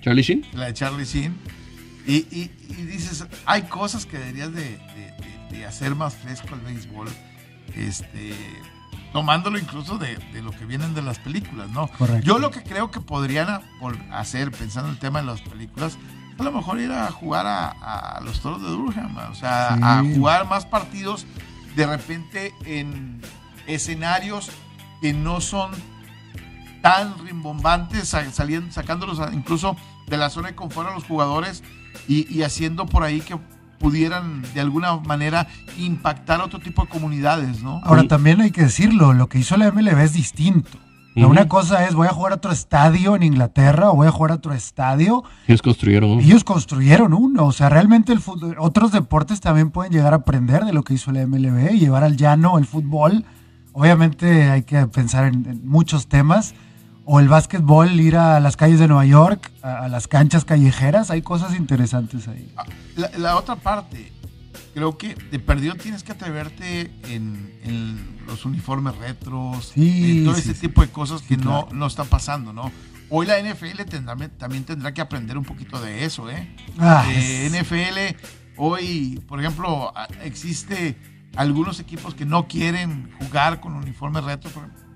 Charlie 0.00 0.22
Sheen. 0.22 0.44
la 0.54 0.66
de 0.66 0.74
Charlie 0.74 1.04
Sheen. 1.04 1.34
Y, 2.06 2.16
y- 2.32 2.50
y 2.68 2.74
dices, 2.86 3.24
hay 3.46 3.62
cosas 3.62 4.06
que 4.06 4.18
deberías 4.18 4.52
de, 4.52 4.62
de- 4.62 5.14
de- 5.50 5.56
de 5.58 5.66
hacer 5.66 5.94
más 5.94 6.14
fresco 6.16 6.48
el 6.54 6.60
béisbol. 6.62 7.08
Este, 7.76 8.32
tomándolo 9.12 9.58
incluso 9.58 9.98
de, 9.98 10.16
de 10.16 10.42
lo 10.42 10.50
que 10.52 10.64
vienen 10.64 10.94
de 10.94 11.02
las 11.02 11.18
películas, 11.18 11.70
¿no? 11.70 11.88
Correcto. 11.88 12.26
Yo 12.26 12.38
lo 12.38 12.50
que 12.50 12.62
creo 12.62 12.90
que 12.90 13.00
podrían 13.00 13.62
hacer, 14.12 14.50
pensando 14.50 14.88
en 14.88 14.94
el 14.94 15.00
tema 15.00 15.20
de 15.20 15.26
las 15.26 15.40
películas, 15.40 15.98
a 16.38 16.42
lo 16.42 16.52
mejor 16.52 16.80
ir 16.80 16.90
a 16.90 17.10
jugar 17.10 17.46
a, 17.46 18.20
los 18.24 18.40
toros 18.40 18.62
de 18.62 18.68
Durham, 18.68 19.16
o 19.30 19.34
sea, 19.34 19.74
a 19.74 20.02
jugar 20.02 20.48
más 20.48 20.64
partidos 20.64 21.26
de 21.76 21.86
repente 21.86 22.54
en 22.64 23.20
escenarios 23.66 24.50
que 25.00 25.12
no 25.12 25.40
son 25.40 25.70
tan 26.82 27.18
rimbombantes, 27.18 28.08
saliendo, 28.08 28.72
sacándolos 28.72 29.20
incluso 29.32 29.76
de 30.06 30.16
la 30.16 30.30
zona 30.30 30.48
de 30.48 30.54
confort 30.54 30.88
a 30.90 30.94
los 30.94 31.04
jugadores 31.04 31.62
y, 32.08 32.42
haciendo 32.42 32.86
por 32.86 33.02
ahí 33.02 33.20
que 33.20 33.38
pudieran 33.80 34.42
de 34.54 34.60
alguna 34.60 34.96
manera 34.98 35.48
impactar 35.78 36.40
a 36.40 36.44
otro 36.44 36.60
tipo 36.60 36.82
de 36.84 36.88
comunidades, 36.88 37.62
¿no? 37.62 37.80
Ahora 37.82 38.06
también 38.06 38.40
hay 38.42 38.52
que 38.52 38.62
decirlo, 38.62 39.14
lo 39.14 39.28
que 39.28 39.38
hizo 39.38 39.56
la 39.56 39.72
MLB 39.72 39.98
es 39.98 40.12
distinto. 40.12 40.78
Una 41.16 41.48
cosa 41.48 41.84
es, 41.86 41.94
voy 41.94 42.06
a 42.06 42.12
jugar 42.12 42.32
a 42.32 42.36
otro 42.36 42.52
estadio 42.52 43.16
en 43.16 43.22
Inglaterra 43.22 43.90
o 43.90 43.96
voy 43.96 44.06
a 44.06 44.10
jugar 44.10 44.30
a 44.30 44.34
otro 44.34 44.52
estadio. 44.52 45.24
Ellos 45.46 45.60
construyeron 45.60 46.10
uno. 46.10 46.20
Ellos 46.20 46.44
construyeron 46.44 47.14
uno. 47.14 47.46
O 47.46 47.52
sea, 47.52 47.68
realmente 47.68 48.12
el 48.12 48.20
fútbol, 48.20 48.56
otros 48.58 48.92
deportes 48.92 49.40
también 49.40 49.70
pueden 49.70 49.92
llegar 49.92 50.12
a 50.12 50.16
aprender 50.16 50.64
de 50.64 50.72
lo 50.72 50.82
que 50.82 50.94
hizo 50.94 51.10
la 51.10 51.26
MLB, 51.26 51.72
llevar 51.72 52.04
al 52.04 52.16
llano 52.16 52.58
el 52.58 52.64
fútbol. 52.64 53.24
Obviamente 53.72 54.50
hay 54.50 54.62
que 54.62 54.86
pensar 54.86 55.24
en, 55.24 55.62
muchos 55.64 56.06
temas. 56.06 56.54
O 57.12 57.18
el 57.18 57.26
básquetbol, 57.26 58.00
ir 58.00 58.16
a 58.16 58.38
las 58.38 58.56
calles 58.56 58.78
de 58.78 58.86
Nueva 58.86 59.04
York, 59.04 59.50
a, 59.62 59.88
las 59.88 60.06
canchas 60.06 60.44
callejeras. 60.44 61.10
Hay 61.10 61.22
cosas 61.22 61.56
interesantes 61.56 62.28
ahí. 62.28 62.52
Ah, 62.56 62.64
la, 63.18 63.34
otra 63.34 63.56
parte, 63.56 64.12
creo 64.74 64.96
que 64.96 65.16
de 65.16 65.40
perdido 65.40 65.74
tienes 65.74 66.04
que 66.04 66.12
atreverte 66.12 66.92
en, 67.08 68.20
los 68.28 68.44
uniformes 68.44 68.96
retros, 68.96 69.72
y 69.74 70.24
todo 70.24 70.36
ese 70.36 70.54
tipo 70.54 70.82
de 70.82 70.88
cosas 70.90 71.22
que 71.22 71.36
no, 71.36 71.66
no 71.72 71.88
está 71.88 72.04
pasando, 72.04 72.52
¿no? 72.52 72.70
Hoy 73.08 73.26
la 73.26 73.42
NFL 73.42 73.82
también 74.38 74.64
tendrá 74.64 74.94
que 74.94 75.00
aprender 75.00 75.36
un 75.36 75.44
poquito 75.44 75.80
de 75.80 76.04
eso, 76.04 76.30
¿eh? 76.30 76.48
Ah, 76.78 77.04
eh 77.08 77.50
NFL, 77.50 78.20
hoy, 78.56 79.20
por 79.26 79.40
ejemplo, 79.40 79.92
existe 80.22 80.96
algunos 81.34 81.80
equipos 81.80 82.14
que 82.14 82.24
no 82.24 82.46
quieren 82.46 83.10
jugar 83.18 83.60
con 83.60 83.74
uniformes 83.74 84.22
retros, 84.22 84.54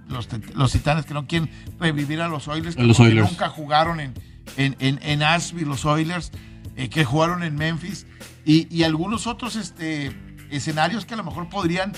los, 0.08 0.28
los 0.54 0.72
titanes 0.72 1.06
que 1.06 1.14
no 1.14 1.26
quieren 1.26 1.50
revivir 1.78 2.20
a 2.20 2.28
los 2.28 2.48
Oilers, 2.48 2.76
que 2.76 2.82
nunca 3.14 3.48
jugaron 3.48 4.00
en, 4.00 4.14
en, 4.56 4.76
en, 4.78 5.22
Asheville, 5.22 5.66
los 5.66 5.84
Oilers, 5.84 6.32
eh, 6.76 6.88
que 6.88 7.04
jugaron 7.04 7.42
en 7.42 7.54
Memphis, 7.54 8.06
y, 8.44 8.74
y, 8.74 8.82
algunos 8.82 9.26
otros 9.26 9.56
este, 9.56 10.12
escenarios 10.50 11.06
que 11.06 11.14
a 11.14 11.16
lo 11.16 11.24
mejor 11.24 11.48
podrían 11.48 11.92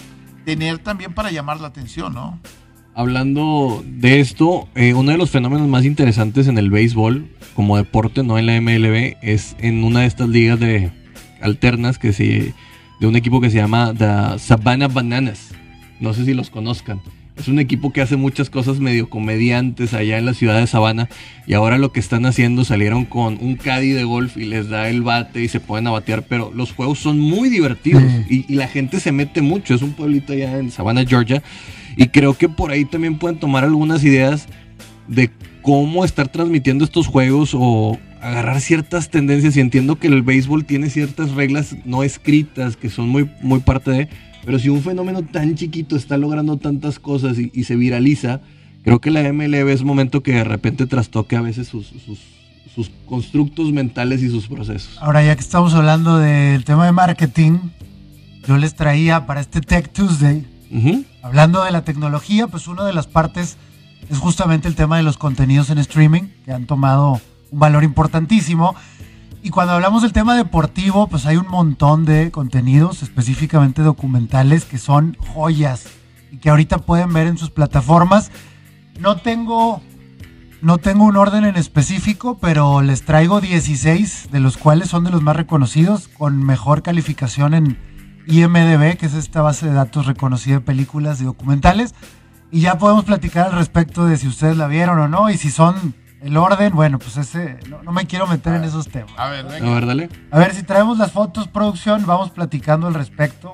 tener 0.45 0.79
también 0.79 1.13
para 1.13 1.31
llamar 1.31 1.61
la 1.61 1.69
atención, 1.69 2.15
¿no? 2.15 2.39
Hablando 2.95 3.85
de 3.85 4.21
esto, 4.21 4.69
eh, 4.75 4.95
uno 4.95 5.11
de 5.11 5.19
los 5.19 5.29
fenómenos 5.29 5.69
más 5.69 5.85
interesantes 5.85 6.47
en 6.49 6.57
el 6.57 6.71
béisbol 6.71 7.29
como 7.55 7.77
deporte, 7.77 8.23
no 8.23 8.39
en 8.39 8.47
la 8.47 8.59
MLB, 8.59 9.17
es 9.21 9.55
en 9.59 9.85
una 9.85 10.01
de 10.01 10.07
estas 10.07 10.31
ligas 10.31 10.59
de 10.61 10.91
alternas 11.43 11.99
que 11.99 12.15
se, 12.15 12.55
de 13.01 13.07
un 13.07 13.17
equipo 13.17 13.41
que 13.41 13.51
se 13.51 13.57
llama 13.57 13.93
The 13.93 14.39
Savannah 14.39 14.89
Bananas. 14.89 15.51
No 16.01 16.15
sé 16.15 16.25
si 16.25 16.33
los 16.33 16.49
conozcan. 16.49 17.03
Es 17.37 17.49
un 17.49 17.59
equipo 17.59 17.93
que 17.93 18.01
hace 18.01 18.17
muchas 18.17 18.49
cosas 18.49 18.81
medio 18.81 19.11
comediantes 19.11 19.93
allá 19.93 20.17
en 20.17 20.25
la 20.25 20.33
ciudad 20.33 20.59
de 20.59 20.67
Sabana. 20.67 21.09
Y 21.47 21.53
ahora 21.53 21.77
lo 21.77 21.93
que 21.93 22.01
están 22.01 22.25
haciendo, 22.25 22.65
salieron 22.65 23.05
con 23.05 23.39
un 23.41 23.57
caddy 23.57 23.91
de 23.91 24.05
golf 24.05 24.39
y 24.39 24.47
les 24.47 24.71
da 24.71 24.89
el 24.89 25.03
bate 25.03 25.43
y 25.43 25.49
se 25.49 25.61
pueden 25.61 25.87
a 25.87 25.91
batear. 25.91 26.23
Pero 26.23 26.51
los 26.55 26.73
juegos 26.73 26.99
son 26.99 27.19
muy 27.19 27.51
divertidos 27.51 28.03
y, 28.31 28.55
la 28.55 28.69
gente 28.69 29.01
se 29.01 29.13
mete 29.13 29.43
mucho. 29.43 29.75
Es 29.75 29.83
un 29.83 29.93
pueblito 29.93 30.33
allá 30.33 30.59
en 30.59 30.71
Savannah, 30.71 31.05
Georgia. 31.05 31.43
Y 31.97 32.07
creo 32.07 32.35
que 32.35 32.49
por 32.49 32.71
ahí 32.71 32.87
también 32.87 33.19
pueden 33.19 33.39
tomar 33.39 33.65
algunas 33.65 34.03
ideas 34.03 34.47
de 35.07 35.31
cómo 35.61 36.07
estar 36.07 36.29
transmitiendo 36.29 36.85
estos 36.85 37.07
juegos 37.07 37.51
o 37.53 37.99
agarrar 38.23 38.63
ciertas 38.63 39.11
tendencias. 39.11 39.59
Y 39.59 39.61
entiendo 39.61 39.97
que 39.97 40.07
el 40.07 40.23
béisbol 40.23 40.65
tiene 40.65 40.89
ciertas 40.89 41.33
reglas 41.33 41.77
no 41.85 42.03
escritas 42.03 42.79
que 42.79 42.89
son 42.89 43.11
muy, 43.11 43.29
muy 43.43 43.61
parte 43.61 43.91
de 43.91 44.09
pero 44.47 44.61
si 44.61 44.69
un 44.69 44.81
fenómeno 44.81 45.23
tan 45.25 45.57
chiquito 45.57 45.97
está 45.97 46.17
logrando 46.17 46.57
tantas 46.57 47.01
cosas 47.01 47.37
y, 47.37 47.65
se 47.65 47.75
viraliza, 47.75 48.41
creo 48.85 49.01
que 49.01 49.11
la 49.11 49.21
MLB 49.33 49.69
es 49.71 49.83
momento 49.83 50.23
que 50.23 50.35
de 50.35 50.45
repente 50.45 50.87
trastoque 50.87 51.35
a 51.35 51.41
veces 51.41 51.67
sus, 51.67 51.93
constructos 53.07 53.73
mentales 53.73 54.23
y 54.23 54.31
sus 54.31 54.47
procesos. 54.47 54.97
Ahora, 55.01 55.25
ya 55.25 55.35
que 55.35 55.41
estamos 55.41 55.75
hablando 55.75 56.19
del 56.19 56.65
tema 56.65 56.87
de 56.87 56.93
marketing, 56.93 57.59
yo 58.47 58.57
les 58.57 58.77
traía 58.77 59.27
para 59.27 59.41
este 59.41 59.61
Tech 59.61 59.93
Tuesday, 59.93 60.47
hablando 61.23 61.65
de 61.65 61.73
la 61.73 61.83
tecnología, 61.83 62.47
pues 62.47 62.69
una 62.69 62.85
de 62.85 62.93
las 62.93 63.09
partes 63.09 63.57
es 64.09 64.19
justamente 64.19 64.69
el 64.69 64.77
tema 64.77 64.97
de 64.97 65.03
los 65.03 65.19
contenidos 65.19 65.71
en 65.71 65.79
streaming, 65.79 66.23
que 66.45 66.53
han 66.53 66.67
tomado 66.67 67.21
un 67.51 67.59
valor 67.59 67.83
importantísimo. 67.83 68.77
Y 69.47 69.51
cuando 69.51 69.75
hablamos 69.75 70.03
del 70.03 70.13
tema 70.13 70.35
deportivo, 70.35 71.07
pues 71.07 71.25
hay 71.25 71.37
un 71.37 71.47
montón 71.47 72.05
de 72.05 72.33
contenidos, 72.33 73.05
específicamente 73.05 73.81
documentales, 73.81 74.65
que 74.65 74.77
son 74.77 75.17
joyas 75.35 75.87
y 76.33 76.39
que 76.39 76.51
ahorita 76.51 76.79
pueden 76.79 77.13
ver 77.13 77.29
en 77.29 77.39
sus 77.39 77.51
plataformas. 77.51 78.33
No 78.99 79.19
tengo, 79.19 79.81
no 80.63 80.79
tengo 80.79 81.05
un 81.05 81.17
orden 81.17 81.45
en 81.45 81.55
específico, 81.55 82.39
pero 82.41 82.83
les 82.83 83.05
traigo 83.05 83.41
16, 83.41 84.31
de 84.33 84.41
los 84.41 84.57
cuales 84.57 84.89
son 84.89 85.05
de 85.05 85.13
los 85.13 85.23
más 85.23 85.37
reconocidos, 85.37 86.09
con 86.09 86.45
mejor 86.45 86.83
calificación 86.83 87.55
en 87.55 87.79
IMDB, 88.27 88.97
que 88.97 89.07
es 89.07 89.15
esta 89.15 89.43
base 89.43 89.67
de 89.67 89.75
datos 89.75 90.07
reconocida 90.07 90.57
de 90.57 90.63
películas 90.63 91.21
y 91.21 91.25
documentales. 91.25 91.95
Y 92.51 92.63
ya 92.63 92.79
podemos 92.79 93.05
platicar 93.05 93.47
al 93.47 93.53
respecto 93.53 94.07
de 94.07 94.17
si 94.17 94.27
ustedes 94.27 94.57
la 94.57 94.67
vieron 94.67 94.99
o 94.99 95.07
no 95.07 95.31
y 95.31 95.39
si 95.39 95.53
son 95.53 95.95
el 96.27 96.37
orden, 96.37 96.75
bueno, 96.75 96.99
pues 96.99 97.17
ese, 97.17 97.57
no, 97.69 97.93
me 97.93 98.07
quiero 98.07 98.27
meter 98.27 98.55
en 98.55 98.65
esos 98.65 98.89
temas. 98.89 99.13
A 99.17 99.29
ver, 99.29 99.47
venga. 99.47 99.71
A 99.71 99.75
ver, 99.75 99.87
dale. 99.87 100.09
A 100.33 100.39
ver, 100.41 100.55
si 100.55 100.65
traemos 100.65 100.99
las 100.99 101.13
fotos, 101.13 101.47
producción, 101.47 102.05
vamos 102.05 102.31
platicando 102.31 102.89
al 102.89 102.95
respecto. 102.95 103.53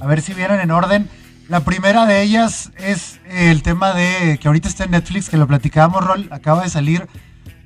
A 0.00 0.06
ver 0.06 0.20
si 0.20 0.34
vienen 0.34 0.58
en 0.60 0.72
orden. 0.72 1.08
La 1.48 1.60
primera 1.60 2.06
de 2.06 2.22
ellas 2.22 2.72
es 2.76 3.20
el 3.28 3.62
tema 3.62 3.92
de, 3.92 4.38
que 4.40 4.48
ahorita 4.48 4.68
está 4.68 4.84
en 4.84 4.92
Netflix, 4.92 5.28
que 5.28 5.36
lo 5.36 5.46
platicábamos, 5.46 6.04
Rol, 6.04 6.28
acaba 6.32 6.62
de 6.62 6.68
salir 6.68 7.06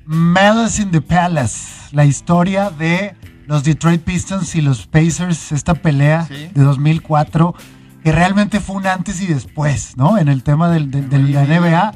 Malice 0.05 0.83
in 0.83 0.91
the 0.91 1.01
Palace, 1.01 1.89
la 1.91 2.05
historia 2.05 2.69
de 2.69 3.15
los 3.47 3.63
Detroit 3.63 4.01
Pistons 4.01 4.55
y 4.55 4.61
los 4.61 4.85
Pacers, 4.85 5.51
esta 5.51 5.73
pelea 5.73 6.27
de 6.29 6.61
2004, 6.61 7.55
que 8.03 8.11
realmente 8.11 8.59
fue 8.59 8.75
un 8.75 8.85
antes 8.87 9.21
y 9.21 9.27
después, 9.27 9.97
¿no? 9.97 10.19
En 10.19 10.27
el 10.27 10.43
tema 10.43 10.69
del, 10.69 10.91
de 10.91 11.19
la 11.19 11.45
NBA 11.45 11.93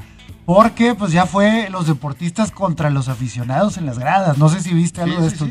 porque 0.50 0.96
pues 0.96 1.12
ya 1.12 1.28
fue 1.28 1.70
los 1.70 1.86
deportistas 1.86 2.50
contra 2.50 2.90
los 2.90 3.08
aficionados 3.08 3.78
en 3.78 3.86
las 3.86 4.00
gradas. 4.00 4.40
No 4.40 4.50
sé 4.50 4.62
si 4.62 4.74
viste 4.74 5.00
algo 5.00 5.22
de 5.22 5.28
esto. 5.28 5.48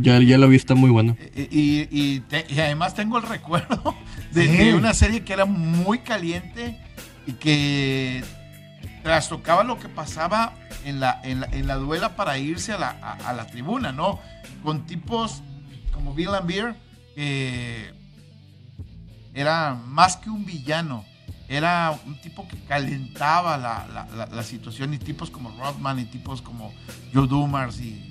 ya, 0.00 0.18
ya 0.18 0.36
lo 0.36 0.48
vi, 0.48 0.56
está 0.56 0.74
muy 0.74 0.90
bueno. 0.90 1.16
Y, 1.36 2.22
además 2.58 2.96
tengo 2.96 3.18
el 3.18 3.22
recuerdo 3.22 3.94
de, 4.32 4.74
una 4.74 4.94
serie 4.94 5.22
que 5.22 5.32
era 5.32 5.44
muy 5.44 6.00
caliente 6.00 6.76
y 7.24 7.34
que 7.34 8.24
trastocaba 9.04 9.62
lo 9.62 9.78
que 9.78 9.88
pasaba 9.88 10.54
en 10.84 10.98
la, 10.98 11.20
en 11.22 11.68
la, 11.68 11.76
duela 11.76 12.16
para 12.16 12.36
irse 12.36 12.72
a 12.72 12.78
la, 12.78 12.88
a, 12.90 13.32
la, 13.34 13.46
tribuna, 13.46 13.92
¿no? 13.92 14.18
Con 14.64 14.86
tipos 14.86 15.40
como 15.92 16.14
Bill 16.14 16.34
and 16.34 16.48
Beer, 16.48 16.74
que 17.14 17.94
era 19.34 19.76
más 19.86 20.16
que 20.16 20.30
un 20.30 20.44
villano 20.44 21.04
era 21.52 21.98
un 22.06 22.20
tipo 22.20 22.48
que 22.48 22.56
calentaba 22.66 23.58
la, 23.58 24.42
situación 24.42 24.94
y 24.94 24.98
tipos 24.98 25.30
como 25.30 25.50
Rodman 25.50 25.98
y 25.98 26.04
tipos 26.06 26.42
como 26.42 26.72
Joe 27.12 27.28
Dumars 27.28 27.80
y... 27.80 28.10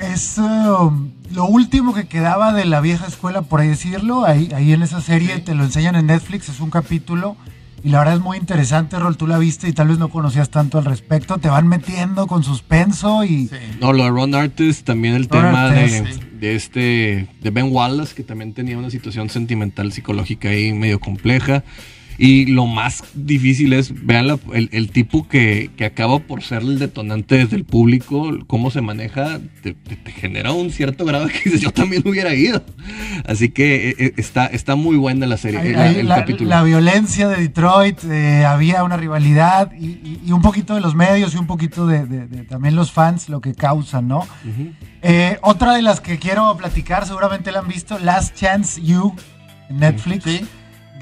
Es 0.00 0.38
um, 0.38 1.10
lo 1.32 1.46
último 1.46 1.92
que 1.92 2.06
quedaba 2.06 2.52
de 2.52 2.64
la 2.64 2.80
vieja 2.80 3.08
escuela, 3.08 3.42
por 3.42 3.60
ahí 3.60 3.68
decirlo. 3.68 4.24
Ahí, 4.24 4.48
ahí 4.54 4.72
en 4.72 4.82
esa 4.82 5.00
serie 5.00 5.40
te 5.40 5.56
lo 5.56 5.64
enseñan 5.64 5.96
en 5.96 6.06
Netflix, 6.06 6.48
es 6.48 6.60
un 6.60 6.70
capítulo. 6.70 7.36
Y 7.82 7.90
la 7.90 7.98
verdad 7.98 8.14
es 8.14 8.20
muy 8.20 8.38
interesante, 8.38 8.98
Rol, 8.98 9.16
tú 9.16 9.26
la 9.26 9.38
viste 9.38 9.68
y 9.68 9.72
tal 9.72 9.88
vez 9.88 9.98
no 9.98 10.08
conocías 10.08 10.50
tanto 10.50 10.78
al 10.78 10.84
respecto. 10.84 11.38
Te 11.38 11.48
van 11.48 11.66
metiendo 11.66 12.26
con 12.28 12.44
suspenso 12.44 13.24
y... 13.24 13.50
No, 13.80 13.92
lo 13.92 14.04
de 14.04 14.10
Ron 14.10 14.34
Artist, 14.34 14.84
también 14.84 15.14
el 15.14 15.28
tema 15.28 15.70
de, 15.70 16.20
de, 16.40 16.54
este, 16.54 17.28
de 17.40 17.50
Ben 17.50 17.72
Wallace, 17.72 18.14
que 18.14 18.22
también 18.22 18.52
tenía 18.52 18.78
una 18.78 18.90
situación 18.90 19.30
sentimental, 19.30 19.92
psicológica 19.92 20.48
ahí 20.48 20.72
medio 20.72 21.00
compleja. 21.00 21.64
Y 22.20 22.46
lo 22.46 22.66
más 22.66 23.04
difícil 23.14 23.72
es, 23.72 24.04
vean 24.04 24.40
el, 24.52 24.90
tipo 24.90 25.28
que, 25.28 25.70
acaba 25.86 26.18
por 26.18 26.42
ser 26.42 26.62
el 26.62 26.80
detonante 26.80 27.36
desde 27.36 27.54
el 27.54 27.64
público, 27.64 28.36
cómo 28.48 28.72
se 28.72 28.80
maneja, 28.80 29.38
te, 29.62 29.76
genera 30.10 30.50
un 30.50 30.72
cierto 30.72 31.04
grado 31.04 31.28
que 31.28 31.38
dices, 31.44 31.60
yo 31.60 31.70
también 31.70 32.02
hubiera 32.04 32.34
ido. 32.34 32.64
Así 33.24 33.50
que 33.50 33.90
eh, 33.90 33.96
eh, 33.98 34.12
está, 34.16 34.46
está 34.46 34.74
muy 34.74 34.96
buena 34.96 35.26
la 35.26 35.36
serie, 35.36 35.60
el, 35.60 36.08
la, 36.08 36.16
capítulo. 36.16 36.50
La 36.50 36.64
violencia 36.64 37.28
de 37.28 37.36
Detroit, 37.36 38.02
eh, 38.02 38.44
había 38.44 38.82
una 38.82 38.96
rivalidad 38.96 39.70
y, 39.72 40.32
un 40.32 40.42
poquito 40.42 40.74
de 40.74 40.80
los 40.80 40.96
medios 40.96 41.34
y 41.34 41.38
un 41.38 41.46
poquito 41.46 41.86
de, 41.86 42.00
también 42.48 42.74
los 42.74 42.90
fans, 42.90 43.28
lo 43.28 43.40
que 43.40 43.54
causan, 43.54 44.08
¿no? 44.08 44.26
otra 45.42 45.74
de 45.74 45.82
las 45.82 46.00
que 46.00 46.18
quiero 46.18 46.56
platicar, 46.56 47.06
seguramente 47.06 47.52
la 47.52 47.60
han 47.60 47.68
visto, 47.68 47.96
Last 48.00 48.34
Chance 48.34 48.82
You 48.82 49.14
en 49.70 49.78
Netflix. 49.78 50.24
Sí 50.24 50.40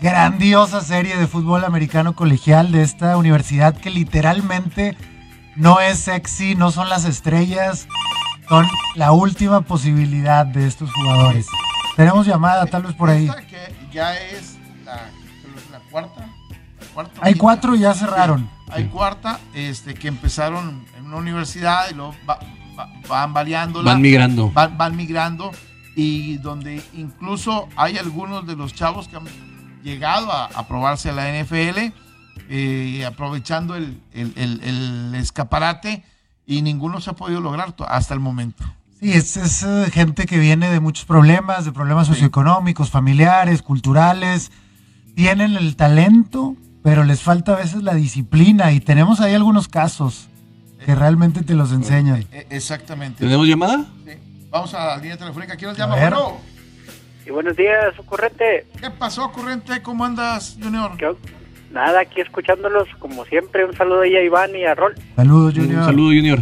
grandiosa 0.00 0.80
serie 0.80 1.16
de 1.16 1.26
fútbol 1.26 1.64
americano 1.64 2.14
colegial 2.14 2.72
de 2.72 2.82
esta 2.82 3.16
universidad 3.16 3.74
que 3.76 3.90
literalmente 3.90 4.96
no 5.56 5.80
es 5.80 5.98
sexy, 6.00 6.54
no 6.54 6.70
son 6.70 6.88
las 6.88 7.04
estrellas, 7.04 7.88
son 8.48 8.66
la 8.94 9.12
última 9.12 9.62
posibilidad 9.62 10.44
de 10.46 10.66
estos 10.66 10.90
jugadores. 10.92 11.46
Tenemos 11.96 12.26
llamada 12.26 12.66
tal 12.66 12.82
vez 12.82 12.94
por 12.94 13.08
ahí. 13.08 13.26
Esta 13.26 13.46
que 13.46 13.74
ya 13.92 14.14
es 14.16 14.58
la, 14.84 15.00
cuarta. 15.90 16.20
la 16.20 16.86
cuarta 16.92 17.12
o 17.20 17.24
Hay 17.24 17.32
quinta. 17.32 17.42
cuatro 17.42 17.74
y 17.74 17.78
ya 17.80 17.94
cerraron. 17.94 18.40
Sí, 18.66 18.72
hay 18.72 18.84
cuarta 18.88 19.40
este, 19.54 19.94
que 19.94 20.08
empezaron 20.08 20.84
en 20.98 21.06
una 21.06 21.16
universidad 21.16 21.88
y 21.90 21.94
luego 21.94 22.14
va- 22.28 22.38
va- 22.78 22.90
van 23.08 23.32
variando. 23.32 23.82
Van 23.82 24.02
migrando. 24.02 24.50
van, 24.50 24.76
van 24.76 24.94
migrando 24.94 25.52
y 25.96 26.36
donde 26.38 26.82
incluso 26.92 27.68
hay 27.76 27.96
algunos 27.96 28.46
de 28.46 28.56
los 28.56 28.74
chavos 28.74 29.08
que 29.08 29.16
han 29.16 29.24
llegado 29.86 30.30
a, 30.32 30.46
a 30.46 30.66
probarse 30.68 31.10
a 31.10 31.12
la 31.12 31.28
NFL 31.42 31.92
eh, 32.48 33.04
aprovechando 33.06 33.74
el, 33.76 34.00
el- 34.12 34.32
el- 34.36 34.60
el 34.62 35.14
escaparate 35.14 36.04
y 36.46 36.62
ninguno 36.62 37.00
se 37.00 37.10
ha 37.10 37.12
podido 37.14 37.40
lograr 37.40 37.74
hasta 37.88 38.14
el 38.14 38.20
momento. 38.20 38.64
Sí, 39.00 39.12
es, 39.12 39.36
es, 39.36 39.62
eh, 39.62 39.86
gente 39.92 40.26
que 40.26 40.38
viene 40.38 40.68
de 40.70 40.80
muchos 40.80 41.04
problemas, 41.04 41.64
de 41.64 41.72
problemas 41.72 42.06
Sí. 42.06 42.14
socioeconómicos, 42.14 42.90
familiares, 42.90 43.62
culturales. 43.62 44.52
Tienen 45.14 45.56
el 45.56 45.76
talento, 45.76 46.54
pero 46.82 47.04
les 47.04 47.20
falta 47.22 47.52
a 47.52 47.56
veces 47.56 47.82
la 47.82 47.94
disciplina. 47.94 48.72
Y 48.72 48.80
tenemos 48.80 49.20
ahí 49.20 49.34
algunos 49.34 49.68
casos 49.68 50.28
que 50.84 50.94
realmente 50.94 51.42
te 51.42 51.54
los 51.54 51.72
enseñan. 51.72 52.26
Eh, 52.32 52.46
exactamente. 52.50 53.24
¿Tenemos 53.24 53.46
llamada? 53.48 53.84
Sí. 54.04 54.12
Vamos 54.50 54.72
a 54.74 54.86
la 54.86 54.96
línea 54.98 55.16
telefónica. 55.16 55.56
¿Quién 55.56 55.70
nos 55.70 55.78
A 55.78 55.82
llama? 55.82 55.96
ver. 55.96 56.12
Bueno, 56.14 56.36
Y 57.26 57.30
buenos 57.30 57.56
días, 57.56 57.98
ocurrente. 57.98 58.66
¿qué 58.80 58.90
pasó, 58.90 59.30
corriente? 59.32 59.82
¿Cómo 59.82 60.04
andas, 60.04 60.56
Junior? 60.62 60.92
¿Qué- 60.96 61.12
Nada, 61.72 62.00
aquí 62.00 62.20
escuchándolos 62.20 62.88
como 63.00 63.24
siempre. 63.26 63.64
Un 63.64 63.74
saludo 63.74 64.02
ahí 64.02 64.14
a 64.16 64.22
Iván 64.22 64.54
y 64.56 64.64
a 64.64 64.74
Rol. 64.74 64.94
Saludos, 65.16 65.54
Un 65.56 65.64
Junior. 65.64 65.84
saludo, 65.84 66.06
Junior. 66.08 66.38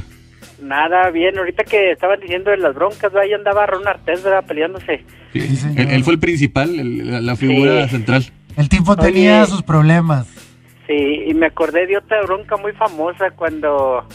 Nada, 0.62 1.10
bien. 1.10 1.36
Ahorita 1.38 1.64
que 1.64 1.90
estaban 1.90 2.20
diciendo 2.20 2.50
de 2.50 2.58
las 2.58 2.74
broncas, 2.74 3.14
ahí 3.16 3.32
andaba 3.32 3.66
Ron 3.66 3.88
Artés, 3.88 4.22
¿verdad? 4.22 4.44
Peleándose. 4.46 5.02
Sí, 5.32 5.40
Sí, 5.40 5.56
señor. 5.56 5.80
él, 5.80 5.90
él 5.90 6.04
fue 6.04 6.12
el 6.14 6.20
principal, 6.20 6.78
el- 6.78 7.10
la, 7.10 7.20
la 7.20 7.36
figura 7.36 7.84
Sí. 7.84 7.90
central. 7.96 8.24
El 8.56 8.68
tipo 8.68 8.92
Oye. 8.92 9.02
tenía 9.02 9.44
sus 9.46 9.62
problemas. 9.62 10.28
Sí, 10.86 11.22
y 11.26 11.34
me 11.34 11.46
acordé 11.46 11.86
de 11.86 11.96
otra 11.96 12.22
bronca 12.22 12.56
muy 12.58 12.72
famosa 12.72 13.30
cuando 13.34 14.06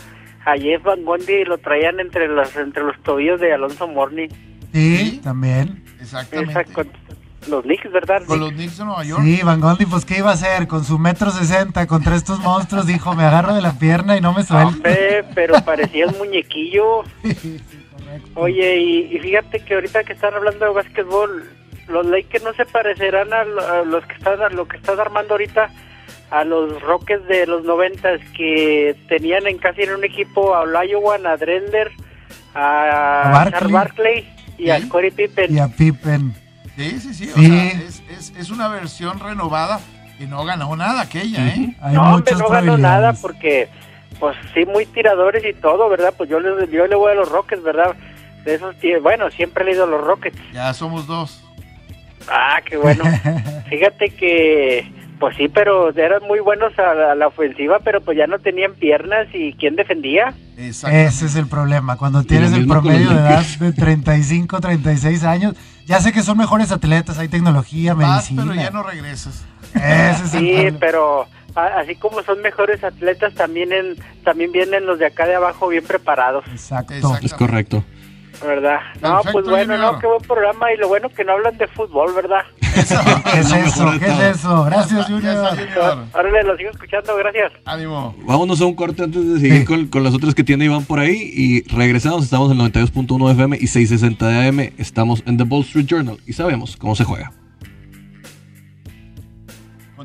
a 0.46 0.54
Jeff 0.58 0.84
Van 0.84 1.04
Gundy 1.04 1.44
lo 1.46 1.58
traían 1.58 2.00
entre 2.00 2.28
los 2.28 2.56
entre 2.56 2.84
los 2.84 2.98
tobillos 3.04 3.42
de 3.42 3.52
Alonso 3.54 3.88
Morning. 3.88 4.30
Sí, 4.72 4.98
Sí. 4.98 5.22
también. 5.24 5.84
Exactamente. 6.02 6.52
Esa 6.62 6.64
con 6.74 6.90
los 7.48 7.64
Knicks, 7.64 7.92
¿verdad? 7.92 8.22
Con 8.26 8.40
los 8.40 8.52
Knicks 8.52 8.78
de 8.78 8.86
Nueva 8.86 9.04
York. 9.04 9.22
Sí, 9.24 9.42
Van 9.44 9.60
Gondi, 9.62 9.86
pues 9.86 10.06
¿qué 10.06 10.18
iba 10.20 10.30
a 10.32 10.34
hacer? 10.34 10.68
Con 10.68 10.84
su 10.84 11.00
metro 11.00 11.32
sesenta 11.32 11.88
contra 11.88 12.16
estos 12.16 12.40
monstruos, 12.40 12.86
dijo, 12.86 13.16
me 13.16 13.24
agarro 13.24 13.54
de 13.54 13.62
la 13.62 13.74
pierna 13.80 14.18
y 14.18 14.22
no 14.22 14.34
me 14.34 14.44
suelto. 14.44 14.68
Hombre, 14.70 15.24
pero 15.36 15.56
parecía 15.64 16.08
un 16.08 16.18
muñequillo. 16.18 17.04
Oye, 18.36 18.78
y, 18.78 19.16
y 19.16 19.20
fíjate 19.20 19.60
que 19.60 19.76
ahorita 19.76 20.04
que 20.04 20.14
están 20.14 20.34
hablando 20.34 20.66
de 20.66 20.72
básquetbol, 20.72 21.50
los 21.88 22.06
Lakers 22.06 22.44
no 22.44 22.54
se 22.54 22.66
parecerán 22.66 23.32
a, 23.34 23.44
lo- 23.44 23.68
a 23.68 23.82
los 23.84 24.06
que 24.06 24.14
están 24.14 24.42
a 24.42 24.50
lo 24.50 24.68
que 24.68 24.78
están 24.78 25.00
armando 25.00 25.34
ahorita 25.34 25.70
a 26.32 26.44
los 26.44 26.80
Rockets 26.82 27.28
de 27.28 27.48
los 27.48 27.64
noventas 27.64 28.20
que 28.38 28.96
tenían 29.08 29.48
en 29.48 29.58
casi 29.58 29.82
en 29.84 29.94
un 29.96 30.04
equipo 30.04 30.54
a 30.56 30.62
Olajuwon, 30.62 31.26
a 31.26 31.38
Drender, 31.38 31.92
A 32.54 33.42
a, 33.44 33.68
Barkley. 33.70 34.28
Y 34.60 34.70
a. 34.70 34.80
Scottie 34.82 35.12
Pippen. 35.12 35.56
Y 35.56 35.60
a 35.60 35.68
Pippen. 35.68 36.34
Sí, 36.78 37.00
sí, 37.00 37.14
sí. 37.14 37.30
O 37.36 37.40
sea, 37.40 37.66
es, 37.72 38.02
es- 38.18 38.34
es 38.38 38.50
una 38.52 38.68
versión 38.70 39.20
renovada 39.20 39.80
y 40.20 40.26
no 40.26 40.44
ganó 40.46 40.76
nada 40.76 41.02
aquella, 41.02 41.48
¿eh? 41.48 41.76
Hay 41.82 41.94
no, 41.96 42.16
hombre, 42.16 42.36
no 42.38 42.48
ganó 42.50 42.78
nada 42.78 43.14
porque, 43.14 43.70
pues 44.20 44.36
sí, 44.54 44.66
muy 44.66 44.86
tiradores 44.86 45.44
y 45.46 45.54
todo, 45.54 45.90
¿verdad? 45.90 46.14
Pues 46.18 46.30
yo 46.30 46.40
le, 46.40 46.68
yo 46.72 46.88
le 46.88 46.96
voy 46.96 47.12
a 47.12 47.16
los 47.16 47.30
Rockets, 47.30 47.64
¿verdad? 47.64 47.96
De 48.46 48.56
esos, 48.56 48.76
bueno, 49.02 49.30
siempre 49.32 49.64
he 49.64 49.68
leído 49.68 49.84
a 49.86 49.88
los 49.88 50.02
Rockets. 50.02 50.38
Ya 50.54 50.74
somos 50.74 51.08
dos. 51.08 51.44
Ah, 52.30 52.60
qué 52.66 52.78
bueno. 52.78 53.04
Fíjate 53.70 54.10
que, 54.10 54.90
pues 55.20 55.36
sí, 55.38 55.48
pero 55.50 55.90
eran 55.90 56.24
muy 56.28 56.40
buenos 56.40 56.78
a 56.80 56.94
la, 56.94 57.12
a 57.12 57.16
la 57.16 57.28
ofensiva, 57.28 57.80
pero 57.84 58.02
pues 58.02 58.18
ya 58.18 58.26
no 58.28 58.40
tenían 58.40 58.74
piernas 58.76 59.28
y 59.34 59.54
¿quién 59.54 59.76
defendía? 59.76 60.34
Ese 60.58 61.26
es 61.26 61.36
el 61.36 61.48
problema. 61.48 61.98
Cuando 61.98 62.24
tienes 62.24 62.54
el 62.54 62.66
promedio 62.68 63.10
de 63.10 63.16
edad 63.16 63.44
de 63.60 63.72
35, 63.74 64.60
36 64.60 65.24
años, 65.24 65.56
ya 65.86 66.00
sé 66.00 66.12
que 66.12 66.22
son 66.24 66.38
mejores 66.38 66.72
atletas, 66.72 67.18
hay 67.20 67.28
tecnología, 67.28 67.94
Vas, 67.94 68.32
medicina. 68.32 68.44
pero 68.48 68.56
ya 68.56 68.70
no 68.72 68.84
regresas. 68.84 69.46
Ese 69.74 70.12
es 70.12 70.34
el 70.34 70.40
Sí, 70.40 70.52
problema. 70.54 70.78
pero 70.80 71.28
a- 71.56 71.80
así 71.80 71.96
como 71.96 72.22
son 72.24 72.42
mejores 72.42 72.84
atletas, 72.84 73.34
también 73.34 73.72
en, 73.74 73.96
también 74.24 74.52
vienen 74.52 74.86
los 74.86 75.00
de 75.00 75.06
acá 75.08 75.26
de 75.28 75.36
abajo 75.36 75.68
bien 75.68 75.84
preparados. 75.84 76.46
Exacto. 76.52 76.94
Es 77.22 77.34
correcto. 77.34 77.84
¿Verdad? 78.46 78.80
No, 79.02 79.22
Perfecto, 79.22 79.32
pues 79.34 79.46
bueno, 79.48 79.74
Junior. 79.76 79.94
no, 79.94 80.00
qué 80.00 80.08
buen 80.08 80.22
programa 80.22 80.74
y 80.74 80.78
lo 80.78 80.88
bueno 80.88 81.10
que 81.10 81.24
no 81.26 81.34
hablan 81.34 81.58
de 81.58 81.68
fútbol, 81.68 82.14
¿verdad? 82.14 82.42
¿Qué 82.62 82.80
es 83.40 83.52
eso? 83.52 83.92
¿Qué 84.00 84.06
es 84.08 84.20
eso? 84.38 84.64
Gracias, 84.66 85.06
Junior. 85.08 85.54
Órale, 86.14 86.44
lo 86.44 86.56
sigo 86.58 86.70
escuchando, 86.72 87.16
gracias. 87.18 87.52
Ánimo. 87.66 88.16
Vámonos 88.24 88.62
a 88.62 88.66
un 88.66 88.76
corte 88.76 89.04
antes 89.04 89.26
de 89.34 89.40
seguir 89.40 89.60
Sí. 89.60 89.66
con, 89.66 89.88
con 89.88 90.04
las 90.04 90.14
otras 90.14 90.34
que 90.36 90.44
tiene 90.44 90.66
Iván 90.66 90.86
por 90.86 91.00
ahí. 91.00 91.32
Y 91.34 91.68
regresamos, 91.74 92.24
estamos 92.24 92.52
en 92.52 92.58
92.1 92.60 93.32
FM 93.32 93.58
y 93.60 93.68
660 93.68 94.28
de 94.28 94.48
AM. 94.48 94.60
Estamos 94.78 95.24
en 95.26 95.38
The 95.38 95.44
Wall 95.44 95.62
Street 95.64 95.86
Journal 95.88 96.18
y 96.26 96.34
sabemos 96.34 96.78
cómo 96.78 96.96
se 96.96 97.04
juega. 97.04 97.32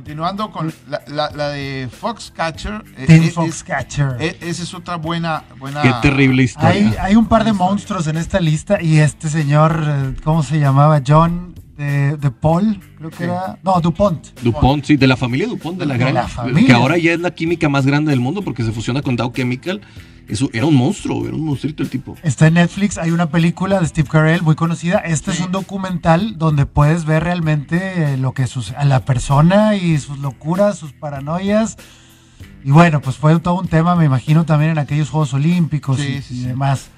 Continuando 0.05 0.51
con 0.51 0.71
la, 0.91 1.01
la- 1.07 1.31
la 1.31 1.49
de 1.49 1.89
Foxcatcher. 1.91 2.85
eh, 2.99 3.07
Team 3.07 3.23
eh, 3.23 3.27
es- 3.29 3.33
Foxcatcher. 3.33 4.17
eh, 4.21 4.37
esa 4.43 4.63
es 4.63 4.75
otra 4.75 4.97
buena. 4.97 5.45
buena 5.59 5.81
Qué 5.81 5.95
terrible 6.03 6.43
historia. 6.43 6.69
Hay, 6.69 6.95
hay 7.01 7.17
un 7.17 7.25
par 7.25 7.43
de 7.43 7.55
monstruos 7.55 8.07
en 8.07 8.19
esta 8.19 8.39
lista 8.39 8.83
y 8.83 8.99
este 8.99 9.31
señor, 9.31 10.15
¿cómo 10.23 10.43
se 10.43 10.61
llamaba? 10.61 11.01
John 11.07 11.55
de, 11.79 12.19
de 12.19 12.31
Paul, 12.31 12.79
creo 12.99 13.09
que 13.09 13.17
Sí. 13.17 13.23
era. 13.25 13.59
No, 13.63 13.81
DuPont. 13.81 14.39
DuPont, 14.43 14.85
sí, 14.85 14.97
de 14.99 15.07
la 15.07 15.17
familia 15.17 15.47
DuPont, 15.47 15.79
de 15.79 15.87
la 15.87 15.95
De 15.95 16.01
gran. 16.01 16.13
la 16.13 16.29
familia. 16.29 16.67
Que 16.67 16.73
ahora 16.75 16.99
ya 16.99 17.13
es 17.15 17.21
la 17.21 17.31
química 17.31 17.71
más 17.71 17.87
grande 17.87 18.11
del 18.11 18.21
mundo 18.21 18.43
porque 18.43 18.63
se 18.63 18.73
fusiona 18.73 19.01
con 19.01 19.17
Dow 19.17 19.33
Chemical. 19.33 19.81
Eso 20.29 20.49
era 20.53 20.67
un 20.67 20.75
monstruo, 20.75 21.27
era 21.27 21.37
un 21.37 21.45
monstruito 21.45 21.83
el 21.83 21.91
tipo. 21.91 22.17
Está 22.23 22.47
en 22.47 22.55
Netflix, 22.55 22.97
hay 22.99 23.11
una 23.11 23.29
película 23.31 23.81
de 23.81 23.87
Steve 23.87 24.09
Carell 24.11 24.43
muy 24.43 24.55
conocida. 24.55 24.99
Este 24.99 25.31
es 25.33 25.41
un 25.41 25.53
documental 25.53 26.39
donde 26.39 26.67
puedes 26.67 27.05
ver 27.05 27.25
realmente 27.25 28.15
eh, 28.15 28.17
lo 28.17 28.33
que 28.33 28.47
sucede 28.47 28.77
a 28.79 28.85
la 28.85 29.05
persona 29.05 29.77
y 29.77 29.99
sus 29.99 30.19
locuras, 30.19 30.79
sus 30.79 30.93
paranoias. 30.93 31.77
Y 32.65 32.71
bueno, 32.71 33.01
pues 33.03 33.17
fue 33.17 33.39
todo 33.41 33.61
un 33.61 33.69
tema, 33.69 33.95
me 33.95 34.07
imagino, 34.07 34.47
también 34.47 34.73
en 34.73 34.79
aquellos 34.79 35.11
Juegos 35.11 35.35
Olímpicos 35.35 35.99
Sí, 36.01 36.07
y, 36.07 36.23
sí, 36.23 36.35
y 36.35 36.41
sí. 36.41 36.47
demás. 36.47 36.89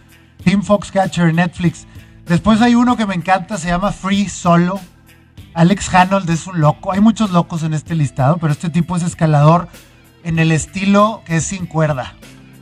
Team 0.44 0.62
Foxcatcher, 0.62 1.34
Netflix. 1.34 1.86
Después 2.26 2.60
hay 2.62 2.74
uno 2.76 2.96
que 2.96 3.06
me 3.06 3.14
encanta, 3.14 3.56
se 3.58 3.68
llama 3.68 3.90
Free 3.92 4.28
Solo. 4.28 4.78
Alex 5.54 5.92
Hanold 5.92 6.28
es 6.30 6.46
un 6.46 6.60
loco. 6.60 6.92
Hay 6.92 7.00
muchos 7.00 7.30
locos 7.30 7.62
en 7.64 7.74
este 7.74 7.94
listado, 7.96 8.36
pero 8.36 8.52
este 8.52 8.70
tipo 8.70 8.96
es 8.96 9.02
escalador 9.02 9.68
en 10.22 10.38
el 10.38 10.52
estilo 10.52 11.22
que 11.24 11.36
es 11.36 11.44
sin 11.44 11.66
cuerda. 11.66 12.14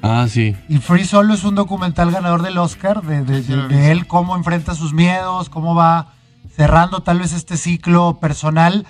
Ah, 0.07 0.27
sí. 0.29 0.55
Y 0.69 0.79
Free 0.79 1.05
Solo 1.05 1.33
es 1.35 1.45
un 1.45 1.55
documental 1.55 2.11
ganador 2.11 2.43
del 2.43 2.59
Oscar 2.59 3.03
de, 3.03 3.25
de- 3.25 3.43
Sí, 3.43 3.49
de- 3.51 3.57
lo 3.57 3.65
he 3.65 3.69
de 3.69 3.75
visto. 3.77 3.91
él, 3.93 4.07
cómo 4.07 4.37
enfrenta 4.37 4.75
sus 4.75 4.93
miedos, 4.93 5.49
cómo 5.49 5.75
va 5.75 6.13
cerrando 6.57 7.01
tal 7.03 7.19
vez 7.21 7.33
este 7.33 7.57
ciclo 7.57 8.19
personal 8.21 8.87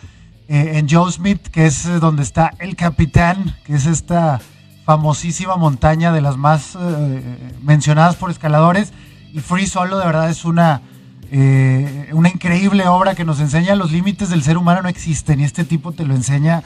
eh, 0.49 0.73
en 0.75 0.89
Joe 0.89 1.11
Smith, 1.13 1.47
que 1.49 1.67
es 1.67 1.87
eh, 1.87 1.99
donde 2.01 2.23
está 2.23 2.51
el 2.59 2.77
capitán, 2.77 3.55
que 3.65 3.75
es 3.77 3.87
esta 3.87 4.41
famosísima 4.85 5.57
montaña 5.57 6.13
de 6.13 6.21
las 6.21 6.37
más 6.37 6.77
eh, 6.79 7.53
mencionadas 7.63 8.17
por 8.17 8.31
escaladores. 8.31 8.93
Y 9.33 9.39
Free 9.41 9.67
Solo 9.67 9.99
de 9.99 10.05
verdad 10.07 10.29
es 10.29 10.45
una, 10.45 10.83
eh, 11.31 12.09
una 12.13 12.29
increíble 12.29 12.87
obra 12.89 13.15
que 13.15 13.25
nos 13.25 13.41
enseña 13.41 13.75
los 13.77 13.93
límites 13.93 14.29
del 14.31 14.43
ser 14.43 14.59
humano 14.59 14.83
no 14.83 14.89
existen 14.89 15.41
y 15.41 15.45
este 15.45 15.65
tipo 15.65 15.93
te 15.93 16.05
lo 16.05 16.15
enseña 16.15 16.63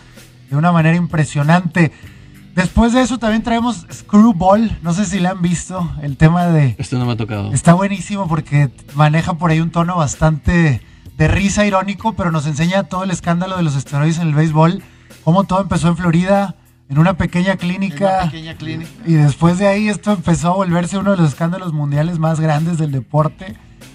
de 0.50 0.56
una 0.56 0.72
manera 0.72 0.96
impresionante. 0.96 1.92
Después 2.58 2.92
de 2.92 3.02
eso 3.02 3.18
también 3.18 3.44
traemos 3.44 3.86
Screwball, 3.92 4.76
no 4.82 4.92
sé 4.92 5.04
si 5.04 5.20
la 5.20 5.30
han 5.30 5.40
visto, 5.40 5.88
el 6.02 6.16
tema 6.16 6.46
de... 6.46 6.74
Esto 6.76 6.98
no 6.98 7.06
me 7.06 7.12
ha 7.12 7.16
tocado. 7.16 7.52
Está 7.52 7.72
buenísimo 7.74 8.26
porque 8.26 8.68
maneja 8.96 9.34
por 9.34 9.52
ahí 9.52 9.60
un 9.60 9.70
tono 9.70 9.94
bastante 9.94 10.82
de 11.16 11.28
risa 11.28 11.64
irónico, 11.64 12.14
pero 12.14 12.32
nos 12.32 12.46
enseña 12.46 12.82
todo 12.82 13.04
el 13.04 13.12
escándalo 13.12 13.56
de 13.58 13.62
los 13.62 13.76
esteroides 13.76 14.18
en 14.18 14.26
el 14.26 14.34
béisbol, 14.34 14.82
cómo 15.22 15.44
todo 15.44 15.60
empezó 15.60 15.86
en 15.86 15.96
Florida, 15.96 16.56
en 16.88 16.98
una 16.98 17.16
pequeña 17.16 17.52
en 17.52 17.58
clínica. 17.58 18.22
una 18.22 18.30
pequeña 18.32 18.54
clínica. 18.56 18.90
Y 19.06 19.12
después 19.12 19.58
de 19.58 19.68
ahí 19.68 19.88
esto 19.88 20.10
empezó 20.10 20.48
a 20.48 20.54
volverse 20.56 20.98
uno 20.98 21.12
de 21.12 21.18
los 21.18 21.28
escándalos 21.28 21.72
mundiales 21.72 22.18
más 22.18 22.40
grandes 22.40 22.76
del 22.76 22.90
deporte. 22.90 23.54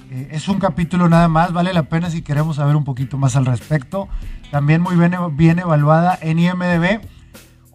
Eh, 0.09 0.30
es 0.32 0.47
un 0.47 0.59
capítulo 0.59 1.09
nada 1.09 1.28
más, 1.28 1.51
vale 1.51 1.74
la 1.74 1.84
pena 1.84 2.09
si 2.09 2.22
queremos 2.22 2.55
saber 2.55 2.78
un 2.78 2.86
poquito 2.86 3.18
más 3.18 3.36
al 3.36 3.45
respecto. 3.45 4.07
También 4.51 4.80
muy 4.80 4.95
bien, 4.95 5.14
bien 5.36 5.59
evaluada 5.59 6.18
en 6.22 6.39
IMDB. 6.39 7.01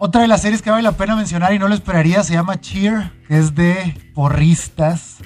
Otra 0.01 0.21
de 0.21 0.29
las 0.29 0.43
series 0.43 0.63
que 0.63 0.71
vale 0.71 0.85
la 0.85 0.93
pena 0.93 1.17
mencionar 1.17 1.53
y 1.53 1.59
no 1.59 1.67
lo 1.67 1.75
esperaría 1.75 2.23
se 2.23 2.35
llama 2.35 2.61
Cheer, 2.61 3.11
que 3.27 3.37
es 3.37 3.57
de 3.57 3.97
porristas. 4.15 5.17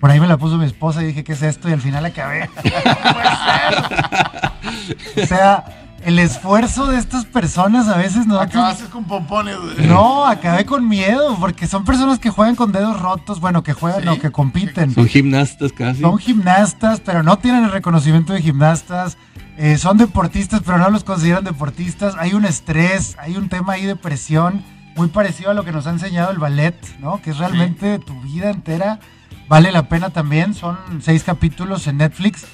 Por 0.00 0.10
ahí 0.10 0.18
me 0.18 0.26
la 0.26 0.38
puso 0.38 0.56
mi 0.56 0.64
esposa 0.64 1.02
y 1.02 1.08
dije, 1.08 1.24
¿qué 1.24 1.34
es 1.34 1.42
esto? 1.42 1.68
Y 1.68 1.74
al 1.74 1.82
final 1.82 2.06
acabé. 2.06 2.48
o 5.22 5.26
sea, 5.26 5.83
el 6.04 6.18
esfuerzo 6.18 6.86
de 6.86 6.98
estas 6.98 7.24
personas 7.24 7.88
a 7.88 7.96
veces 7.96 8.26
no. 8.26 8.38
Acabaste 8.40 8.84
con 8.86 9.04
pompones. 9.04 9.56
güey. 9.58 9.86
No, 9.86 10.26
acabé 10.26 10.64
con 10.66 10.88
miedo, 10.88 11.36
porque 11.40 11.66
son 11.66 11.84
personas 11.84 12.18
que 12.18 12.30
juegan 12.30 12.56
con 12.56 12.72
dedos 12.72 13.00
rotos, 13.00 13.40
bueno, 13.40 13.62
que 13.62 13.72
juegan 13.72 14.02
Sí. 14.02 14.08
o 14.08 14.18
que 14.20 14.30
compiten. 14.30 14.92
Son 14.94 15.06
gimnastas 15.06 15.72
casi. 15.72 16.00
Son 16.00 16.18
gimnastas, 16.18 17.00
pero 17.00 17.22
no 17.22 17.38
tienen 17.38 17.64
el 17.64 17.72
reconocimiento 17.72 18.32
de 18.32 18.42
gimnastas. 18.42 19.16
Eh, 19.56 19.78
son 19.78 19.96
deportistas, 19.98 20.62
pero 20.64 20.78
no 20.78 20.90
los 20.90 21.04
consideran 21.04 21.44
deportistas. 21.44 22.14
Hay 22.18 22.34
un 22.34 22.44
estrés, 22.44 23.16
hay 23.18 23.36
un 23.36 23.48
tema 23.48 23.74
ahí 23.74 23.84
de 23.86 23.94
presión, 23.96 24.62
muy 24.96 25.08
parecido 25.08 25.50
a 25.50 25.54
lo 25.54 25.64
que 25.64 25.72
nos 25.72 25.86
ha 25.86 25.90
enseñado 25.90 26.30
el 26.32 26.38
ballet, 26.38 26.74
¿no? 27.00 27.20
Que 27.22 27.30
es 27.30 27.38
realmente 27.38 27.98
tu 28.00 28.20
vida 28.20 28.50
entera. 28.50 28.98
Vale 29.48 29.70
la 29.72 29.88
pena 29.88 30.10
también. 30.10 30.54
Son 30.54 30.76
seis 31.00 31.22
capítulos 31.24 31.86
en 31.86 31.98
Netflix. 31.98 32.44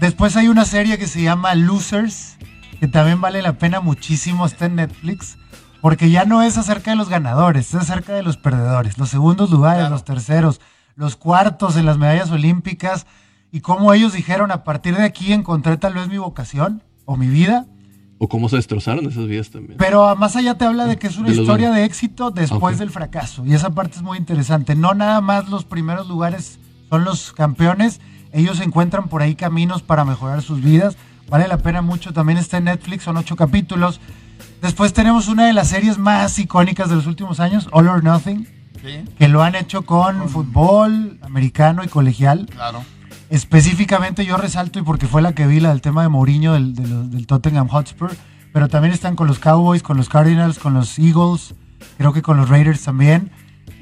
Después 0.00 0.36
hay 0.36 0.48
una 0.48 0.64
serie 0.64 0.98
que 0.98 1.06
se 1.06 1.22
llama 1.22 1.54
Losers, 1.54 2.36
que 2.82 2.88
también 2.88 3.20
vale 3.20 3.42
la 3.42 3.52
pena 3.52 3.78
muchísimo. 3.80 4.44
Está 4.44 4.66
en 4.66 4.74
Netflix. 4.74 5.38
Porque 5.80 6.10
ya 6.10 6.24
no 6.24 6.42
es 6.42 6.58
acerca 6.58 6.90
de 6.90 6.96
los 6.96 7.08
ganadores, 7.08 7.68
es 7.68 7.74
acerca 7.76 8.12
de 8.12 8.24
los 8.24 8.36
perdedores, 8.36 8.98
los 8.98 9.08
segundos 9.08 9.50
lugares, 9.50 9.82
Claro. 9.82 9.94
los 9.94 10.04
terceros, 10.04 10.60
los 10.96 11.14
cuartos 11.14 11.76
en 11.76 11.86
las 11.86 11.96
medallas 11.96 12.30
olímpicas 12.32 13.06
y 13.52 13.60
cómo 13.60 13.92
ellos 13.92 14.12
dijeron 14.12 14.50
a 14.50 14.64
partir 14.64 14.96
de 14.96 15.04
aquí 15.04 15.32
encontré 15.32 15.76
tal 15.76 15.94
vez 15.94 16.08
mi 16.08 16.18
vocación 16.18 16.82
o 17.04 17.16
mi 17.16 17.28
vida, 17.28 17.66
O 18.18 18.28
cómo 18.28 18.48
se 18.48 18.56
destrozaron 18.56 19.06
esas 19.06 19.26
vidas 19.26 19.50
también. 19.50 19.76
pero 19.78 20.14
más 20.16 20.34
allá 20.36 20.56
te 20.58 20.64
habla 20.64 20.86
de 20.86 20.96
que 20.98 21.06
es 21.08 21.18
una 21.18 21.28
De 21.30 21.34
historia 21.36 21.70
de 21.72 21.84
éxito 21.84 22.30
después 22.32 22.78
del 22.78 22.90
fracaso 22.90 23.44
y 23.46 23.54
esa 23.54 23.70
parte 23.70 23.96
es 23.96 24.02
muy 24.02 24.18
interesante. 24.18 24.74
No 24.76 24.94
nada 24.94 25.20
más 25.20 25.48
los 25.48 25.64
primeros 25.64 26.08
lugares 26.08 26.58
son 26.90 27.04
los 27.04 27.32
campeones, 27.32 28.00
ellos 28.32 28.60
encuentran 28.60 29.08
por 29.08 29.22
ahí 29.22 29.34
caminos 29.36 29.82
para 29.82 30.04
mejorar 30.04 30.42
sus 30.42 30.60
vidas. 30.62 30.96
Vale 31.32 31.48
la 31.48 31.56
pena 31.56 31.80
mucho, 31.80 32.12
también 32.12 32.36
está 32.36 32.58
en 32.58 32.64
Netflix, 32.64 33.04
son 33.04 33.16
ocho 33.16 33.36
capítulos. 33.36 34.00
Después 34.60 34.92
tenemos 34.92 35.28
una 35.28 35.46
de 35.46 35.54
las 35.54 35.68
series 35.68 35.96
más 35.96 36.38
icónicas 36.38 36.90
de 36.90 36.96
los 36.96 37.06
últimos 37.06 37.40
años, 37.40 37.70
All 37.72 37.88
or 37.88 38.04
Nothing, 38.04 38.46
Sí, 38.84 39.02
que 39.16 39.28
lo 39.28 39.42
han 39.42 39.54
hecho 39.54 39.86
con 39.86 40.28
fútbol 40.28 41.18
americano 41.22 41.82
y 41.84 41.88
colegial. 41.88 42.46
claro. 42.52 42.84
Específicamente 43.30 44.26
yo 44.26 44.36
resalto 44.36 44.78
y 44.78 44.82
porque 44.82 45.06
fue 45.06 45.22
la 45.22 45.32
que 45.32 45.46
vi 45.46 45.58
la 45.58 45.70
del 45.70 45.80
tema 45.80 46.02
de 46.02 46.10
Mourinho 46.10 46.52
del, 46.52 46.74
del 46.74 47.26
Tottenham 47.26 47.66
Hotspur, 47.68 48.14
pero 48.52 48.68
también 48.68 48.92
están 48.92 49.16
con 49.16 49.26
los 49.26 49.38
Cowboys, 49.38 49.82
con 49.82 49.96
los 49.96 50.10
Cardinals, 50.10 50.58
con 50.58 50.74
los 50.74 50.98
Eagles, 50.98 51.54
creo 51.96 52.12
que 52.12 52.20
con 52.20 52.36
los 52.36 52.50
Raiders 52.50 52.82
también. 52.82 53.30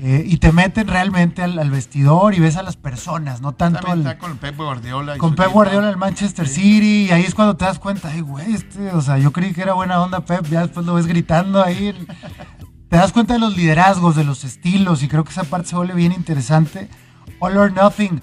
Eh, 0.02 0.24
y 0.26 0.38
te 0.38 0.50
meten 0.50 0.88
realmente 0.88 1.42
al, 1.42 1.58
al 1.58 1.70
vestidor 1.70 2.34
y 2.34 2.40
ves 2.40 2.56
a 2.56 2.62
las 2.62 2.76
personas, 2.76 3.42
no 3.42 3.52
tanto 3.52 3.80
También 3.80 4.06
al- 4.06 4.12
está 4.12 4.18
con 4.26 4.38
Pep 4.38 4.56
Guardiola. 4.56 5.16
y 5.16 5.18
con 5.18 5.34
Pep. 5.34 5.50
Guardiola 5.52 5.90
el 5.90 5.96
Manchester 5.98 6.48
City 6.48 7.06
y 7.08 7.10
ahí 7.12 7.22
es 7.24 7.34
cuando 7.34 7.56
te 7.56 7.64
das 7.66 7.78
cuenta, 7.78 8.08
ay 8.08 8.20
güey, 8.22 8.54
este, 8.54 8.90
o 8.92 9.00
sea, 9.02 9.18
yo 9.18 9.30
creí 9.32 9.52
que 9.52 9.60
era 9.62 9.74
buena 9.74 10.00
onda 10.00 10.24
Pep, 10.24 10.46
ya 10.48 10.62
después 10.62 10.86
lo 10.86 10.94
ves 10.94 11.06
gritando 11.06 11.62
ahí. 11.62 11.94
te 12.88 12.96
das 12.96 13.12
cuenta 13.12 13.34
de 13.34 13.40
los 13.40 13.56
liderazgos, 13.56 14.16
de 14.16 14.24
los 14.24 14.42
estilos 14.44 15.02
y 15.02 15.08
creo 15.08 15.22
que 15.24 15.30
esa 15.30 15.44
parte 15.44 15.68
se 15.68 15.76
vuelve 15.76 15.94
bien 15.94 16.12
interesante. 16.12 16.88
All 17.38 17.56
or 17.56 17.72
Nothing, 17.72 18.20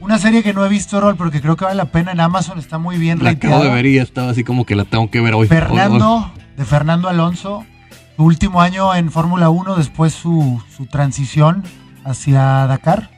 una 0.00 0.18
serie 0.18 0.42
que 0.42 0.52
no 0.52 0.64
he 0.66 0.68
visto 0.68 1.00
Rol 1.00 1.16
porque 1.16 1.40
creo 1.40 1.56
que 1.56 1.64
vale 1.64 1.76
la 1.76 1.86
pena 1.92 2.12
en 2.12 2.20
Amazon, 2.20 2.58
está 2.58 2.78
muy 2.78 2.98
bien 2.98 3.22
La 3.22 3.30
acabo 3.30 3.54
de 3.54 3.58
rateada. 3.58 3.74
ver 3.76 3.86
y 3.86 3.94
ya 3.96 4.02
estaba 4.02 4.30
así 4.30 4.42
como 4.44 4.66
que 4.66 4.74
la 4.74 4.84
tengo 4.84 5.10
que 5.10 5.20
ver 5.20 5.34
hoy. 5.34 5.46
Fernando, 5.46 6.32
de 6.56 6.64
Fernando 6.64 7.08
Alonso, 7.08 7.64
su 8.20 8.26
último 8.26 8.60
año 8.60 8.94
en 8.94 9.10
Fórmula 9.10 9.48
1, 9.48 9.76
después 9.76 10.12
su, 10.12 10.62
su 10.76 10.84
transición 10.84 11.64
hacia 12.04 12.66
Dakar, 12.66 13.08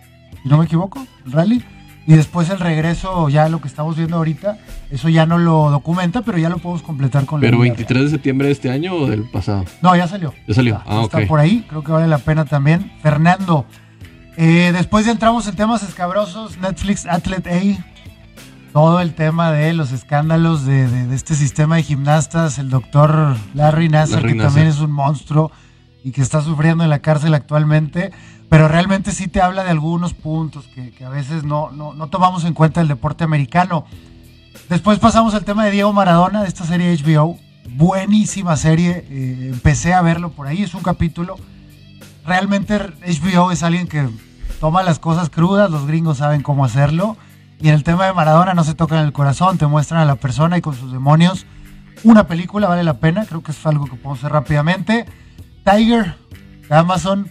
si 0.40 0.48
no 0.48 0.58
me 0.58 0.66
equivoco, 0.66 1.04
el 1.26 1.32
rally. 1.32 1.64
Y 2.06 2.12
después 2.12 2.50
el 2.50 2.60
regreso, 2.60 3.28
ya 3.28 3.48
lo 3.48 3.60
que 3.60 3.66
estamos 3.66 3.96
viendo 3.96 4.16
ahorita, 4.18 4.58
eso 4.92 5.08
ya 5.08 5.26
no 5.26 5.38
lo 5.38 5.72
documenta, 5.72 6.22
pero 6.22 6.38
ya 6.38 6.48
lo 6.48 6.58
podemos 6.58 6.82
completar 6.82 7.26
con 7.26 7.40
la 7.40 7.46
Pero 7.46 7.56
vida 7.58 7.74
23 7.74 8.04
de 8.04 8.10
septiembre 8.10 8.46
de 8.46 8.52
este 8.52 8.70
año 8.70 8.94
o 8.94 9.08
del 9.08 9.28
pasado. 9.28 9.64
No, 9.80 9.96
ya 9.96 10.06
salió. 10.06 10.34
Ya 10.46 10.54
salió. 10.54 10.76
Está, 10.76 10.84
Ah, 10.86 11.02
está 11.02 11.26
por 11.26 11.40
ahí, 11.40 11.66
creo 11.68 11.82
que 11.82 11.90
vale 11.90 12.06
la 12.06 12.18
pena 12.18 12.44
también. 12.44 12.92
Fernando, 13.02 13.66
eh, 14.36 14.70
después 14.72 15.04
ya 15.04 15.10
entramos 15.10 15.48
en 15.48 15.56
temas 15.56 15.82
escabrosos, 15.82 16.58
Netflix 16.58 17.06
Athlete 17.06 17.50
A, 17.50 17.91
todo 18.72 19.00
el 19.00 19.14
tema 19.14 19.52
de 19.52 19.72
los 19.74 19.92
escándalos 19.92 20.64
de, 20.64 20.88
de- 20.88 21.06
de 21.06 21.14
este 21.14 21.34
sistema 21.34 21.76
de 21.76 21.82
gimnastas, 21.82 22.58
el 22.58 22.70
doctor 22.70 23.36
Larry 23.54 23.88
Nasser, 23.88 24.16
Larry 24.22 24.32
que 24.34 24.42
también 24.42 24.66
es 24.66 24.78
un 24.80 24.92
monstruo 24.92 25.50
y 26.04 26.10
que 26.12 26.22
está 26.22 26.40
sufriendo 26.40 26.82
en 26.82 26.90
la 26.90 27.00
cárcel 27.00 27.34
actualmente, 27.34 28.12
pero 28.48 28.68
realmente 28.68 29.12
sí 29.12 29.28
te 29.28 29.40
habla 29.40 29.62
de 29.64 29.70
algunos 29.70 30.14
puntos 30.14 30.66
que, 30.74 30.90
que 30.90 31.04
a 31.04 31.10
veces 31.10 31.44
no, 31.44 31.70
no, 31.70 31.94
no 31.94 32.08
tomamos 32.08 32.44
en 32.44 32.54
cuenta 32.54 32.80
el 32.80 32.88
deporte 32.88 33.24
americano. 33.24 33.84
Después 34.68 34.98
pasamos 34.98 35.34
al 35.34 35.44
tema 35.44 35.64
de 35.64 35.70
Diego 35.70 35.92
Maradona, 35.92 36.42
de 36.42 36.48
esta 36.48 36.64
serie 36.64 36.94
HBO. 36.96 37.38
Buenísima 37.70 38.56
serie. 38.56 39.04
eh, 39.08 39.50
empecé 39.52 39.94
a 39.94 40.02
verlo 40.02 40.30
por 40.32 40.46
ahí, 40.46 40.62
es 40.62 40.74
un 40.74 40.82
capítulo. 40.82 41.36
Realmente 42.26 42.78
HBO 42.78 43.50
es 43.52 43.62
alguien 43.62 43.86
que 43.86 44.08
toma 44.60 44.82
las 44.82 44.98
cosas 44.98 45.30
crudas, 45.30 45.70
los 45.70 45.86
gringos 45.86 46.18
saben 46.18 46.42
cómo 46.42 46.64
hacerlo. 46.64 47.16
Y 47.62 47.68
en 47.68 47.74
el 47.74 47.84
tema 47.84 48.06
de 48.06 48.12
Maradona 48.12 48.54
no 48.54 48.64
se 48.64 48.74
tocan 48.74 49.04
el 49.04 49.12
corazón, 49.12 49.56
te 49.56 49.66
muestran 49.66 50.00
a 50.00 50.04
la 50.04 50.16
persona 50.16 50.58
y 50.58 50.60
con 50.60 50.74
sus 50.74 50.90
demonios. 50.92 51.46
Una 52.02 52.26
película 52.26 52.66
vale 52.66 52.82
la 52.82 52.98
pena, 52.98 53.24
creo 53.24 53.40
que 53.40 53.52
es 53.52 53.66
algo 53.66 53.84
que 53.84 53.92
podemos 53.94 54.18
hacer 54.18 54.32
rápidamente. 54.32 55.06
Tiger, 55.64 56.16
de 56.68 56.74
Amazon, 56.74 57.30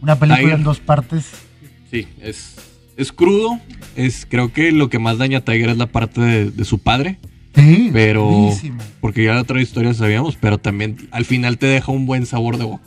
una 0.00 0.16
película 0.16 0.40
Tiger. 0.40 0.54
en 0.58 0.64
dos 0.64 0.80
partes. 0.80 1.26
Sí, 1.90 2.08
es, 2.22 2.56
es 2.96 3.12
crudo. 3.12 3.58
Es, 3.94 4.26
creo 4.26 4.54
que 4.54 4.72
lo 4.72 4.88
que 4.88 4.98
más 4.98 5.18
daña 5.18 5.38
a 5.38 5.40
Tiger 5.42 5.68
es 5.68 5.76
la 5.76 5.86
parte 5.86 6.22
de, 6.22 6.50
de 6.50 6.64
su 6.64 6.78
padre. 6.78 7.18
Sí, 7.54 7.90
Pero. 7.92 8.24
buenísimo. 8.24 8.80
Porque 9.02 9.24
ya 9.24 9.34
la 9.34 9.42
otra 9.42 9.60
historia 9.60 9.92
sabíamos, 9.92 10.36
pero 10.36 10.56
también 10.56 10.96
al 11.10 11.26
final 11.26 11.58
te 11.58 11.66
deja 11.66 11.92
un 11.92 12.06
buen 12.06 12.24
sabor 12.24 12.56
de 12.56 12.64
boca. 12.64 12.84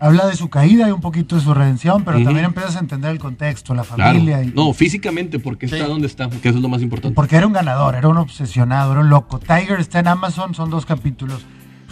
Habla 0.00 0.26
de 0.26 0.36
su 0.36 0.50
caída 0.50 0.88
y 0.88 0.90
un 0.90 1.00
poquito 1.00 1.36
de 1.36 1.42
su 1.42 1.54
redención, 1.54 2.04
pero 2.04 2.16
Ujú. 2.18 2.24
también 2.26 2.46
empiezas 2.46 2.76
a 2.76 2.80
entender 2.80 3.10
el 3.12 3.18
contexto, 3.18 3.74
la 3.74 3.84
Claro. 3.84 4.12
familia. 4.12 4.42
Y, 4.42 4.48
No, 4.48 4.72
físicamente, 4.74 5.38
porque 5.38 5.68
Sí. 5.68 5.76
está 5.76 5.86
donde 5.86 6.06
está, 6.08 6.28
que 6.28 6.48
eso 6.48 6.58
es 6.58 6.62
lo 6.62 6.68
más 6.68 6.82
importante. 6.82 7.14
Porque 7.14 7.36
era 7.36 7.46
un 7.46 7.52
ganador, 7.52 7.94
era 7.94 8.08
un 8.08 8.16
obsesionado, 8.18 8.92
era 8.92 9.00
un 9.00 9.08
loco. 9.08 9.38
Tiger 9.38 9.78
está 9.80 10.00
en 10.00 10.08
Amazon, 10.08 10.54
son 10.54 10.68
dos 10.70 10.84
capítulos. 10.84 11.42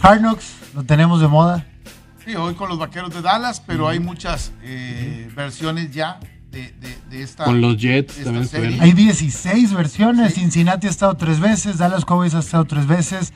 Hard 0.01 0.19
Knocks, 0.19 0.53
lo 0.75 0.83
tenemos 0.83 1.21
de 1.21 1.27
moda. 1.29 1.65
Sí, 2.25 2.35
hoy 2.35 2.53
con 2.55 2.69
los 2.69 2.77
vaqueros 2.77 3.13
de 3.13 3.21
Dallas, 3.21 3.61
pero 3.65 3.87
hay 3.87 3.99
muchas 3.99 4.51
eh, 4.63 5.29
versiones 5.35 5.91
ya 5.91 6.19
de, 6.51 6.73
de- 6.79 6.97
de 7.09 7.21
esta. 7.23 7.45
Con 7.45 7.61
los 7.61 7.77
Jets 7.77 8.17
esta 8.19 8.31
también. 8.31 8.81
Hay 8.81 8.91
16 8.93 9.73
versiones. 9.73 10.33
Sí. 10.33 10.41
Cincinnati 10.41 10.87
ha 10.87 10.89
estado 10.89 11.15
tres 11.15 11.39
veces, 11.39 11.77
Dallas 11.79 12.05
Cowboys 12.05 12.35
ha 12.35 12.39
estado 12.39 12.65
tres 12.65 12.85
veces. 12.85 13.33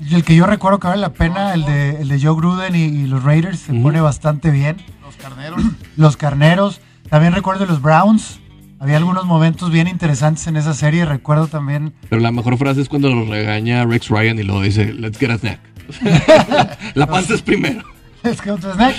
Y 0.00 0.14
el 0.14 0.24
que 0.24 0.34
yo 0.34 0.46
recuerdo 0.46 0.78
que 0.80 0.88
vale 0.88 1.00
la 1.00 1.12
pena, 1.12 1.54
el 1.54 1.64
de, 1.64 2.00
el 2.02 2.08
de 2.08 2.20
Joe 2.20 2.34
Gruden 2.36 2.74
y, 2.74 2.82
y 2.82 3.06
los 3.06 3.22
Raiders, 3.22 3.60
se 3.60 3.74
pone 3.74 4.00
bastante 4.00 4.50
bien. 4.50 4.76
Los 5.02 5.16
carneros. 5.16 5.62
Los 5.96 6.16
Carneros, 6.16 6.80
también 7.08 7.32
recuerdo 7.32 7.66
los 7.66 7.80
Browns. 7.80 8.40
Había 8.80 8.96
algunos 8.96 9.24
momentos 9.24 9.70
bien 9.70 9.86
interesantes 9.86 10.46
en 10.48 10.56
esa 10.56 10.74
serie. 10.74 11.04
Recuerdo 11.04 11.46
también 11.46 11.94
Pero 12.10 12.20
la 12.20 12.32
mejor 12.32 12.58
frase 12.58 12.80
es 12.80 12.88
cuando 12.88 13.08
lo 13.14 13.24
regaña 13.24 13.84
Rex 13.86 14.08
Ryan 14.08 14.38
y 14.38 14.42
lo 14.42 14.60
dice, 14.60 14.92
let's 14.92 15.18
get 15.18 15.30
a 15.30 15.38
snack. 15.38 15.60
la 16.94 17.06
panza 17.06 17.34
es 17.34 17.42
primero. 17.42 17.82
Es 18.22 18.40
que 18.40 18.50
otro 18.50 18.74
snack. 18.74 18.96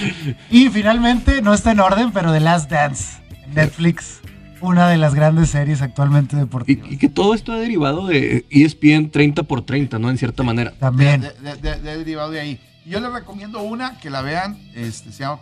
Y 0.50 0.70
finalmente, 0.70 1.42
no 1.42 1.54
está 1.54 1.72
en 1.72 1.80
orden, 1.82 2.12
pero 2.12 2.32
The 2.32 2.40
Last 2.40 2.72
Dance. 2.72 3.18
en 3.44 3.54
Netflix, 3.56 4.22
una 4.62 4.88
de 4.90 4.98
las 4.98 5.14
grandes 5.14 5.50
series 5.50 5.82
actualmente 5.82 6.36
deportivas. 6.36 6.92
y 6.92 6.98
que 6.98 7.10
todo 7.10 7.34
esto 7.34 7.52
ha 7.52 7.58
derivado 7.58 8.08
de 8.08 8.46
ESPN 8.50 9.10
30 9.12 9.44
por 9.44 9.62
30, 9.66 10.00
¿no? 10.00 10.10
En 10.10 10.18
cierta 10.18 10.44
manera. 10.44 10.74
También. 10.80 11.22
De, 11.22 11.32
de- 11.34 11.56
de- 11.56 11.80
de- 11.82 11.98
derivado 11.98 12.32
de 12.32 12.40
ahí. 12.40 12.60
Yo 12.86 13.00
les 13.00 13.12
recomiendo 13.12 13.62
una 13.62 13.98
que 14.00 14.10
la 14.10 14.22
vean, 14.22 14.58
este, 14.76 15.12
se 15.12 15.20
llama. 15.24 15.40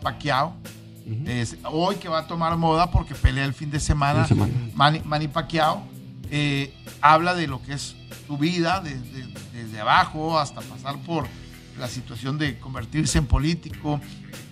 Es 1.25 1.57
hoy 1.65 1.95
que 1.97 2.07
va 2.07 2.19
a 2.19 2.27
tomar 2.27 2.55
moda 2.57 2.89
porque 2.91 3.13
pelea 3.13 3.43
el 3.45 3.53
fin 3.53 3.69
de 3.69 3.79
semana. 3.79 4.23
Fin 4.25 4.37
de 4.39 4.45
semana. 4.45 4.69
Manny, 4.73 5.01
Manny 5.03 5.27
Pacquiao 5.27 5.83
eh, 6.31 6.73
habla 7.01 7.35
de 7.35 7.47
lo 7.47 7.61
que 7.61 7.73
es 7.73 7.95
su 8.25 8.37
vida 8.37 8.79
desde, 8.81 9.27
desde 9.53 9.79
abajo 9.81 10.39
hasta 10.39 10.61
pasar 10.61 10.97
por 10.99 11.27
la 11.77 11.87
situación 11.89 12.37
de 12.37 12.57
convertirse 12.59 13.17
en 13.17 13.25
político, 13.25 13.99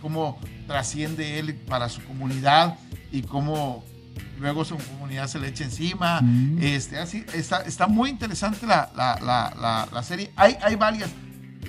cómo 0.01 0.39
trasciende 0.67 1.39
él 1.39 1.55
para 1.55 1.87
su 1.87 2.03
comunidad 2.03 2.77
y 3.13 3.21
cómo 3.21 3.85
luego 4.41 4.65
su 4.65 4.75
comunidad 4.77 5.27
se 5.27 5.39
le 5.39 5.47
echa 5.47 5.63
encima. 5.63 6.19
Mm. 6.21 6.57
Este, 6.61 6.97
así, 6.99 7.23
está, 7.33 7.61
está 7.61 7.87
muy 7.87 8.09
interesante 8.09 8.65
la, 8.67 8.89
la- 8.95 9.17
la- 9.21 9.87
la- 9.91 10.03
serie. 10.03 10.31
Hay, 10.35 10.57
hay 10.63 10.75
varias 10.75 11.09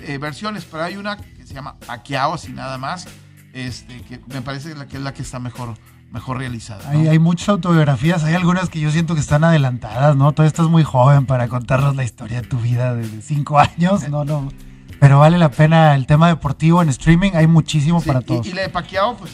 eh, 0.01 0.17
versiones, 0.17 0.65
pero 0.69 0.83
hay 0.83 0.97
una 0.97 1.17
que 1.17 1.45
se 1.45 1.53
llama 1.53 1.75
Pacquiao, 1.85 2.33
así 2.33 2.51
nada 2.51 2.77
más, 2.77 3.07
este, 3.53 4.01
que 4.01 4.19
me 4.27 4.41
parece 4.41 4.67
que 4.67 4.71
es 4.73 4.77
la 4.79 4.87
que 4.87 4.97
es 4.97 5.03
la 5.03 5.13
que 5.13 5.21
está 5.21 5.39
mejor, 5.39 5.75
mejor 6.11 6.37
realizada. 6.39 6.91
¿no? 6.91 6.99
Hay, 6.99 7.07
hay 7.09 7.19
muchas 7.19 7.49
autobiografías, 7.49 8.23
hay 8.23 8.33
algunas 8.33 8.69
que 8.69 8.79
yo 8.79 8.89
siento 8.91 9.13
que 9.13 9.21
están 9.21 9.43
adelantadas, 9.43 10.15
¿no? 10.15 10.31
Todavía 10.31 10.47
estás 10.49 10.67
muy 10.67 10.83
joven 10.83 11.25
para 11.27 11.47
contarnos 11.47 11.95
la 11.95 12.03
historia 12.03 12.41
de 12.41 12.47
tu 12.47 12.57
vida 12.59 12.95
de 12.95 13.07
de 13.07 13.21
cinco 13.21 13.59
años, 13.59 14.09
no, 14.09 14.25
no. 14.25 14.49
Pero 14.99 15.19
vale 15.19 15.37
la 15.37 15.51
pena 15.51 15.95
el 15.95 16.07
tema 16.07 16.27
deportivo 16.29 16.81
en 16.81 16.89
streaming, 16.89 17.31
hay 17.35 17.45
muchísimo 17.45 17.99
Sí, 18.01 18.07
para 18.07 18.21
y- 18.21 18.23
todos. 18.23 18.47
Y, 18.47 18.53
la 18.53 18.61
de 18.63 18.69
Pacquiao, 18.69 19.17
pues 19.17 19.31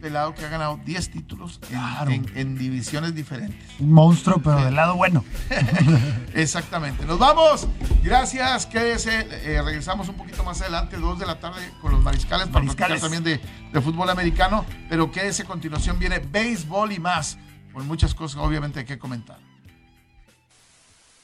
pelado 0.00 0.34
que 0.34 0.44
ha 0.44 0.48
ganado 0.48 0.78
10 0.84 1.10
títulos 1.10 1.60
en, 1.64 1.68
Claro. 1.68 2.10
en- 2.10 2.30
en 2.34 2.58
divisiones 2.58 3.14
diferentes. 3.14 3.58
Un 3.78 3.92
monstruo, 3.92 4.38
pero 4.42 4.64
del 4.64 4.74
lado 4.74 4.96
bueno. 4.96 5.24
Exactamente. 6.34 7.04
Nos 7.06 7.18
vamos. 7.18 7.66
Gracias. 8.02 8.66
Quédese. 8.66 9.26
Eh, 9.44 9.62
regresamos 9.62 10.08
un 10.08 10.16
poquito 10.16 10.44
más 10.44 10.60
adelante, 10.60 10.96
2 10.96 11.18
de 11.18 11.26
la 11.26 11.38
tarde, 11.40 11.60
con 11.80 11.92
los 11.92 12.02
mariscales 12.02 12.48
para 12.48 12.64
Mariscales. 12.64 13.00
también 13.00 13.22
de, 13.24 13.40
de 13.72 13.80
fútbol 13.80 14.08
americano. 14.10 14.64
Pero 14.88 15.10
quédese 15.10 15.42
a 15.42 15.46
continuación. 15.46 15.98
Viene 15.98 16.18
béisbol 16.18 16.92
y 16.92 16.98
más. 16.98 17.38
Con 17.72 17.86
muchas 17.86 18.14
cosas, 18.14 18.40
obviamente, 18.40 18.84
que 18.84 18.98
comentar. 18.98 19.38